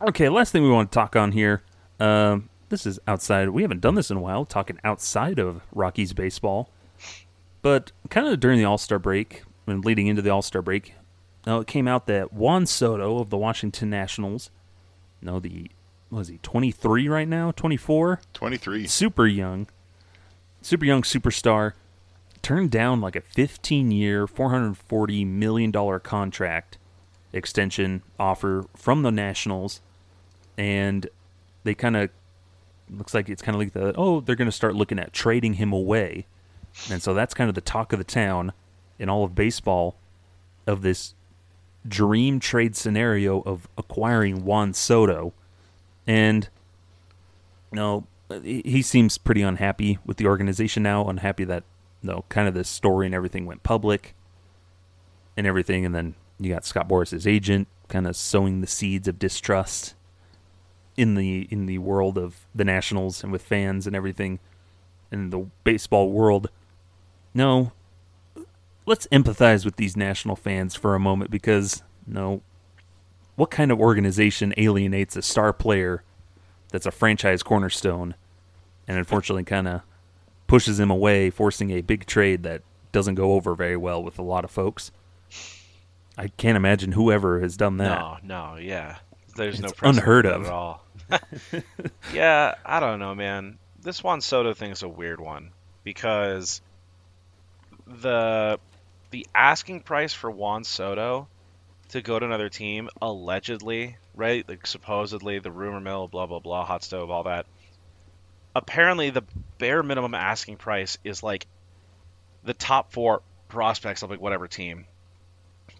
okay, 0.00 0.28
last 0.28 0.52
thing 0.52 0.62
we 0.62 0.70
want 0.70 0.92
to 0.92 0.94
talk 0.94 1.16
on 1.16 1.32
here. 1.32 1.62
Um, 1.98 2.48
this 2.68 2.86
is 2.86 3.00
outside. 3.08 3.48
We 3.50 3.62
haven't 3.62 3.80
done 3.80 3.96
this 3.96 4.08
in 4.08 4.16
a 4.16 4.20
while, 4.20 4.44
talking 4.44 4.78
outside 4.84 5.40
of 5.40 5.62
Rockies 5.72 6.12
baseball. 6.12 6.70
But 7.60 7.90
kind 8.08 8.28
of 8.28 8.38
during 8.38 8.58
the 8.58 8.64
All 8.64 8.78
Star 8.78 9.00
break 9.00 9.42
and 9.66 9.84
leading 9.84 10.06
into 10.06 10.22
the 10.22 10.30
All 10.30 10.42
Star 10.42 10.62
break, 10.62 10.94
now 11.44 11.58
it 11.58 11.66
came 11.66 11.88
out 11.88 12.06
that 12.06 12.32
Juan 12.32 12.66
Soto 12.66 13.18
of 13.18 13.30
the 13.30 13.36
Washington 13.36 13.90
Nationals, 13.90 14.50
no, 15.20 15.40
the 15.40 15.68
was 16.08 16.28
he, 16.28 16.38
23 16.38 17.08
right 17.08 17.28
now, 17.28 17.50
24, 17.50 18.20
23. 18.32 18.86
super 18.86 19.26
young, 19.26 19.66
super 20.62 20.84
young 20.84 21.02
superstar, 21.02 21.72
turned 22.42 22.70
down 22.70 23.00
like 23.00 23.16
a 23.16 23.20
15 23.20 23.90
year, 23.90 24.26
$440 24.26 25.26
million 25.26 25.72
contract 26.00 26.78
extension 27.32 28.02
offer 28.18 28.64
from 28.76 29.02
the 29.02 29.10
Nationals. 29.10 29.80
And 30.56 31.08
they 31.64 31.74
kind 31.74 31.96
of, 31.96 32.10
looks 32.90 33.14
like 33.14 33.28
it's 33.28 33.42
kind 33.42 33.54
of 33.54 33.60
like 33.60 33.72
the, 33.72 33.94
oh, 33.96 34.20
they're 34.20 34.36
going 34.36 34.46
to 34.46 34.52
start 34.52 34.74
looking 34.74 34.98
at 34.98 35.12
trading 35.12 35.54
him 35.54 35.72
away. 35.72 36.26
And 36.90 37.02
so 37.02 37.14
that's 37.14 37.34
kind 37.34 37.48
of 37.48 37.54
the 37.54 37.60
talk 37.60 37.92
of 37.92 37.98
the 37.98 38.04
town 38.04 38.52
in 38.98 39.08
all 39.08 39.24
of 39.24 39.34
baseball 39.34 39.96
of 40.66 40.82
this 40.82 41.14
dream 41.86 42.40
trade 42.40 42.76
scenario 42.76 43.40
of 43.42 43.66
acquiring 43.78 44.44
Juan 44.44 44.74
Soto 44.74 45.32
And 46.06 46.48
no, 47.72 48.06
he 48.42 48.62
he 48.64 48.82
seems 48.82 49.18
pretty 49.18 49.42
unhappy 49.42 49.98
with 50.04 50.16
the 50.16 50.26
organization 50.26 50.82
now. 50.82 51.08
Unhappy 51.08 51.44
that 51.44 51.64
no, 52.02 52.24
kind 52.28 52.48
of 52.48 52.54
the 52.54 52.64
story 52.64 53.06
and 53.06 53.14
everything 53.14 53.46
went 53.46 53.62
public, 53.62 54.14
and 55.36 55.46
everything. 55.46 55.84
And 55.84 55.94
then 55.94 56.14
you 56.38 56.52
got 56.52 56.64
Scott 56.64 56.88
Boras's 56.88 57.26
agent, 57.26 57.68
kind 57.88 58.06
of 58.06 58.16
sowing 58.16 58.60
the 58.60 58.66
seeds 58.66 59.08
of 59.08 59.18
distrust 59.18 59.94
in 60.96 61.14
the 61.14 61.46
in 61.50 61.66
the 61.66 61.78
world 61.78 62.18
of 62.18 62.46
the 62.54 62.64
Nationals 62.64 63.22
and 63.22 63.32
with 63.32 63.42
fans 63.42 63.86
and 63.86 63.94
everything 63.94 64.38
in 65.10 65.30
the 65.30 65.46
baseball 65.64 66.10
world. 66.10 66.50
No, 67.32 67.72
let's 68.86 69.06
empathize 69.08 69.64
with 69.64 69.76
these 69.76 69.96
national 69.96 70.36
fans 70.36 70.74
for 70.74 70.94
a 70.94 71.00
moment 71.00 71.30
because 71.30 71.82
no, 72.06 72.42
what 73.36 73.50
kind 73.50 73.70
of 73.70 73.80
organization 73.80 74.52
alienates 74.56 75.16
a 75.16 75.22
star 75.22 75.52
player 75.52 76.02
that's 76.70 76.86
a 76.86 76.90
franchise 76.90 77.42
cornerstone 77.42 78.14
and 78.86 78.98
unfortunately 78.98 79.44
kind 79.44 79.68
of 79.68 79.82
pushes 80.50 80.80
him 80.80 80.90
away, 80.90 81.30
forcing 81.30 81.70
a 81.70 81.80
big 81.80 82.04
trade 82.06 82.42
that 82.42 82.62
doesn't 82.90 83.14
go 83.14 83.34
over 83.34 83.54
very 83.54 83.76
well 83.76 84.02
with 84.02 84.18
a 84.18 84.22
lot 84.22 84.44
of 84.44 84.50
folks. 84.50 84.90
I 86.18 86.26
can't 86.26 86.56
imagine 86.56 86.90
whoever 86.90 87.38
has 87.38 87.56
done 87.56 87.76
that. 87.76 88.00
No, 88.00 88.16
no, 88.24 88.56
yeah. 88.56 88.96
There's 89.36 89.60
no 89.60 89.68
It's 89.68 89.78
precedent 89.78 89.98
unheard 90.04 90.26
of. 90.26 90.46
at 90.46 90.52
all. 90.52 90.84
yeah, 92.12 92.56
I 92.66 92.80
don't 92.80 92.98
know, 92.98 93.14
man. 93.14 93.58
This 93.80 94.02
Juan 94.02 94.20
Soto 94.20 94.52
thing 94.52 94.72
is 94.72 94.82
a 94.82 94.88
weird 94.88 95.20
one 95.20 95.52
because 95.84 96.60
the 97.86 98.58
the 99.12 99.28
asking 99.32 99.82
price 99.82 100.12
for 100.12 100.32
Juan 100.32 100.64
Soto 100.64 101.28
to 101.90 102.02
go 102.02 102.18
to 102.18 102.26
another 102.26 102.48
team, 102.48 102.88
allegedly, 103.00 103.96
right? 104.16 104.46
Like 104.48 104.66
supposedly, 104.66 105.38
the 105.38 105.52
rumor 105.52 105.80
mill, 105.80 106.08
blah 106.08 106.26
blah 106.26 106.40
blah, 106.40 106.64
hot 106.64 106.82
stove, 106.82 107.08
all 107.08 107.22
that. 107.22 107.46
Apparently, 108.54 109.10
the 109.10 109.22
bare 109.60 109.82
minimum 109.84 110.14
asking 110.14 110.56
price 110.56 110.98
is 111.04 111.22
like 111.22 111.46
the 112.42 112.54
top 112.54 112.92
four 112.92 113.22
prospects 113.46 114.02
of 114.02 114.10
like 114.10 114.20
whatever 114.20 114.48
team, 114.48 114.86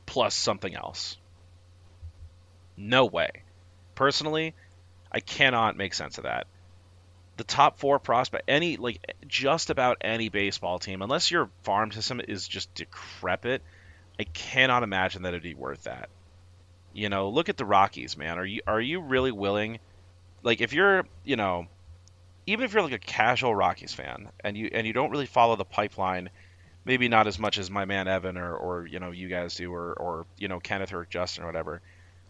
plus 0.07 0.35
something 0.35 0.73
else. 0.73 1.17
No 2.77 3.07
way. 3.07 3.31
Personally, 3.95 4.55
I 5.11 5.21
cannot 5.21 5.77
make 5.77 5.95
sense 5.95 6.19
of 6.19 6.25
that. 6.25 6.47
The 7.39 7.45
top 7.45 7.79
four 7.79 7.99
prospect, 7.99 8.45
any 8.49 8.77
like 8.77 9.15
just 9.27 9.71
about 9.71 9.97
any 10.03 10.29
baseball 10.29 10.79
team, 10.79 11.01
unless 11.01 11.31
your 11.31 11.49
farm 11.63 11.91
system 11.91 12.21
is 12.21 12.47
just 12.47 12.73
decrepit, 12.75 13.63
I 14.19 14.25
cannot 14.25 14.83
imagine 14.83 15.23
that 15.23 15.31
it'd 15.31 15.43
be 15.43 15.55
worth 15.55 15.85
that. 15.85 16.11
You 16.93 17.09
know, 17.09 17.31
look 17.31 17.49
at 17.49 17.57
the 17.57 17.65
Rockies, 17.65 18.17
man. 18.17 18.39
Are 18.39 18.45
you 18.45 18.61
are 18.67 18.81
you 18.81 19.01
really 19.01 19.33
willing? 19.33 19.79
Like, 20.43 20.61
if 20.61 20.73
you're, 20.73 21.07
you 21.25 21.37
know, 21.37 21.67
even 22.47 22.65
if 22.65 22.73
you're 22.73 22.83
like 22.83 22.93
a 22.93 22.99
casual 22.99 23.55
Rockies 23.55 23.95
fan 23.95 24.29
and 24.41 24.57
you 24.57 24.71
and 24.73 24.87
you 24.87 24.93
don't 24.93 25.11
really 25.11 25.27
follow 25.27 25.57
the 25.57 25.65
pipeline, 25.65 26.31
maybe 26.85 27.09
not 27.09 27.27
as 27.27 27.39
much 27.39 27.59
as 27.59 27.71
my 27.71 27.85
man 27.85 28.09
Evan 28.09 28.37
or 28.37 28.55
or 28.55 28.87
you 28.87 29.01
know 29.01 29.11
you 29.11 29.29
guys 29.29 29.55
do 29.55 29.73
or 29.73 29.93
or 29.93 30.27
you 30.39 30.49
know 30.49 30.61
Kenneth 30.61 30.93
or 30.93 31.07
Justin 31.09 31.45
or 31.45 31.47
whatever. 31.47 31.81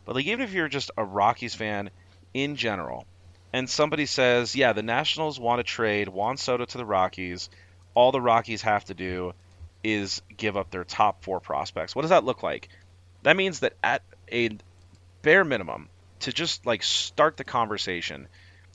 But 0.05 0.17
like 0.17 0.27
even 0.27 0.41
if 0.41 0.53
you're 0.53 0.69
just 0.69 0.91
a 0.97 1.05
Rockies 1.05 1.55
fan 1.55 1.91
in 2.35 2.57
general, 2.57 3.07
and 3.53 3.69
somebody 3.69 4.07
says, 4.07 4.55
yeah, 4.55 4.73
the 4.73 4.83
Nationals 4.83 5.41
want 5.41 5.59
to 5.59 5.65
trade 5.65 6.09
Juan 6.09 6.37
Soto 6.37 6.65
to 6.65 6.79
the 6.79 6.85
Rockies, 6.85 7.51
all 7.95 8.13
the 8.13 8.21
Rockies 8.21 8.63
have 8.63 8.85
to 8.87 8.95
do 8.95 9.33
is 9.83 10.23
give 10.37 10.57
up 10.57 10.71
their 10.71 10.85
top 10.85 11.25
four 11.25 11.41
prospects. 11.41 11.95
What 11.95 12.03
does 12.03 12.11
that 12.11 12.25
look 12.25 12.43
like? 12.43 12.69
That 13.23 13.37
means 13.37 13.61
that 13.61 13.75
at 13.83 14.03
a 14.31 14.51
bare 15.23 15.45
minimum, 15.45 15.89
to 16.21 16.33
just 16.33 16.67
like 16.67 16.83
start 16.83 17.37
the 17.37 17.45
conversation, 17.45 18.29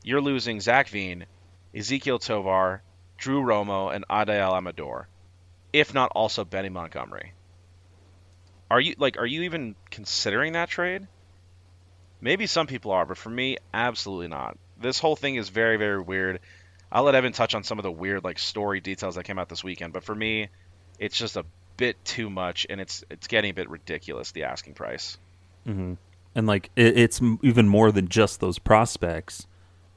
you're 0.06 0.22
losing 0.22 0.62
Zac 0.62 0.88
Veen, 0.89 1.26
Ezequiel 1.74 2.22
Tovar, 2.22 2.84
Drew 3.18 3.41
Romo, 3.41 3.93
and 3.93 4.06
Adael 4.08 4.56
Amador, 4.56 5.08
if 5.74 5.93
not 5.93 6.12
also 6.14 6.45
Benny 6.45 6.70
Montgomery. 6.70 7.34
Are 8.70 8.80
you 8.80 8.95
like 8.97 9.18
are 9.18 9.26
you 9.26 9.43
even 9.43 9.76
considering 9.89 10.53
that 10.53 10.70
trade? 10.70 11.08
Maybe 12.22 12.45
some 12.45 12.68
people 12.68 12.91
are, 12.91 13.06
but 13.06 13.18
for 13.18 13.30
me, 13.30 13.58
absolutely 13.74 14.28
not. 14.28 14.58
This 14.80 14.99
whole 14.99 15.16
thing 15.16 15.36
is 15.36 15.49
very, 15.49 15.78
very 15.78 15.99
weird. 15.99 16.39
I'll 16.91 17.03
let 17.03 17.16
Evan 17.16 17.34
touch 17.34 17.56
on 17.56 17.64
some 17.64 17.80
of 17.80 17.84
the 17.84 17.91
weird 17.91 18.24
like 18.24 18.38
story 18.38 18.80
details 18.82 19.16
that 19.16 19.24
came 19.24 19.39
out 19.39 19.49
this 19.49 19.64
weekend, 19.64 19.91
but 19.91 20.03
for 20.03 20.16
me, 20.16 20.49
it's 20.99 21.18
just 21.18 21.36
a 21.36 21.45
bit 21.78 22.03
too 22.06 22.30
much, 22.30 22.68
and 22.70 22.80
it's 22.80 23.03
it's 23.10 23.28
getting 23.28 23.49
a 23.49 23.53
bit 23.53 23.70
ridiculous. 23.70 24.32
The 24.32 24.43
asking 24.43 24.76
price. 24.76 25.18
Mm-hmm. 25.68 25.93
and 26.36 26.45
like 26.45 26.70
it, 26.76 26.95
it's 26.95 27.20
even 27.41 27.68
more 27.68 27.91
than 27.91 28.08
just 28.08 28.39
those 28.39 28.60
prospects. 28.60 29.47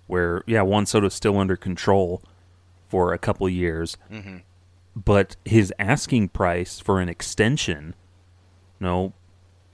Where 0.09 0.43
yeah, 0.47 0.63
Juan 0.63 0.87
Soto's 0.87 1.15
still 1.15 1.39
under 1.39 1.57
control 1.57 2.23
for 2.89 3.13
a 3.13 3.19
couple 3.19 3.49
years, 3.49 3.97
mm-hmm. 4.11 4.39
but 4.97 5.37
his 5.45 5.73
asking 5.79 6.31
price 6.31 6.81
for 6.81 7.01
an 7.01 7.09
extension, 7.09 7.95
no, 8.81 9.13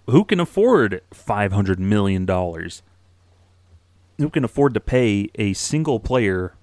who 0.06 0.24
can 0.24 0.40
afford 0.40 1.00
five 1.12 1.52
hundred 1.52 1.80
million 1.80 2.26
dollars? 2.26 2.82
Who 4.18 4.28
can 4.28 4.44
afford 4.44 4.74
to 4.74 4.80
pay 4.80 5.30
a 5.36 5.54
single 5.54 5.98
player 5.98 6.54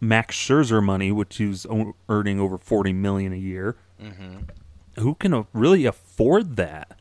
Max 0.00 0.36
Scherzer 0.36 0.82
money, 0.82 1.12
which 1.12 1.36
he's 1.36 1.66
earning 2.08 2.40
over 2.40 2.58
forty 2.58 2.92
million 2.92 3.32
a 3.32 3.36
year? 3.36 3.76
Mm-hmm. 4.02 5.00
Who 5.00 5.14
can 5.14 5.46
really 5.52 5.86
afford 5.86 6.56
that? 6.56 6.98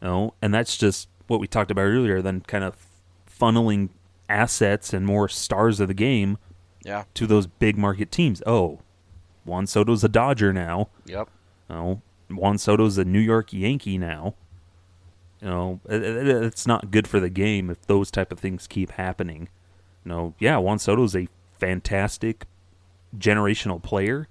You 0.00 0.08
No, 0.08 0.34
and 0.40 0.54
that's 0.54 0.76
just 0.76 1.08
what 1.26 1.40
we 1.40 1.46
talked 1.46 1.70
about 1.70 1.82
earlier. 1.82 2.22
Then 2.22 2.40
kind 2.42 2.64
of 2.64 2.76
funneling 3.28 3.90
assets 4.32 4.92
and 4.92 5.04
more 5.06 5.28
stars 5.28 5.78
of 5.80 5.88
the 5.88 5.94
game 5.94 6.38
Yeah. 6.84 7.04
to 7.14 7.26
those 7.26 7.46
big 7.46 7.76
market 7.76 8.10
teams. 8.10 8.42
Oh, 8.46 8.80
Juan 9.44 9.66
Soto's 9.66 10.02
a 10.04 10.08
Dodger 10.08 10.52
now. 10.52 10.88
Yep. 11.06 11.28
Oh, 11.70 12.00
Juan 12.30 12.58
Soto's 12.58 12.96
a 12.98 13.04
New 13.04 13.18
York 13.20 13.52
Yankee 13.52 13.98
now. 13.98 14.34
You 15.40 15.48
know, 15.48 15.80
it- 15.88 16.02
it- 16.02 16.26
it's 16.44 16.66
not 16.66 16.90
good 16.90 17.06
for 17.08 17.18
the 17.20 17.28
game 17.30 17.68
if 17.70 17.82
those 17.86 18.10
type 18.10 18.32
of 18.32 18.38
things 18.38 18.66
keep 18.66 18.92
happening. 18.92 19.48
No, 20.04 20.34
yeah, 20.38 20.56
Juan 20.58 20.78
Soto's 20.78 21.14
a 21.16 21.28
fantastic 21.58 22.46
generational 23.16 23.82
player, 23.82 24.28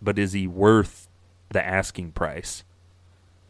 but 0.00 0.18
is 0.18 0.32
he 0.32 0.46
worth 0.46 1.08
the 1.50 1.64
asking 1.64 2.12
price? 2.12 2.64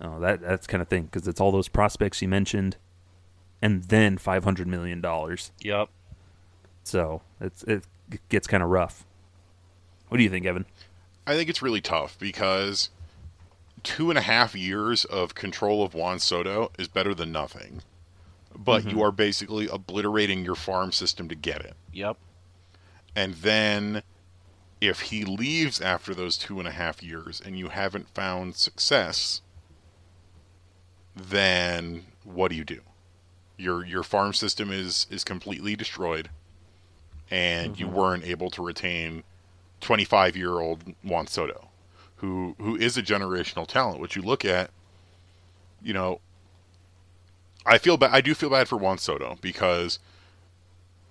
Oh, 0.00 0.18
that 0.20 0.40
that's 0.40 0.66
kind 0.66 0.80
of 0.82 0.88
thing 0.88 1.04
because 1.04 1.26
it's 1.28 1.40
all 1.40 1.52
those 1.52 1.68
prospects 1.68 2.22
you 2.22 2.28
mentioned, 2.28 2.76
and 3.60 3.84
then 3.84 4.18
five 4.18 4.44
hundred 4.44 4.66
million 4.66 5.00
dollars. 5.00 5.52
Yep. 5.60 5.88
So 6.84 7.22
it's 7.40 7.62
it 7.64 7.84
gets 8.28 8.46
kind 8.46 8.62
of 8.62 8.70
rough. 8.70 9.04
What 10.08 10.18
do 10.18 10.24
you 10.24 10.30
think, 10.30 10.46
Evan? 10.46 10.64
I 11.26 11.36
think 11.36 11.50
it's 11.50 11.60
really 11.60 11.82
tough 11.82 12.18
because 12.18 12.88
two 13.82 14.10
and 14.10 14.18
a 14.18 14.22
half 14.22 14.54
years 14.54 15.04
of 15.04 15.34
control 15.34 15.82
of 15.82 15.94
Juan 15.94 16.18
Soto 16.18 16.70
is 16.78 16.88
better 16.88 17.14
than 17.14 17.32
nothing. 17.32 17.82
But 18.56 18.82
mm-hmm. 18.82 18.90
you 18.90 19.02
are 19.02 19.12
basically 19.12 19.68
obliterating 19.68 20.44
your 20.44 20.54
farm 20.54 20.90
system 20.90 21.28
to 21.28 21.34
get 21.34 21.60
it. 21.60 21.74
Yep. 21.92 22.16
And 23.14 23.34
then 23.34 24.02
if 24.80 25.00
he 25.00 25.24
leaves 25.24 25.80
after 25.80 26.14
those 26.14 26.38
two 26.38 26.58
and 26.58 26.66
a 26.66 26.72
half 26.72 27.02
years 27.02 27.40
and 27.44 27.58
you 27.58 27.68
haven't 27.68 28.08
found 28.14 28.56
success, 28.56 29.42
then 31.14 32.06
what 32.24 32.50
do 32.50 32.56
you 32.56 32.64
do? 32.64 32.80
Your 33.58 33.84
your 33.84 34.02
farm 34.02 34.32
system 34.32 34.72
is 34.72 35.06
is 35.10 35.24
completely 35.24 35.76
destroyed 35.76 36.30
and 37.30 37.78
you 37.78 37.86
mm-hmm. 37.86 37.96
weren't 37.96 38.24
able 38.24 38.50
to 38.50 38.62
retain 38.62 39.22
25 39.80 40.36
year 40.36 40.60
old 40.60 40.94
Juan 41.02 41.26
Soto, 41.26 41.68
who 42.16 42.54
who 42.58 42.76
is 42.76 42.96
a 42.96 43.02
generational 43.02 43.66
talent. 43.66 44.00
Which 44.00 44.16
you 44.16 44.22
look 44.22 44.44
at, 44.44 44.70
you 45.82 45.92
know, 45.92 46.20
I 47.66 47.78
feel 47.78 47.96
bad. 47.96 48.10
I 48.12 48.20
do 48.20 48.34
feel 48.34 48.50
bad 48.50 48.68
for 48.68 48.76
Juan 48.76 48.98
Soto 48.98 49.38
because 49.40 49.98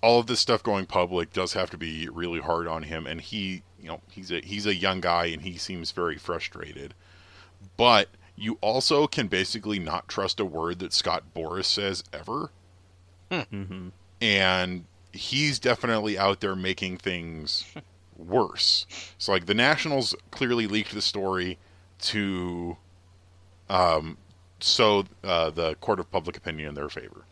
all 0.02 0.20
of 0.20 0.28
this 0.28 0.40
stuff 0.40 0.64
going 0.64 0.86
public 0.86 1.34
does 1.34 1.54
have 1.54 1.70
to 1.72 1.78
be 1.78 2.08
really 2.10 2.40
hard 2.40 2.68
on 2.68 2.84
him, 2.84 3.08
and 3.08 3.22
he, 3.22 3.64
you 3.80 3.88
know, 3.88 4.02
he's 4.10 4.32
a 4.32 4.42
he's 4.42 4.66
a 4.66 4.76
young 4.76 5.02
guy 5.02 5.26
and 5.28 5.44
he 5.44 5.58
seems 5.58 5.92
very 5.92 6.18
frustrated. 6.18 6.94
But 7.76 8.10
you 8.38 8.58
also 8.62 9.08
can 9.08 9.28
basically 9.28 9.80
not 9.80 10.08
trust 10.08 10.40
a 10.40 10.46
word 10.46 10.80
that 10.80 10.94
Scott 10.94 11.24
Boras 11.36 11.66
says 11.66 12.04
ever, 12.14 12.52
and 14.22 14.86
he's 15.12 15.60
definitely 15.60 16.18
out 16.18 16.40
there 16.40 16.56
making 16.56 16.98
things 16.98 17.66
worse. 18.18 18.86
So 19.18 19.32
like 19.32 19.48
the 19.48 19.54
Nationals 19.56 20.16
clearly 20.32 20.68
leaked 20.68 20.94
the 20.94 21.02
story 21.02 21.58
to 22.00 22.78
um 23.70 24.18
so 24.60 25.06
uh, 25.24 25.50
the 25.52 25.76
court 25.76 26.00
of 26.00 26.10
public 26.12 26.38
opinion 26.38 26.70
in 26.70 26.76
their 26.76 26.90
favor. 26.90 27.26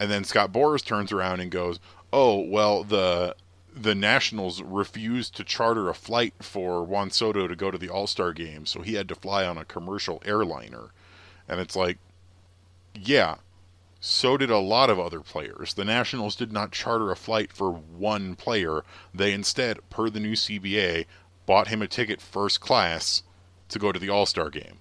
And 0.00 0.10
then 0.10 0.24
Scott 0.24 0.52
Boras 0.52 0.84
turns 0.84 1.12
around 1.12 1.40
and 1.40 1.50
goes, 1.50 1.78
"Oh, 2.12 2.40
well 2.40 2.84
the 2.84 3.36
the 3.74 3.94
Nationals 3.94 4.62
refused 4.62 5.34
to 5.36 5.44
charter 5.44 5.88
a 5.88 5.94
flight 5.94 6.34
for 6.40 6.84
Juan 6.84 7.10
Soto 7.10 7.46
to 7.46 7.56
go 7.56 7.70
to 7.70 7.78
the 7.78 7.88
All-Star 7.88 8.32
game, 8.32 8.66
so 8.66 8.82
he 8.82 8.94
had 8.94 9.08
to 9.08 9.14
fly 9.14 9.46
on 9.46 9.58
a 9.58 9.64
commercial 9.64 10.22
airliner." 10.24 10.90
And 11.48 11.60
it's 11.60 11.76
like, 11.76 11.98
"Yeah, 12.94 13.36
so 14.00 14.36
did 14.36 14.50
a 14.50 14.58
lot 14.58 14.90
of 14.90 14.98
other 14.98 15.20
players. 15.20 15.74
The 15.74 15.84
Nationals 15.84 16.34
did 16.34 16.52
not 16.52 16.72
charter 16.72 17.10
a 17.10 17.16
flight 17.16 17.52
for 17.52 17.70
one 17.70 18.34
player. 18.34 18.84
They 19.14 19.32
instead, 19.32 19.78
per 19.90 20.10
the 20.10 20.20
new 20.20 20.34
CBA, 20.34 21.06
bought 21.46 21.68
him 21.68 21.82
a 21.82 21.88
ticket 21.88 22.20
first 22.20 22.60
class 22.60 23.22
to 23.68 23.78
go 23.78 23.92
to 23.92 23.98
the 23.98 24.08
All-Star 24.08 24.50
game. 24.50 24.78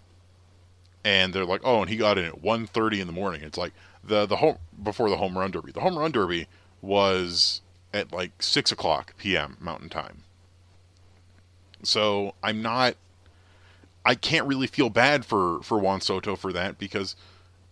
And 1.03 1.33
they're 1.33 1.45
like, 1.45 1.61
"Oh, 1.63 1.81
and 1.81 1.89
he 1.89 1.97
got 1.97 2.17
in 2.17 2.25
at 2.25 2.41
1:30 2.41 2.99
in 2.99 3.07
the 3.07 3.13
morning." 3.13 3.41
It's 3.41 3.57
like 3.57 3.73
the 4.03 4.25
the 4.25 4.37
home 4.37 4.57
before 4.81 5.09
the 5.09 5.17
home 5.17 5.37
run 5.37 5.51
derby. 5.51 5.71
The 5.71 5.81
home 5.81 5.97
run 5.97 6.11
derby 6.11 6.47
was 6.81 7.61
at 7.93 8.11
like 8.11 8.41
six 8.41 8.71
o'clock 8.71 9.15
p.m. 9.17 9.57
Mountain 9.59 9.89
Time. 9.89 10.23
So 11.83 12.35
I'm 12.43 12.61
not. 12.61 12.95
I 14.05 14.15
can't 14.15 14.47
really 14.47 14.67
feel 14.67 14.89
bad 14.89 15.25
for 15.25 15.61
for 15.63 15.79
Juan 15.79 16.01
Soto 16.01 16.35
for 16.35 16.53
that 16.53 16.77
because 16.77 17.15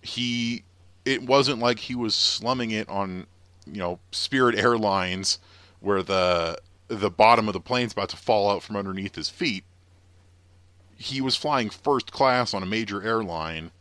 he. 0.02 0.64
It 1.06 1.24
wasn't 1.24 1.60
like 1.60 1.80
he 1.80 1.96
was 1.96 2.14
slumming 2.14 2.72
it 2.72 2.88
on, 2.88 3.26
you 3.66 3.80
know, 3.80 4.00
Spirit 4.12 4.56
Airlines, 4.56 5.40
where 5.80 6.04
the 6.04 6.60
the 6.88 7.10
bottom 7.10 7.48
of 7.48 7.54
the 7.54 7.60
plane's 7.60 7.94
about 7.94 8.10
to 8.10 8.18
fall 8.18 8.50
out 8.50 8.64
from 8.64 8.76
underneath 8.76 9.16
his 9.16 9.30
feet. 9.30 9.64
He 10.98 11.22
was 11.22 11.36
flying 11.36 11.70
first 11.70 12.12
class 12.12 12.54
on 12.54 12.62
a 12.62 12.66
major 12.66 13.02
airline 13.02 13.72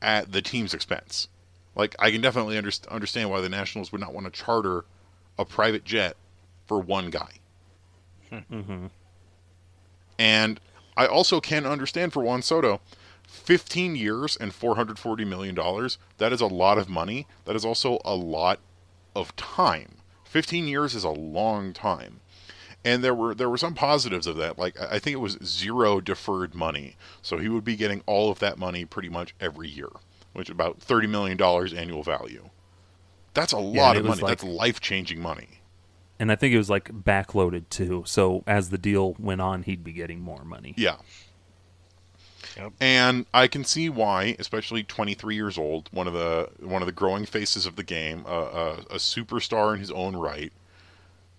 at 0.00 0.32
the 0.32 0.40
team's 0.40 0.72
expense. 0.72 1.28
Like 1.74 1.94
I 1.98 2.10
can 2.10 2.20
definitely 2.20 2.56
under- 2.56 2.70
understand 2.88 3.30
why 3.30 3.40
the 3.40 3.48
Nationals 3.48 3.92
would 3.92 4.00
not 4.00 4.14
want 4.14 4.26
to 4.26 4.30
charter 4.30 4.84
a 5.38 5.44
private 5.44 5.84
jet 5.84 6.16
for 6.66 6.80
one 6.80 7.10
guy. 7.10 7.30
Mm-hmm. 8.30 8.86
And 10.18 10.60
I 10.96 11.06
also 11.06 11.40
can 11.40 11.66
understand 11.66 12.12
for 12.12 12.22
Juan 12.22 12.42
Soto, 12.42 12.80
15 13.26 13.96
years 13.96 14.36
and 14.36 14.54
440 14.54 15.24
million 15.24 15.54
dollars. 15.54 15.98
That 16.18 16.32
is 16.32 16.40
a 16.40 16.46
lot 16.46 16.78
of 16.78 16.88
money. 16.88 17.26
That 17.44 17.56
is 17.56 17.64
also 17.64 17.98
a 18.04 18.14
lot 18.14 18.60
of 19.14 19.34
time. 19.36 19.96
15 20.24 20.66
years 20.66 20.94
is 20.94 21.04
a 21.04 21.10
long 21.10 21.72
time. 21.72 22.20
And 22.84 23.02
there 23.02 23.14
were 23.14 23.34
there 23.34 23.48
were 23.48 23.56
some 23.56 23.74
positives 23.74 24.26
of 24.26 24.36
that. 24.36 24.58
Like 24.58 24.78
I 24.80 24.98
think 24.98 25.14
it 25.14 25.20
was 25.20 25.38
zero 25.42 26.00
deferred 26.00 26.54
money. 26.54 26.96
So 27.22 27.38
he 27.38 27.48
would 27.48 27.64
be 27.64 27.76
getting 27.76 28.02
all 28.06 28.30
of 28.30 28.38
that 28.40 28.58
money 28.58 28.84
pretty 28.84 29.08
much 29.08 29.34
every 29.40 29.68
year, 29.68 29.88
which 30.32 30.48
is 30.48 30.52
about 30.52 30.80
30 30.80 31.06
million 31.06 31.36
dollars 31.36 31.72
annual 31.72 32.02
value. 32.02 32.50
That's 33.34 33.52
a 33.52 33.58
lot 33.58 33.96
it 33.96 34.00
of 34.00 34.06
money. 34.06 34.22
like- 34.22 34.30
That's 34.38 34.44
life-changing 34.44 35.20
money. 35.20 35.48
And 36.18 36.30
I 36.30 36.36
think 36.36 36.54
it 36.54 36.58
was 36.58 36.70
like 36.70 36.90
backloaded 36.92 37.68
too. 37.70 38.04
So 38.06 38.44
as 38.46 38.70
the 38.70 38.78
deal 38.78 39.14
went 39.18 39.40
on, 39.40 39.64
he'd 39.64 39.82
be 39.82 39.92
getting 39.92 40.20
more 40.20 40.44
money. 40.44 40.72
Yeah. 40.76 40.96
Yep. 42.56 42.72
And 42.80 43.26
I 43.34 43.48
can 43.48 43.64
see 43.64 43.88
why, 43.88 44.36
especially 44.38 44.84
23 44.84 45.34
years 45.34 45.58
old, 45.58 45.88
one 45.92 46.06
of 46.06 46.12
the 46.14 46.50
one 46.60 46.82
of 46.82 46.86
the 46.86 46.92
growing 46.92 47.26
faces 47.26 47.66
of 47.66 47.74
the 47.74 47.82
game, 47.82 48.24
uh, 48.28 48.30
a, 48.30 48.70
a 48.90 48.96
superstar 48.98 49.74
in 49.74 49.80
his 49.80 49.90
own 49.90 50.14
right, 50.14 50.52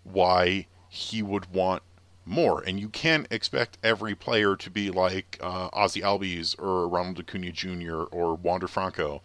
why 0.04 0.68
he 0.89 1.22
would 1.24 1.54
want 1.54 1.82
more. 2.26 2.62
And 2.68 2.78
you 2.80 2.89
can't 2.89 3.28
expect 3.32 3.78
every 3.82 4.14
player 4.14 4.58
to 4.58 4.70
be 4.70 4.91
like 4.91 5.38
uh, 5.41 5.70
Ozzie 5.72 6.02
Albies 6.02 6.60
or 6.62 6.86
Ronald 6.89 7.20
Acuna 7.20 7.52
Jr. 7.52 8.04
or 8.12 8.36
Wander 8.36 8.68
Franco, 8.68 9.22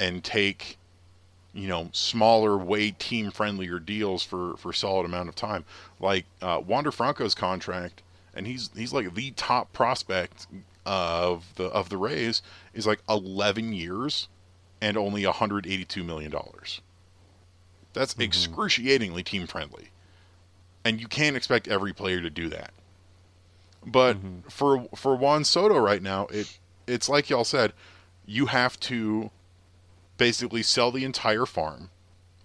and 0.00 0.24
take 0.24 0.78
you 1.54 1.68
know 1.68 1.88
smaller, 1.92 2.58
way 2.58 2.90
team 2.90 3.30
friendlier 3.30 3.78
deals 3.78 4.22
for 4.22 4.56
for 4.56 4.72
solid 4.72 5.06
amount 5.06 5.28
of 5.28 5.34
time. 5.34 5.64
Like 6.00 6.26
uh, 6.42 6.60
Wander 6.66 6.90
Franco's 6.90 7.34
contract, 7.34 8.02
and 8.34 8.46
he's 8.46 8.70
he's 8.76 8.92
like 8.92 9.14
the 9.14 9.30
top 9.32 9.72
prospect 9.72 10.46
uh, 10.84 11.30
of 11.30 11.54
the 11.54 11.64
of 11.66 11.88
the 11.88 11.96
Rays 11.96 12.42
is 12.74 12.86
like 12.86 13.00
11 13.08 13.72
years 13.72 14.28
and 14.82 14.96
only 14.96 15.24
182 15.24 16.04
million 16.04 16.30
dollars. 16.30 16.80
That's 17.92 18.14
mm-hmm. 18.14 18.22
excruciatingly 18.22 19.22
team 19.22 19.46
friendly, 19.46 19.90
and 20.84 21.00
you 21.00 21.06
can't 21.06 21.36
expect 21.36 21.68
every 21.68 21.92
player 21.92 22.20
to 22.20 22.30
do 22.30 22.48
that. 22.48 22.72
But 23.86 24.16
mm-hmm. 24.16 24.48
for 24.48 24.88
for 24.94 25.14
Juan 25.14 25.44
Soto 25.44 25.78
right 25.78 26.02
now, 26.02 26.26
it 26.26 26.58
it's 26.86 27.08
like 27.08 27.30
y'all 27.30 27.44
said, 27.44 27.72
you 28.26 28.46
have 28.46 28.78
to 28.80 29.30
basically 30.16 30.62
sell 30.62 30.90
the 30.90 31.04
entire 31.04 31.46
farm, 31.46 31.90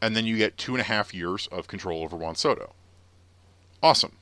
and 0.01 0.15
then 0.15 0.25
you 0.25 0.37
get 0.37 0.57
two 0.57 0.73
and 0.73 0.81
a 0.81 0.85
half 0.85 1.13
years 1.13 1.47
of 1.47 1.67
control 1.67 2.03
over 2.03 2.15
Juan 2.15 2.35
Soto. 2.35 2.73
Awesome. 3.81 4.17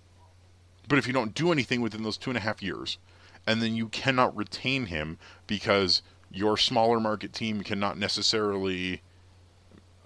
But 0.88 1.00
if 1.00 1.08
you 1.08 1.14
don't 1.14 1.34
do 1.34 1.52
anything 1.52 1.82
within 1.82 2.04
those 2.04 2.18
two 2.18 2.30
and 2.30 2.38
a 2.38 2.42
half 2.42 2.62
years, 2.62 2.98
and 3.46 3.62
then 3.62 3.76
you 3.76 3.88
cannot 3.88 4.36
retain 4.36 4.88
him 4.88 5.18
because 5.48 6.02
your 6.32 6.58
smaller 6.58 7.00
market 7.00 7.34
team 7.34 7.62
cannot 7.62 7.98
necessarily 7.98 9.02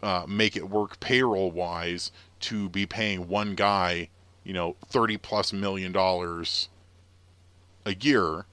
uh, 0.04 0.26
make 0.28 0.56
it 0.56 0.70
work 0.70 1.00
payroll 1.00 1.52
wise 1.52 2.12
to 2.40 2.70
be 2.70 2.86
paying 2.86 3.28
one 3.28 3.56
guy, 3.56 4.10
you 4.44 4.54
know, 4.54 4.76
30 4.88 5.18
plus 5.18 5.54
million 5.54 5.92
dollars 5.92 6.70
a 7.86 7.96
year, 7.96 8.46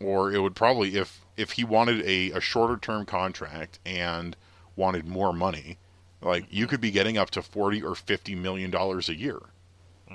or 0.00 0.32
it 0.32 0.40
would 0.40 0.54
probably, 0.54 0.96
if 0.96 1.23
if 1.36 1.52
he 1.52 1.64
wanted 1.64 2.02
a, 2.02 2.30
a 2.32 2.40
shorter 2.40 2.76
term 2.76 3.06
contract 3.06 3.78
and 3.84 4.36
wanted 4.76 5.06
more 5.06 5.32
money, 5.32 5.78
like 6.20 6.46
you 6.50 6.66
could 6.66 6.80
be 6.80 6.90
getting 6.90 7.18
up 7.18 7.30
to 7.30 7.42
40 7.42 7.82
or 7.82 7.94
50 7.94 8.34
million 8.34 8.70
dollars 8.70 9.08
a 9.08 9.14
year 9.14 9.40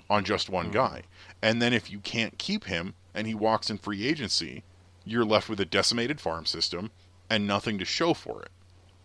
on 0.10 0.24
just 0.24 0.50
one 0.50 0.68
hmm. 0.68 0.74
guy. 0.74 1.02
And 1.42 1.62
then 1.62 1.74
if 1.74 1.90
you 1.90 2.00
can't 2.00 2.38
keep 2.38 2.66
him 2.66 2.96
and 3.14 3.28
he 3.28 3.34
walks 3.34 3.70
in 3.70 3.78
free 3.78 4.06
agency, 4.08 4.64
you're 5.04 5.26
left 5.26 5.50
with 5.50 5.60
a 5.60 5.66
decimated 5.66 6.20
farm 6.20 6.46
system 6.46 6.92
and 7.30 7.46
nothing 7.48 7.78
to 7.80 7.86
show 7.86 8.14
for 8.14 8.42
it. 8.42 8.50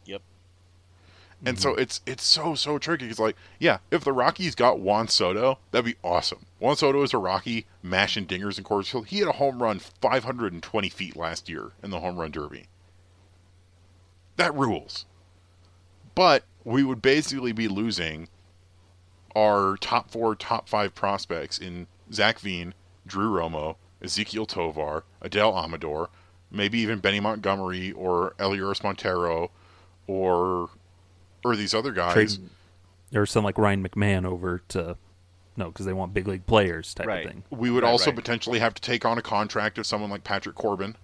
Yep. 0.06 0.22
And 1.44 1.58
so 1.58 1.72
mm-hmm. 1.72 1.80
it's 1.80 2.00
it's 2.06 2.24
so 2.24 2.54
so 2.54 2.78
tricky. 2.78 3.08
It's 3.08 3.18
like, 3.18 3.36
yeah, 3.58 3.78
if 3.90 4.04
the 4.04 4.12
Rockies 4.12 4.54
got 4.54 4.80
Juan 4.80 5.08
Soto, 5.08 5.58
that'd 5.70 5.84
be 5.84 5.96
awesome. 6.02 6.46
Juan 6.58 6.76
Soto 6.76 7.02
is 7.02 7.12
a 7.12 7.18
Rocky, 7.18 7.66
mashing 7.82 8.26
dingers 8.26 8.58
in 8.58 8.64
Coors 8.64 8.90
Field. 8.90 9.06
He 9.06 9.18
had 9.18 9.28
a 9.28 9.32
home 9.32 9.62
run 9.62 9.78
520 9.78 10.88
feet 10.88 11.16
last 11.16 11.48
year 11.48 11.72
in 11.82 11.90
the 11.90 12.00
home 12.00 12.16
run 12.18 12.30
derby. 12.30 12.66
That 14.36 14.54
rules. 14.54 15.06
But 16.14 16.44
we 16.64 16.82
would 16.82 17.02
basically 17.02 17.52
be 17.52 17.68
losing 17.68 18.28
our 19.36 19.76
top 19.76 20.10
four, 20.10 20.34
top 20.34 20.68
five 20.68 20.94
prospects 20.94 21.58
in 21.58 21.86
Zac 22.12 22.38
Veen, 22.38 22.74
Drew 23.06 23.30
Romo, 23.30 23.76
Ezequiel 24.02 24.46
Tovar, 24.46 25.04
Adael 25.22 25.62
Amador, 25.62 26.10
maybe 26.50 26.78
even 26.78 27.00
Benny 27.00 27.20
Montgomery 27.20 27.92
or 27.92 28.34
Elias 28.38 28.82
Montero, 28.82 29.50
or 30.06 30.70
or 31.44 31.54
these 31.56 31.74
other 31.74 31.92
guys. 31.92 32.36
Trade 32.38 32.48
or 33.14 33.26
some 33.26 33.44
like 33.44 33.58
Ryan 33.58 33.86
McMahon 33.86 34.24
over 34.24 34.62
to 34.68 34.96
no, 35.56 35.66
because 35.68 35.86
they 35.86 35.92
want 35.92 36.12
big 36.12 36.26
league 36.26 36.46
players 36.46 36.92
type 36.94 37.06
Right. 37.06 37.24
of 37.26 37.30
thing. 37.30 37.44
We 37.50 37.70
would 37.70 37.84
Right, 37.84 37.90
also 37.90 38.06
right. 38.10 38.16
potentially 38.16 38.58
have 38.58 38.74
to 38.74 38.82
take 38.82 39.04
on 39.04 39.18
a 39.18 39.22
contract 39.22 39.78
of 39.78 39.86
someone 39.86 40.10
like 40.10 40.24
Patrick 40.24 40.56
Corbin 40.56 40.96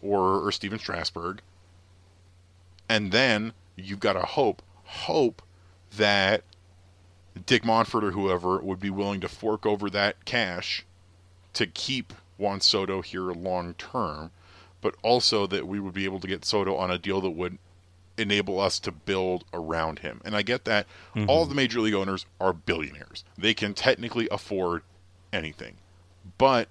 or 0.00 0.40
or 0.46 0.52
Stephen 0.52 0.78
Strasburg. 0.78 1.42
And 2.88 3.12
then 3.12 3.52
you've 3.76 4.00
got 4.00 4.14
to 4.14 4.22
hope 4.22 4.62
hope 4.84 5.42
that 5.96 6.42
Dick 7.46 7.62
Monfort 7.62 8.02
or 8.02 8.10
whoever 8.12 8.58
would 8.58 8.80
be 8.80 8.90
willing 8.90 9.20
to 9.20 9.28
fork 9.28 9.64
over 9.66 9.88
that 9.90 10.24
cash 10.24 10.84
to 11.52 11.66
keep 11.66 12.12
Juan 12.38 12.60
Soto 12.60 13.02
here 13.02 13.22
long 13.32 13.74
term, 13.74 14.30
but 14.80 14.94
also 15.02 15.46
that 15.46 15.66
we 15.66 15.78
would 15.78 15.94
be 15.94 16.04
able 16.06 16.20
to 16.20 16.26
get 16.26 16.44
Soto 16.44 16.74
on 16.76 16.90
a 16.90 16.98
deal 16.98 17.20
that 17.20 17.30
would 17.30 17.58
enable 18.20 18.60
us 18.60 18.78
to 18.80 18.92
build 18.92 19.44
around 19.52 20.00
him. 20.00 20.20
And 20.24 20.36
I 20.36 20.42
get 20.42 20.64
that 20.66 20.86
mm-hmm. 21.14 21.28
all 21.28 21.46
the 21.46 21.54
major 21.54 21.80
league 21.80 21.94
owners 21.94 22.26
are 22.40 22.52
billionaires. 22.52 23.24
They 23.36 23.54
can 23.54 23.74
technically 23.74 24.28
afford 24.30 24.82
anything. 25.32 25.76
But 26.38 26.68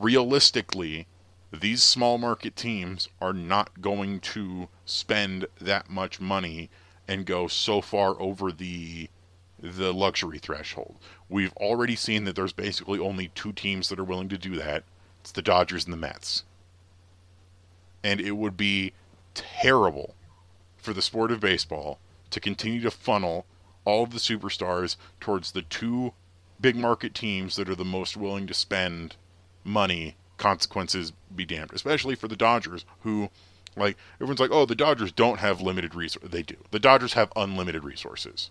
realistically, 0.00 1.06
these 1.52 1.82
small 1.82 2.18
market 2.18 2.56
teams 2.56 3.08
are 3.20 3.32
not 3.32 3.80
going 3.80 4.20
to 4.20 4.68
spend 4.84 5.46
that 5.60 5.88
much 5.88 6.20
money 6.20 6.70
and 7.06 7.26
go 7.26 7.46
so 7.46 7.80
far 7.80 8.20
over 8.20 8.50
the 8.50 9.08
the 9.60 9.94
luxury 9.94 10.38
threshold. 10.38 10.96
We've 11.30 11.54
already 11.56 11.96
seen 11.96 12.24
that 12.24 12.36
there's 12.36 12.52
basically 12.52 12.98
only 12.98 13.28
two 13.28 13.52
teams 13.52 13.88
that 13.88 13.98
are 13.98 14.04
willing 14.04 14.28
to 14.28 14.36
do 14.36 14.56
that. 14.56 14.84
It's 15.22 15.32
the 15.32 15.40
Dodgers 15.40 15.84
and 15.84 15.92
the 15.92 15.98
Mets. 15.98 16.44
And 18.02 18.20
it 18.20 18.32
would 18.32 18.58
be 18.58 18.92
terrible 19.32 20.14
for 20.84 20.92
the 20.92 21.02
sport 21.02 21.30
of 21.30 21.40
baseball 21.40 21.98
to 22.30 22.40
continue 22.40 22.80
to 22.80 22.90
funnel 22.90 23.46
all 23.84 24.04
of 24.04 24.10
the 24.10 24.18
superstars 24.18 24.96
towards 25.20 25.52
the 25.52 25.62
two 25.62 26.12
big 26.60 26.76
market 26.76 27.14
teams 27.14 27.56
that 27.56 27.68
are 27.68 27.74
the 27.74 27.84
most 27.84 28.16
willing 28.16 28.46
to 28.46 28.54
spend 28.54 29.16
money 29.64 30.16
consequences 30.36 31.12
be 31.34 31.44
damned 31.44 31.70
especially 31.72 32.14
for 32.14 32.28
the 32.28 32.36
dodgers 32.36 32.84
who 33.02 33.30
like 33.76 33.96
everyone's 34.16 34.40
like 34.40 34.50
oh 34.50 34.66
the 34.66 34.74
dodgers 34.74 35.12
don't 35.12 35.40
have 35.40 35.60
limited 35.60 35.94
resources 35.94 36.30
they 36.30 36.42
do. 36.42 36.56
The 36.70 36.78
dodgers 36.78 37.14
have 37.14 37.32
unlimited 37.34 37.84
resources. 37.84 38.50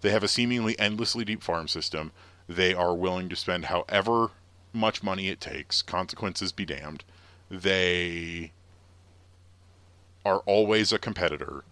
They 0.00 0.10
have 0.10 0.22
a 0.22 0.28
seemingly 0.28 0.78
endlessly 0.78 1.24
deep 1.24 1.42
farm 1.42 1.68
system. 1.68 2.12
They 2.48 2.74
are 2.74 2.94
willing 2.94 3.28
to 3.28 3.36
spend 3.36 3.66
however 3.66 4.30
much 4.72 5.02
money 5.02 5.28
it 5.28 5.40
takes 5.40 5.82
consequences 5.82 6.52
be 6.52 6.64
damned. 6.64 7.04
They 7.50 8.52
are 10.24 10.38
always 10.46 10.92
a 10.92 10.98
competitor, 10.98 11.64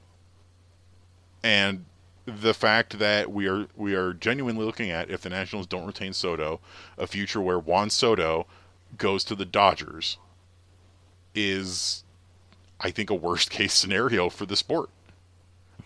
and 1.43 1.85
the 2.27 2.55
fact 2.55 2.99
that 2.99 3.33
we 3.33 3.49
are 3.49 3.67
we 3.77 3.95
are 3.95 4.13
genuinely 4.13 4.65
looking 4.65 4.91
at 4.91 5.11
if 5.11 5.23
the 5.23 5.31
Nationals 5.31 5.67
don't 5.67 5.87
retain 5.87 6.13
Soto, 6.13 6.61
a 6.97 7.07
future 7.07 7.41
where 7.41 7.59
Juan 7.59 7.91
Soto 7.91 8.47
goes 8.97 9.25
to 9.25 9.35
the 9.35 9.45
Dodgers 9.45 10.19
is 11.35 12.05
I 12.81 12.91
think 12.91 13.11
a 13.11 13.15
worst 13.15 13.51
case 13.59 13.75
scenario 13.75 14.29
for 14.29 14.47
the 14.47 14.57
sport. 14.57 14.91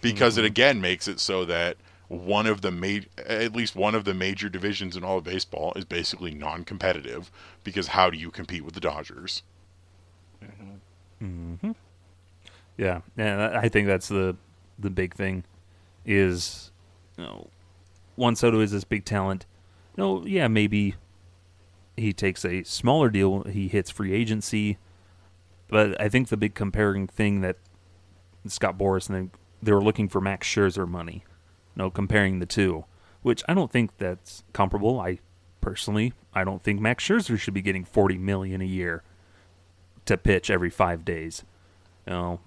Because 0.00 0.36
it 0.36 0.40
mm-hmm. 0.40 0.46
again 0.46 0.80
makes 0.80 1.06
it 1.06 1.20
so 1.20 1.44
that 1.44 1.76
one 2.08 2.46
of 2.46 2.60
the 2.60 2.70
ma- 2.72 3.06
at 3.24 3.54
least 3.54 3.76
one 3.76 3.94
of 3.94 4.04
the 4.04 4.12
major 4.12 4.48
divisions 4.48 4.96
in 4.96 5.04
all 5.04 5.18
of 5.18 5.24
baseball 5.24 5.72
is 5.76 5.84
basically 5.84 6.34
non-competitive 6.34 7.30
because 7.62 7.88
how 7.88 8.10
do 8.10 8.18
you 8.18 8.30
compete 8.30 8.64
with 8.64 8.74
the 8.74 8.80
Dodgers? 8.80 9.42
Mm-hmm. 10.42 11.24
Mm-hmm. 11.24 11.70
Yeah, 12.76 13.00
yeah. 13.16 13.58
I 13.60 13.68
think 13.68 13.86
that's 13.86 14.08
the 14.08 14.36
the 14.78 14.90
big 14.90 15.14
thing 15.14 15.44
is, 16.04 16.72
you 17.16 17.24
know, 17.24 17.48
Juan 18.16 18.34
Soto 18.36 18.60
is 18.60 18.72
this 18.72 18.84
big 18.84 19.04
talent. 19.04 19.46
You 19.96 20.02
know, 20.02 20.26
yeah, 20.26 20.48
maybe 20.48 20.94
he 21.96 22.12
takes 22.12 22.44
a 22.44 22.62
smaller 22.64 23.10
deal. 23.10 23.42
He 23.42 23.68
hits 23.68 23.90
free 23.90 24.12
agency, 24.12 24.78
but 25.68 26.00
I 26.00 26.08
think 26.08 26.28
the 26.28 26.36
big 26.36 26.54
comparing 26.54 27.06
thing 27.06 27.42
that 27.42 27.56
Scott 28.46 28.78
Boras 28.78 29.08
and 29.08 29.30
they, 29.30 29.38
they 29.62 29.72
were 29.72 29.82
looking 29.82 30.08
for 30.08 30.20
Max 30.20 30.46
Scherzer 30.46 30.88
money. 30.88 31.24
You 31.76 31.84
know, 31.84 31.90
comparing 31.90 32.38
the 32.38 32.46
two, 32.46 32.84
which 33.22 33.42
I 33.48 33.54
don't 33.54 33.70
think 33.70 33.96
that's 33.98 34.44
comparable. 34.52 35.00
I 35.00 35.20
personally, 35.60 36.12
I 36.34 36.44
don't 36.44 36.62
think 36.62 36.80
Max 36.80 37.06
Scherzer 37.06 37.38
should 37.38 37.54
be 37.54 37.62
getting 37.62 37.84
forty 37.84 38.18
million 38.18 38.60
a 38.60 38.66
year 38.66 39.02
to 40.06 40.16
pitch 40.16 40.50
every 40.50 40.70
five 40.70 41.04
days. 41.04 41.44
You 42.06 42.12
know, 42.12 42.40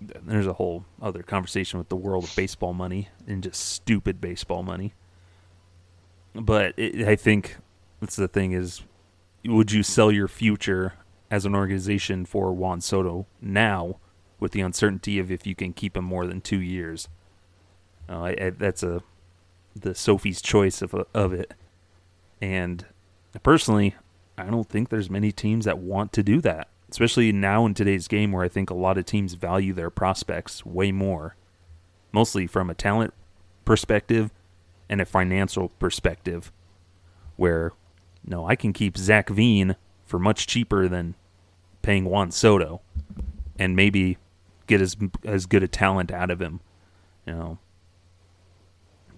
there's 0.00 0.46
a 0.46 0.54
whole 0.54 0.84
other 1.00 1.22
conversation 1.22 1.78
with 1.78 1.88
the 1.88 1.96
world 1.96 2.24
of 2.24 2.36
baseball 2.36 2.74
money 2.74 3.08
and 3.26 3.42
just 3.42 3.60
stupid 3.60 4.20
baseball 4.20 4.62
money. 4.62 4.94
But 6.34 6.74
it, 6.76 7.06
I 7.08 7.16
think 7.16 7.56
that's 8.00 8.16
the 8.16 8.28
thing 8.28 8.52
is, 8.52 8.82
would 9.44 9.72
you 9.72 9.82
sell 9.82 10.12
your 10.12 10.28
future 10.28 10.94
as 11.30 11.46
an 11.46 11.54
organization 11.54 12.26
for 12.26 12.52
Juan 12.52 12.80
Soto 12.80 13.26
now, 13.40 13.96
with 14.38 14.52
the 14.52 14.60
uncertainty 14.60 15.18
of 15.18 15.30
if 15.30 15.46
you 15.46 15.54
can 15.54 15.72
keep 15.72 15.96
him 15.96 16.04
more 16.04 16.26
than 16.26 16.40
two 16.40 16.60
years? 16.60 17.08
Uh, 18.08 18.20
I, 18.20 18.30
I, 18.30 18.50
that's 18.50 18.82
a 18.82 19.02
the 19.74 19.94
Sophie's 19.94 20.40
choice 20.40 20.82
of 20.82 20.94
of 21.14 21.32
it, 21.32 21.52
and 22.40 22.84
personally, 23.42 23.94
I 24.38 24.44
don't 24.44 24.68
think 24.68 24.88
there's 24.88 25.10
many 25.10 25.32
teams 25.32 25.64
that 25.64 25.78
want 25.78 26.12
to 26.14 26.22
do 26.22 26.40
that 26.42 26.68
especially 26.90 27.32
now 27.32 27.66
in 27.66 27.74
today's 27.74 28.08
game 28.08 28.32
where 28.32 28.44
I 28.44 28.48
think 28.48 28.70
a 28.70 28.74
lot 28.74 28.98
of 28.98 29.04
teams 29.06 29.34
value 29.34 29.72
their 29.72 29.90
prospects 29.90 30.64
way 30.64 30.92
more, 30.92 31.36
mostly 32.12 32.46
from 32.46 32.70
a 32.70 32.74
talent 32.74 33.12
perspective 33.64 34.30
and 34.88 35.00
a 35.00 35.04
financial 35.06 35.70
perspective, 35.80 36.52
where 37.36 37.72
no, 38.24 38.46
I 38.46 38.56
can 38.56 38.72
keep 38.72 38.96
Zac 38.96 39.28
Veen 39.28 39.76
for 40.04 40.18
much 40.18 40.46
cheaper 40.46 40.88
than 40.88 41.14
paying 41.82 42.04
Juan 42.04 42.30
Soto, 42.30 42.80
and 43.58 43.76
maybe 43.76 44.18
get 44.66 44.80
as 44.80 44.96
as 45.24 45.46
good 45.46 45.62
a 45.62 45.68
talent 45.68 46.10
out 46.12 46.30
of 46.30 46.40
him. 46.40 46.60
You 47.26 47.32
know, 47.34 47.58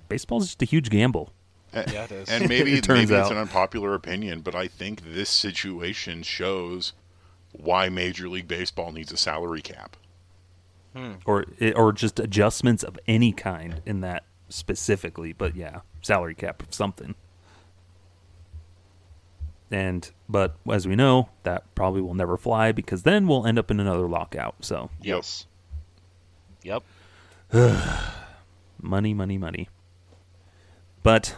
baseball's 0.08 0.46
just 0.46 0.62
a 0.62 0.66
huge 0.66 0.90
gamble. 0.90 1.32
Yeah, 1.74 2.04
it 2.04 2.12
is. 2.12 2.28
And 2.30 2.48
maybe, 2.48 2.72
It 2.78 2.84
turns 2.84 3.10
maybe 3.10 3.20
it's 3.20 3.26
out. 3.26 3.32
an 3.32 3.38
unpopular 3.38 3.94
opinion, 3.94 4.40
but 4.40 4.54
I 4.54 4.68
think 4.68 5.02
this 5.12 5.28
situation 5.28 6.22
shows 6.22 6.94
why 7.52 7.88
Major 7.88 8.28
League 8.28 8.48
Baseball 8.48 8.92
needs 8.92 9.12
a 9.12 9.16
salary 9.16 9.62
cap. 9.62 9.96
Hmm. 10.94 11.14
or 11.26 11.44
or 11.76 11.92
just 11.92 12.18
adjustments 12.18 12.82
of 12.82 12.98
any 13.06 13.30
kind 13.30 13.82
in 13.84 14.00
that 14.00 14.24
specifically. 14.48 15.32
But 15.32 15.54
yeah, 15.54 15.80
salary 16.00 16.34
cap 16.34 16.62
of 16.62 16.72
something. 16.72 17.14
And 19.70 20.10
but 20.28 20.56
as 20.70 20.88
we 20.88 20.96
know, 20.96 21.28
that 21.42 21.74
probably 21.74 22.00
will 22.00 22.14
never 22.14 22.36
fly 22.36 22.72
because 22.72 23.02
then 23.02 23.26
we'll 23.26 23.46
end 23.46 23.58
up 23.58 23.70
in 23.70 23.80
another 23.80 24.08
lockout. 24.08 24.56
So 24.60 24.90
yes. 25.02 25.46
Yep. 26.62 26.82
money, 28.82 29.14
money, 29.14 29.38
money. 29.38 29.68
But 31.02 31.36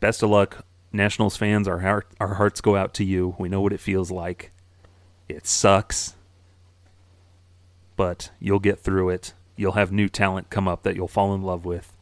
best 0.00 0.22
of 0.22 0.30
luck, 0.30 0.64
Nationals 0.92 1.36
fans. 1.36 1.66
Our 1.66 1.80
heart, 1.80 2.06
our 2.20 2.34
hearts 2.34 2.60
go 2.60 2.76
out 2.76 2.94
to 2.94 3.04
you. 3.04 3.34
We 3.38 3.48
know 3.48 3.60
what 3.60 3.72
it 3.72 3.80
feels 3.80 4.10
like. 4.10 4.51
It 5.32 5.46
sucks, 5.46 6.14
but 7.96 8.30
you'll 8.38 8.60
get 8.60 8.80
through 8.80 9.10
it. 9.10 9.34
You'll 9.56 9.72
have 9.72 9.92
new 9.92 10.08
talent 10.08 10.50
come 10.50 10.66
up 10.66 10.82
that 10.82 10.96
you'll 10.96 11.08
fall 11.08 11.34
in 11.34 11.42
love 11.42 11.64
with, 11.64 11.92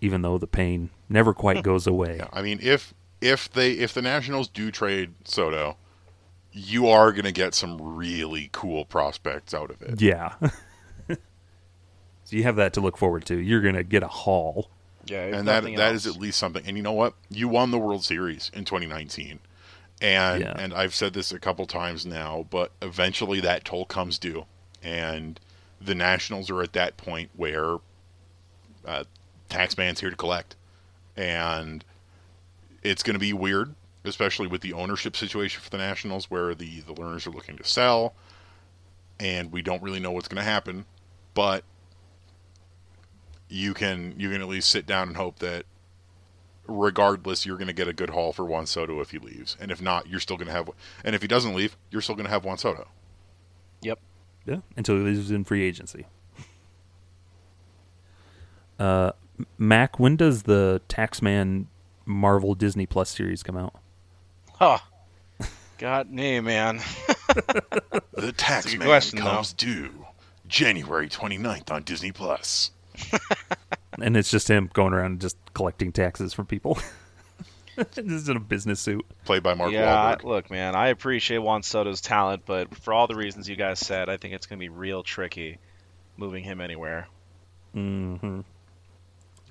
even 0.00 0.22
though 0.22 0.38
the 0.38 0.46
pain 0.46 0.90
never 1.08 1.32
quite 1.34 1.58
hmm. 1.58 1.62
goes 1.62 1.86
away. 1.86 2.16
Yeah, 2.18 2.28
I 2.32 2.42
mean, 2.42 2.58
if 2.62 2.94
if 3.20 3.50
they 3.52 3.72
if 3.72 3.94
the 3.94 4.02
Nationals 4.02 4.48
do 4.48 4.70
trade 4.70 5.14
Soto, 5.24 5.76
you 6.52 6.88
are 6.88 7.10
going 7.12 7.24
to 7.24 7.32
get 7.32 7.54
some 7.54 7.80
really 7.96 8.48
cool 8.52 8.84
prospects 8.84 9.52
out 9.52 9.70
of 9.70 9.82
it. 9.82 10.00
Yeah. 10.00 10.34
so 11.08 11.16
you 12.28 12.44
have 12.44 12.56
that 12.56 12.72
to 12.74 12.80
look 12.80 12.96
forward 12.96 13.24
to. 13.26 13.36
You're 13.36 13.60
gonna 13.60 13.82
get 13.82 14.02
a 14.02 14.08
haul. 14.08 14.70
Yeah. 15.06 15.24
and 15.24 15.48
that 15.48 15.62
nothing 15.62 15.76
that 15.76 15.94
is 15.94 16.06
at 16.06 16.16
least 16.16 16.38
something. 16.38 16.64
And 16.66 16.76
you 16.76 16.82
know 16.82 16.92
what? 16.92 17.14
You 17.28 17.48
won 17.48 17.70
the 17.70 17.78
World 17.78 18.04
Series 18.04 18.50
in 18.54 18.64
2019, 18.64 19.40
and 20.00 20.42
Yeah. 20.42 20.54
and 20.58 20.74
I've 20.74 20.94
said 20.94 21.12
this 21.12 21.32
a 21.32 21.38
couple 21.38 21.66
times 21.66 22.04
now, 22.04 22.46
but 22.50 22.72
eventually 22.82 23.40
that 23.40 23.64
toll 23.64 23.84
comes 23.84 24.18
due, 24.18 24.46
and 24.82 25.38
the 25.80 25.94
Nationals 25.94 26.50
are 26.50 26.62
at 26.62 26.72
that 26.72 26.96
point 26.96 27.30
where 27.34 27.76
uh, 28.84 29.04
taxman's 29.48 30.00
here 30.00 30.10
to 30.10 30.16
collect, 30.16 30.56
and 31.16 31.84
it's 32.82 33.02
going 33.02 33.14
to 33.14 33.20
be 33.20 33.32
weird, 33.32 33.74
especially 34.04 34.46
with 34.46 34.60
the 34.60 34.72
ownership 34.72 35.16
situation 35.16 35.60
for 35.62 35.70
the 35.70 35.78
Nationals, 35.78 36.30
where 36.30 36.54
the 36.54 36.80
the 36.80 36.94
Lerners 36.94 37.26
are 37.26 37.30
looking 37.30 37.56
to 37.56 37.64
sell, 37.64 38.14
and 39.18 39.52
we 39.52 39.62
don't 39.62 39.82
really 39.82 40.00
know 40.00 40.10
what's 40.10 40.28
going 40.28 40.42
to 40.44 40.50
happen, 40.50 40.84
but 41.34 41.64
you 43.48 43.74
can 43.74 44.14
you 44.18 44.30
can 44.30 44.40
at 44.40 44.48
least 44.48 44.68
sit 44.68 44.86
down 44.86 45.08
and 45.08 45.16
hope 45.16 45.38
that 45.38 45.64
regardless 46.66 47.44
you're 47.44 47.56
going 47.56 47.68
to 47.68 47.74
get 47.74 47.88
a 47.88 47.92
good 47.92 48.10
haul 48.10 48.32
for 48.32 48.44
Juan 48.44 48.66
Soto 48.66 49.00
if 49.00 49.10
he 49.10 49.18
leaves 49.18 49.56
and 49.60 49.70
if 49.70 49.82
not 49.82 50.08
you're 50.08 50.20
still 50.20 50.36
going 50.36 50.46
to 50.46 50.52
have 50.52 50.70
and 51.04 51.14
if 51.14 51.22
he 51.22 51.28
doesn't 51.28 51.54
leave 51.54 51.76
you're 51.90 52.00
still 52.00 52.14
going 52.14 52.24
to 52.24 52.30
have 52.30 52.44
Juan 52.44 52.58
Soto 52.58 52.88
Yep. 53.84 53.98
Yeah, 54.46 54.58
until 54.76 54.96
he 54.96 55.02
leaves 55.02 55.30
in 55.30 55.44
free 55.44 55.62
agency. 55.62 56.06
Uh, 58.78 59.12
Mac, 59.56 60.00
when 60.00 60.16
does 60.16 60.42
the 60.44 60.80
Taxman 60.88 61.66
Marvel 62.04 62.54
Disney 62.54 62.86
Plus 62.86 63.10
series 63.10 63.42
come 63.42 63.56
out? 63.56 63.74
Huh. 64.54 64.78
God, 65.78 66.10
nee, 66.10 66.40
man. 66.40 66.78
the 68.12 68.32
Taxman 68.36 68.70
good 68.70 68.78
man 68.80 68.88
question, 68.88 69.18
comes 69.18 69.52
due 69.52 70.06
January 70.48 71.08
29th 71.08 71.70
on 71.70 71.82
Disney 71.82 72.12
Plus 72.12 72.70
And 74.00 74.16
it's 74.16 74.30
just 74.30 74.48
him 74.48 74.70
going 74.72 74.92
around 74.92 75.20
just 75.20 75.36
collecting 75.54 75.92
taxes 75.92 76.32
from 76.34 76.46
people. 76.46 76.78
this 77.76 77.98
is 77.98 78.28
in 78.28 78.36
a 78.36 78.40
business 78.40 78.80
suit. 78.80 79.04
played 79.24 79.42
by 79.42 79.54
Mark 79.54 79.72
yeah, 79.72 79.94
I- 80.02 80.14
Wahlberg 80.14 80.24
look, 80.24 80.50
man, 80.50 80.74
I 80.74 80.88
appreciate 80.88 81.38
Juan 81.38 81.62
Soto's 81.62 82.00
talent, 82.00 82.42
but 82.46 82.74
for 82.76 82.92
all 82.92 83.06
the 83.06 83.14
reasons 83.16 83.48
you 83.48 83.56
guys 83.56 83.78
said, 83.80 84.08
I 84.08 84.16
think 84.16 84.34
it's 84.34 84.46
going 84.46 84.58
to 84.58 84.64
be 84.64 84.68
real 84.68 85.02
tricky 85.02 85.58
moving 86.16 86.44
him 86.44 86.60
anywhere. 86.60 87.08
hmm 87.72 88.40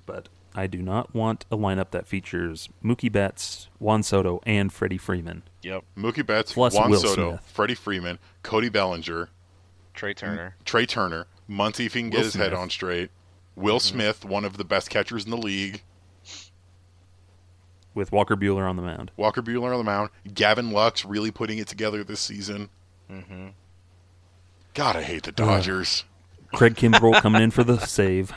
But 0.06 0.28
I 0.54 0.66
do 0.66 0.80
not 0.80 1.14
want 1.14 1.44
a 1.50 1.56
lineup 1.56 1.90
that 1.90 2.06
features 2.06 2.68
Mookie 2.82 3.10
Betts, 3.10 3.68
Juan 3.78 4.02
Soto, 4.02 4.40
and 4.46 4.72
Freddie 4.72 4.98
Freeman. 4.98 5.42
Yep. 5.62 5.84
Mookie 5.96 6.24
Betts 6.24 6.52
Plus 6.52 6.74
Juan 6.74 6.90
Will 6.90 7.00
Soto 7.00 7.30
Smith. 7.32 7.50
Freddie 7.52 7.74
Freeman 7.74 8.18
Cody 8.42 8.68
Bellinger 8.68 9.28
Trea 9.94 10.14
Turner. 10.14 10.56
Trea 10.64 10.86
Turner 10.86 11.26
Muncy 11.50 11.86
if 11.86 11.94
he 11.94 12.00
can 12.00 12.10
get 12.10 12.18
Will 12.18 12.24
his 12.24 12.34
head 12.34 12.52
on 12.54 12.70
straight 12.70 13.10
Will 13.56 13.80
Smith 13.80 14.24
one 14.24 14.44
of 14.44 14.56
the 14.56 14.64
best 14.64 14.90
catchers 14.90 15.24
in 15.24 15.30
the 15.30 15.36
league 15.36 15.82
with 17.94 18.10
Walker 18.10 18.36
Buehler 18.36 18.68
on 18.68 18.76
the 18.76 18.82
mound. 18.82 19.12
Walker 19.16 19.42
Buehler 19.42 19.72
on 19.72 19.78
the 19.78 19.84
mound 19.84 20.10
Gavin 20.32 20.72
Lux 20.72 21.04
really 21.04 21.30
putting 21.30 21.58
it 21.58 21.68
together 21.68 22.02
this 22.02 22.20
season 22.20 22.68
Mm-hmm. 23.10 23.48
God 24.72 24.96
I 24.96 25.02
hate 25.02 25.24
the 25.24 25.32
Dodgers 25.32 26.04
Craig 26.54 26.74
Kimbrel 26.76 27.20
coming 27.20 27.42
in 27.42 27.50
for 27.50 27.64
the 27.64 27.78
save. 27.78 28.32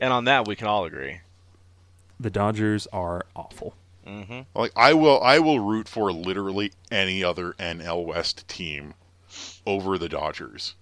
And 0.00 0.12
on 0.12 0.24
that, 0.24 0.48
we 0.48 0.56
can 0.56 0.66
all 0.66 0.84
agree. 0.84 1.20
The 2.18 2.30
Dodgers 2.30 2.88
are 2.92 3.24
awful. 3.36 3.74
Mm-hmm. 4.06 4.40
Like 4.54 4.72
I 4.74 4.94
will, 4.94 5.22
I 5.22 5.38
will 5.38 5.60
root 5.60 5.88
for 5.88 6.12
literally 6.12 6.72
any 6.90 7.22
other 7.22 7.52
NL 7.52 8.04
West 8.04 8.48
team 8.48 8.94
over 9.64 9.96
the 9.98 10.08
Dodgers. 10.08 10.74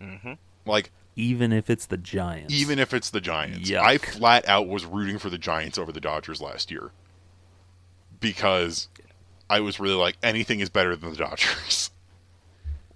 Mm-hmm. 0.00 0.32
Like 0.66 0.90
Even 1.16 1.52
if 1.52 1.68
it's 1.70 1.86
the 1.86 1.96
Giants. 1.96 2.52
even 2.52 2.78
if 2.78 2.92
it's 2.94 3.10
the 3.10 3.20
Giants, 3.20 3.68
Yuck. 3.70 3.80
I 3.80 3.98
flat 3.98 4.48
out 4.48 4.66
was 4.68 4.84
rooting 4.84 5.18
for 5.18 5.30
the 5.30 5.38
Giants 5.38 5.78
over 5.78 5.92
the 5.92 6.00
Dodgers 6.00 6.40
last 6.40 6.70
year 6.70 6.90
because 8.20 8.88
I 9.50 9.60
was 9.60 9.78
really 9.78 9.94
like 9.94 10.16
anything 10.22 10.60
is 10.60 10.68
better 10.70 10.96
than 10.96 11.10
the 11.10 11.16
Dodgers. 11.16 11.90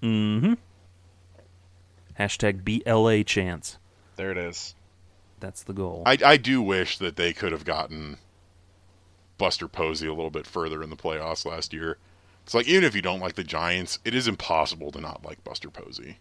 Mm-hmm. 0.01 0.53
Hashtag 2.19 2.63
BLA 2.65 3.25
chance. 3.25 3.79
There 4.15 4.31
it 4.31 4.39
is. 4.39 4.77
That's 5.41 5.63
the 5.65 5.73
goal. 5.73 6.05
I, 6.07 6.17
I 6.25 6.37
do 6.37 6.63
wish 6.63 6.99
that 6.99 7.17
they 7.17 7.33
could 7.33 7.51
have 7.51 7.65
gotten 7.65 8.19
Buster 9.39 9.67
Posey 9.67 10.07
a 10.07 10.15
little 10.15 10.31
bit 10.31 10.47
further 10.47 10.83
in 10.85 10.91
the 10.91 10.97
playoffs 10.97 11.45
last 11.45 11.73
year. 11.73 11.99
It's 12.45 12.55
like 12.55 12.69
even 12.69 12.85
if 12.85 12.95
you 12.95 13.03
don't 13.03 13.19
like 13.21 13.35
the 13.35 13.45
Giants, 13.45 13.99
it 14.05 14.15
is 14.15 14.27
impossible 14.29 14.93
to 14.93 15.01
not 15.01 15.25
like 15.25 15.43
Buster 15.43 15.69
Posey. 15.71 16.19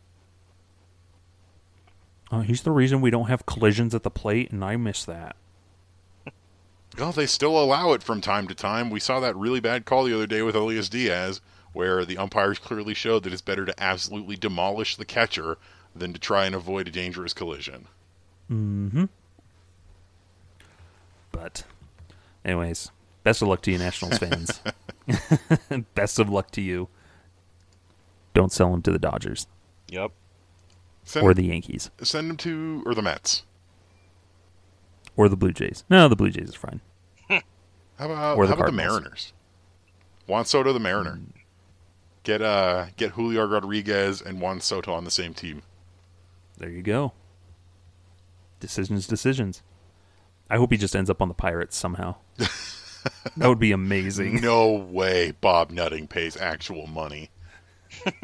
Oh, 2.32 2.42
he's 2.42 2.64
the 2.64 2.72
reason 2.72 3.02
we 3.02 3.10
don't 3.10 3.28
have 3.28 3.46
collisions 3.46 3.96
at 3.96 4.04
the 4.04 4.10
plate, 4.10 4.52
and 4.52 4.64
I 4.64 4.76
miss 4.78 5.06
that. 5.06 5.36
Well, 6.98 7.12
they 7.12 7.28
still 7.28 7.62
allow 7.62 7.94
it 7.94 8.02
from 8.02 8.22
time 8.22 8.48
to 8.48 8.56
time. 8.56 8.90
We 8.90 9.00
saw 9.00 9.20
that 9.20 9.36
really 9.36 9.60
bad 9.60 9.86
call 9.86 10.06
the 10.06 10.16
other 10.16 10.26
day 10.26 10.42
with 10.42 10.56
Elias 10.56 10.90
Diaz, 10.90 11.42
where 11.72 12.04
the 12.06 12.18
umpires 12.18 12.58
clearly 12.64 12.96
showed 12.96 13.22
that 13.24 13.34
it's 13.34 13.42
better 13.42 13.66
to 13.66 13.84
absolutely 13.84 14.36
demolish 14.36 14.96
the 14.96 15.06
catcher 15.06 15.60
than 15.96 16.12
to 16.14 16.20
try 16.20 16.48
and 16.48 16.56
avoid 16.56 16.88
a 16.88 16.92
dangerous 16.92 17.34
collision. 17.34 17.88
Mm-hmm. 18.50 19.06
But, 21.32 21.66
anyways, 22.44 22.90
best 23.24 23.44
of 23.44 23.48
luck 23.48 23.62
to 23.64 23.72
you, 23.72 23.78
Nationals 23.78 24.18
fans. 24.18 24.60
best 25.94 26.18
of 26.18 26.30
luck 26.30 26.50
to 26.52 26.62
you. 26.62 26.88
Don't 28.34 28.52
sell 28.52 28.74
him 28.74 28.82
to 28.84 28.92
the 28.92 29.00
Dodgers 29.00 29.46
Yep. 29.90 30.12
Send, 31.08 31.26
or 31.26 31.34
the 31.34 31.46
Yankees 31.46 31.90
send 32.02 32.30
them 32.30 32.38
to 32.38 32.84
or 32.86 32.94
the 32.94 33.02
Mets. 33.02 33.44
or 35.16 35.30
the 35.30 35.38
Blue 35.38 35.54
Jays. 35.54 35.84
No, 35.90 36.08
the 36.10 36.16
Blue 36.18 36.30
Jays 36.30 36.50
is 36.50 36.56
fine. 36.56 36.82
How 37.30 37.42
about 37.98 38.38
Or 38.38 38.46
the 38.46 38.50
how 38.54 38.60
about 38.60 38.66
the 38.68 38.72
Mariners? 38.74 39.32
Juan 40.28 40.44
Soto, 40.46 40.72
the 40.74 40.80
Mariner. 40.80 41.20
Get 42.24 42.42
uh 42.42 42.88
get 42.98 43.12
Julio 43.12 43.46
Rodriguez 43.48 44.22
and 44.22 44.42
Juan 44.42 44.60
Soto 44.60 44.94
on 44.94 45.06
the 45.06 45.12
same 45.12 45.34
team. 45.34 45.62
There 46.58 46.70
you 46.70 46.82
go. 46.84 47.14
Decisions, 48.60 49.08
decisions. 49.08 49.64
I 50.50 50.58
hope 50.58 50.72
he 50.72 50.78
just 50.78 50.96
ends 50.96 51.10
up 51.10 51.22
on 51.22 51.28
the 51.30 51.34
Pirates 51.34 51.78
somehow. 51.78 52.16
that 52.38 53.48
would 53.48 53.60
be 53.60 53.72
amazing. 53.72 54.42
No 54.42 54.72
way 54.74 55.32
Bob 55.32 55.72
Nutting 55.72 56.08
pays 56.08 56.36
actual 56.36 56.86
money. 56.88 57.30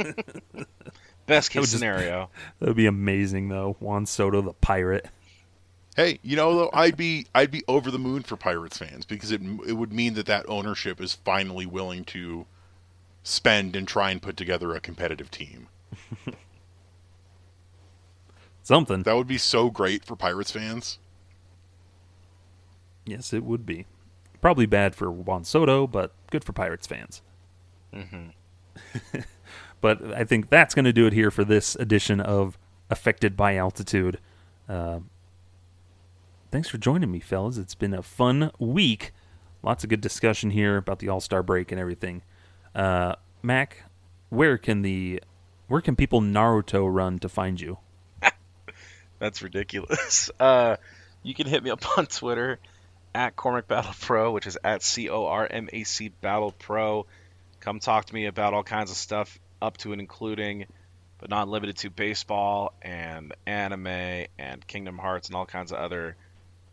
Best 1.25 1.53
would 1.55 1.61
case 1.61 1.71
just- 1.71 1.79
scenario. 1.79 2.29
That 2.59 2.67
would 2.69 2.77
be 2.77 2.85
amazing, 2.85 3.49
though. 3.49 3.75
Juan 3.79 4.05
Soto, 4.05 4.41
the 4.41 4.53
Pirate. 4.53 5.07
Hey, 5.95 6.17
you 6.23 6.35
know 6.35 6.55
though, 6.55 6.69
I'd 6.73 6.97
be 6.97 7.27
I'd 7.35 7.51
be 7.51 7.63
over 7.67 7.91
the 7.91 7.99
moon 7.99 8.23
for 8.23 8.35
Pirates 8.35 8.79
fans 8.79 9.05
because 9.05 9.31
it 9.31 9.41
it 9.67 9.73
would 9.73 9.93
mean 9.93 10.15
that 10.15 10.25
that 10.25 10.43
ownership 10.49 10.99
is 10.99 11.13
finally 11.13 11.67
willing 11.67 12.03
to 12.05 12.47
spend 13.21 13.75
and 13.75 13.87
try 13.87 14.09
and 14.09 14.19
put 14.19 14.35
together 14.35 14.73
a 14.73 14.79
competitive 14.79 15.29
team. 15.29 15.67
Something. 18.63 19.03
That 19.03 19.15
would 19.15 19.27
be 19.27 19.37
so 19.37 19.69
great 19.69 20.03
for 20.05 20.15
Pirates 20.15 20.51
fans. 20.51 20.97
Yes, 23.05 23.33
it 23.33 23.43
would 23.43 23.65
be. 23.65 23.85
Probably 24.41 24.65
bad 24.65 24.95
for 24.95 25.11
Juan 25.11 25.43
Soto, 25.43 25.85
but 25.85 26.11
good 26.31 26.43
for 26.43 26.53
Pirates 26.53 26.87
fans. 26.87 27.21
Mm-hmm. 27.93 28.29
but 29.83 30.13
I 30.13 30.23
think 30.23 30.49
that's 30.49 30.73
going 30.73 30.85
to 30.85 30.93
do 30.93 31.07
it 31.07 31.11
here 31.11 31.29
for 31.29 31.43
this 31.43 31.75
edition 31.75 32.21
of 32.21 32.57
Affected 32.89 33.35
by 33.35 33.57
Altitude. 33.57 34.17
Uh, 34.69 34.99
thanks 36.51 36.69
for 36.69 36.77
joining 36.77 37.11
me, 37.11 37.19
fellas. 37.19 37.57
It's 37.57 37.75
been 37.75 37.93
a 37.93 38.01
fun 38.01 38.49
week. 38.59 39.11
Lots 39.61 39.83
of 39.83 39.89
good 39.89 39.99
discussion 39.99 40.51
here 40.51 40.77
about 40.77 40.99
the 40.99 41.09
All 41.09 41.19
Star 41.19 41.43
break 41.43 41.69
and 41.73 41.81
everything. 41.81 42.21
Uh, 42.73 43.15
Mac, 43.41 43.83
where 44.29 44.57
can 44.57 44.83
the 44.83 45.21
where 45.67 45.81
can 45.81 45.97
people 45.97 46.21
Naruto 46.21 46.87
run 46.89 47.19
to 47.19 47.27
find 47.27 47.59
you? 47.59 47.77
That's 49.19 49.41
ridiculous. 49.41 50.31
Uh, 50.39 50.77
you 51.23 51.33
can 51.33 51.45
hit 51.45 51.61
me 51.61 51.71
up 51.71 51.85
on 51.97 52.05
Twitter 52.05 52.57
at 53.13 53.35
Cormac 53.35 53.67
Battle 53.67 53.93
Pro, 53.99 54.31
which 54.31 54.47
is 54.47 54.57
at 54.63 54.81
C 54.81 55.09
O 55.09 55.25
R 55.25 55.45
M 55.45 55.67
A 55.73 55.83
C 55.83 56.07
Battle 56.07 56.53
Pro. 56.53 57.05
Come 57.59 57.81
talk 57.81 58.05
to 58.05 58.13
me 58.13 58.27
about 58.27 58.53
all 58.53 58.63
kinds 58.63 58.89
of 58.89 58.95
stuff, 58.95 59.39
up 59.63 59.77
to 59.77 59.91
and 59.93 60.01
including, 60.01 60.65
but 61.17 61.29
not 61.29 61.47
limited 61.47 61.77
to 61.77 61.89
baseball 61.89 62.73
and 62.81 63.33
anime 63.47 64.27
and 64.37 64.67
Kingdom 64.67 64.97
Hearts 64.97 65.29
and 65.29 65.35
all 65.35 65.45
kinds 65.45 65.71
of 65.71 65.79
other 65.79 66.15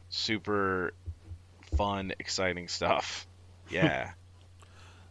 super 0.08 0.92
fun, 1.76 2.12
exciting 2.18 2.68
stuff. 2.68 3.26
Yeah. 3.72 4.10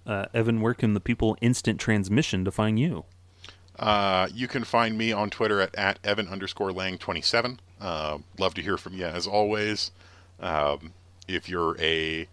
Uh, 0.05 0.25
Evan, 0.33 0.59
where 0.59 0.73
can 0.73 0.93
the 0.93 0.99
people 0.99 1.37
instant 1.39 1.79
transmission 1.79 2.43
to 2.43 2.51
find 2.51 2.77
you? 2.77 3.05
Uh, 3.79 4.27
you 4.33 4.49
can 4.49 4.65
find 4.65 4.97
me 4.97 5.13
on 5.13 5.29
Twitter 5.29 5.61
at, 5.61 5.73
at 5.75 5.97
Evan 6.03 6.27
underscore 6.27 6.73
Lang 6.73 6.97
27. 6.97 7.61
Uh, 7.79 8.17
love 8.37 8.53
to 8.55 8.61
hear 8.61 8.75
from 8.75 8.95
you 8.97 9.05
as 9.05 9.25
always. 9.25 9.91
Um, 10.41 10.91
if 11.25 11.47
you're 11.47 11.79
a 11.79 12.27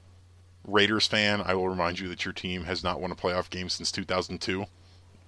Raiders 0.66 1.06
fan, 1.06 1.40
I 1.40 1.54
will 1.54 1.68
remind 1.68 2.00
you 2.00 2.08
that 2.08 2.24
your 2.24 2.34
team 2.34 2.64
has 2.64 2.82
not 2.82 3.00
won 3.00 3.12
a 3.12 3.14
playoff 3.14 3.48
game 3.50 3.68
since 3.68 3.92
2002. 3.92 4.66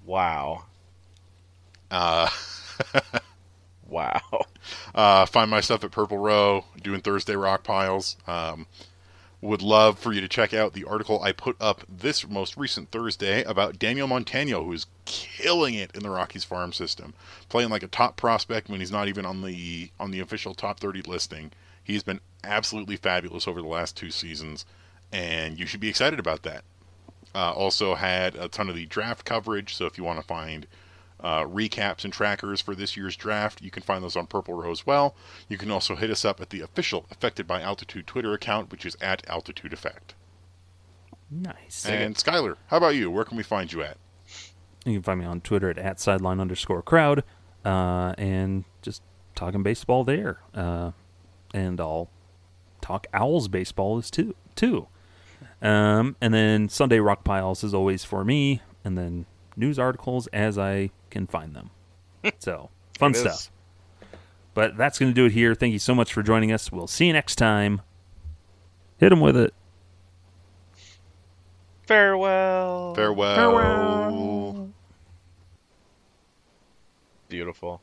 Wow. 0.09 0.65
Uh, 1.91 2.29
Wow. 3.89 4.21
uh, 4.95 5.25
find 5.27 5.51
my 5.51 5.61
stuff 5.61 5.83
at 5.83 5.91
Purple 5.91 6.19
Row, 6.19 6.67
doing 6.83 7.01
Thursday 7.01 7.35
Rock 7.35 7.65
Piles. 7.65 8.17
Um, 8.27 8.67
would 9.41 9.63
love 9.63 9.99
for 9.99 10.13
you 10.13 10.21
to 10.21 10.29
check 10.29 10.53
out 10.53 10.73
the 10.73 10.85
article 10.85 11.23
I 11.23 11.33
put 11.33 11.57
up 11.61 11.83
this 11.89 12.29
most 12.29 12.57
recent 12.57 12.91
Thursday 12.91 13.45
about 13.45 13.79
Daniel 13.79 14.09
Montano, 14.09 14.65
who's 14.65 14.87
killing 15.05 15.75
it 15.75 15.91
in 15.95 16.03
the 16.03 16.11
Rockies 16.11 16.45
farm 16.45 16.73
system, 16.73 17.15
playing 17.49 17.71
like 17.71 17.83
a 17.85 17.89
top 17.89 18.17
prospect 18.17 18.69
when 18.69 18.81
he's 18.81 18.93
not 18.93 19.09
even 19.09 19.25
on 19.25 19.43
the 19.43 19.91
on 19.99 20.11
the 20.11 20.21
official 20.21 20.55
top 20.55 20.81
30 20.81 21.03
listing. 21.03 21.53
He's 21.83 22.03
been 22.03 22.21
absolutely 22.45 22.97
fabulous 22.97 23.49
over 23.49 23.63
the 23.63 23.69
last 23.69 23.97
two 23.97 24.11
seasons, 24.11 24.67
and 25.13 25.59
you 25.59 25.65
should 25.67 25.81
be 25.81 25.89
excited 25.89 26.19
about 26.19 26.43
that. 26.43 26.65
Uh, 27.35 27.53
also 27.53 27.95
had 27.95 28.35
a 28.37 28.49
ton 28.49 28.69
of 28.69 28.75
the 28.75 28.87
draft 28.87 29.25
coverage, 29.25 29.75
so 29.75 29.87
if 29.87 29.99
you 29.99 30.05
want 30.05 30.19
to 30.19 30.27
find 30.27 30.67
uh, 31.21 31.45
recaps 31.45 32.05
and 32.05 32.13
trackers 32.13 32.61
for 32.61 32.75
this 32.75 32.97
year's 32.97 33.17
draft. 33.17 33.63
You 33.63 33.71
can 33.71 33.83
find 33.83 34.03
those 34.03 34.17
on 34.17 34.27
Purple 34.27 34.55
Row 34.55 34.71
as 34.71 34.87
well. 34.87 35.15
You 35.49 35.59
can 35.59 35.71
also 35.71 35.97
hit 35.97 36.11
us 36.11 36.25
up 36.25 36.41
at 36.41 36.51
the 36.51 36.61
official 36.61 37.07
Affected 37.11 37.47
by 37.47 37.61
Altitude 37.61 38.07
Twitter 38.07 38.33
account, 38.33 38.71
which 38.71 38.87
is 38.87 38.97
at 39.01 39.29
Altitude 39.29 39.73
Effect. 39.73 40.15
Nice. 41.31 41.87
And 41.87 42.15
Skylar, 42.15 42.57
how 42.69 42.79
about 42.79 42.95
you? 42.95 43.11
Where 43.11 43.25
can 43.25 43.37
we 43.37 43.43
find 43.43 43.73
you 43.73 43.83
at? 43.83 43.99
You 44.85 44.95
can 44.95 45.03
find 45.03 45.21
me 45.21 45.27
on 45.27 45.41
Twitter 45.41 45.69
at, 45.69 45.79
at 45.79 46.01
sideline 46.01 46.41
underscore 46.41 46.83
crowd, 46.83 47.25
uh, 47.65 48.15
and 48.17 48.65
just 48.81 49.03
talking 49.35 49.63
baseball 49.63 50.05
there. 50.05 50.41
Uh, 50.55 50.93
and 51.53 51.81
I'll 51.81 52.09
talk 52.81 53.07
Owls 53.13 53.49
baseball 53.49 53.99
as 53.99 54.11
too 54.11 54.35
too. 54.55 54.89
Um, 55.61 56.17
and 56.21 56.33
then 56.33 56.69
Sunday 56.69 57.01
Rock 57.01 57.25
Piles 57.25 57.65
is 57.65 57.75
always 57.75 58.05
for 58.05 58.25
me, 58.25 58.63
and 58.85 58.97
then 58.97 59.27
news 59.57 59.79
articles 59.79 60.27
as 60.29 60.57
I 60.59 60.91
can 61.11 61.27
find 61.27 61.55
them. 61.55 61.71
so 62.39 62.71
fun 62.99 63.11
It 63.13 63.17
is. 63.17 63.21
stuff. 63.23 63.51
But 64.55 64.77
that's 64.77 64.99
going 64.99 65.11
to 65.11 65.15
do 65.15 65.27
it 65.27 65.33
here. 65.33 65.55
Thank 65.55 65.73
you 65.73 65.79
so 65.79 65.95
much 65.95 66.13
for 66.13 66.23
joining 66.23 66.53
us. 66.53 66.71
We'll 66.73 66.87
see 66.87 67.07
you 67.07 67.13
next 67.13 67.37
time. 67.37 67.81
Hit 68.99 69.11
them 69.11 69.21
with 69.21 69.37
it. 69.37 69.55
Farewell. 71.87 72.95
Farewell. 72.95 73.37
Farewell. 73.37 74.71
Beautiful. 77.29 77.83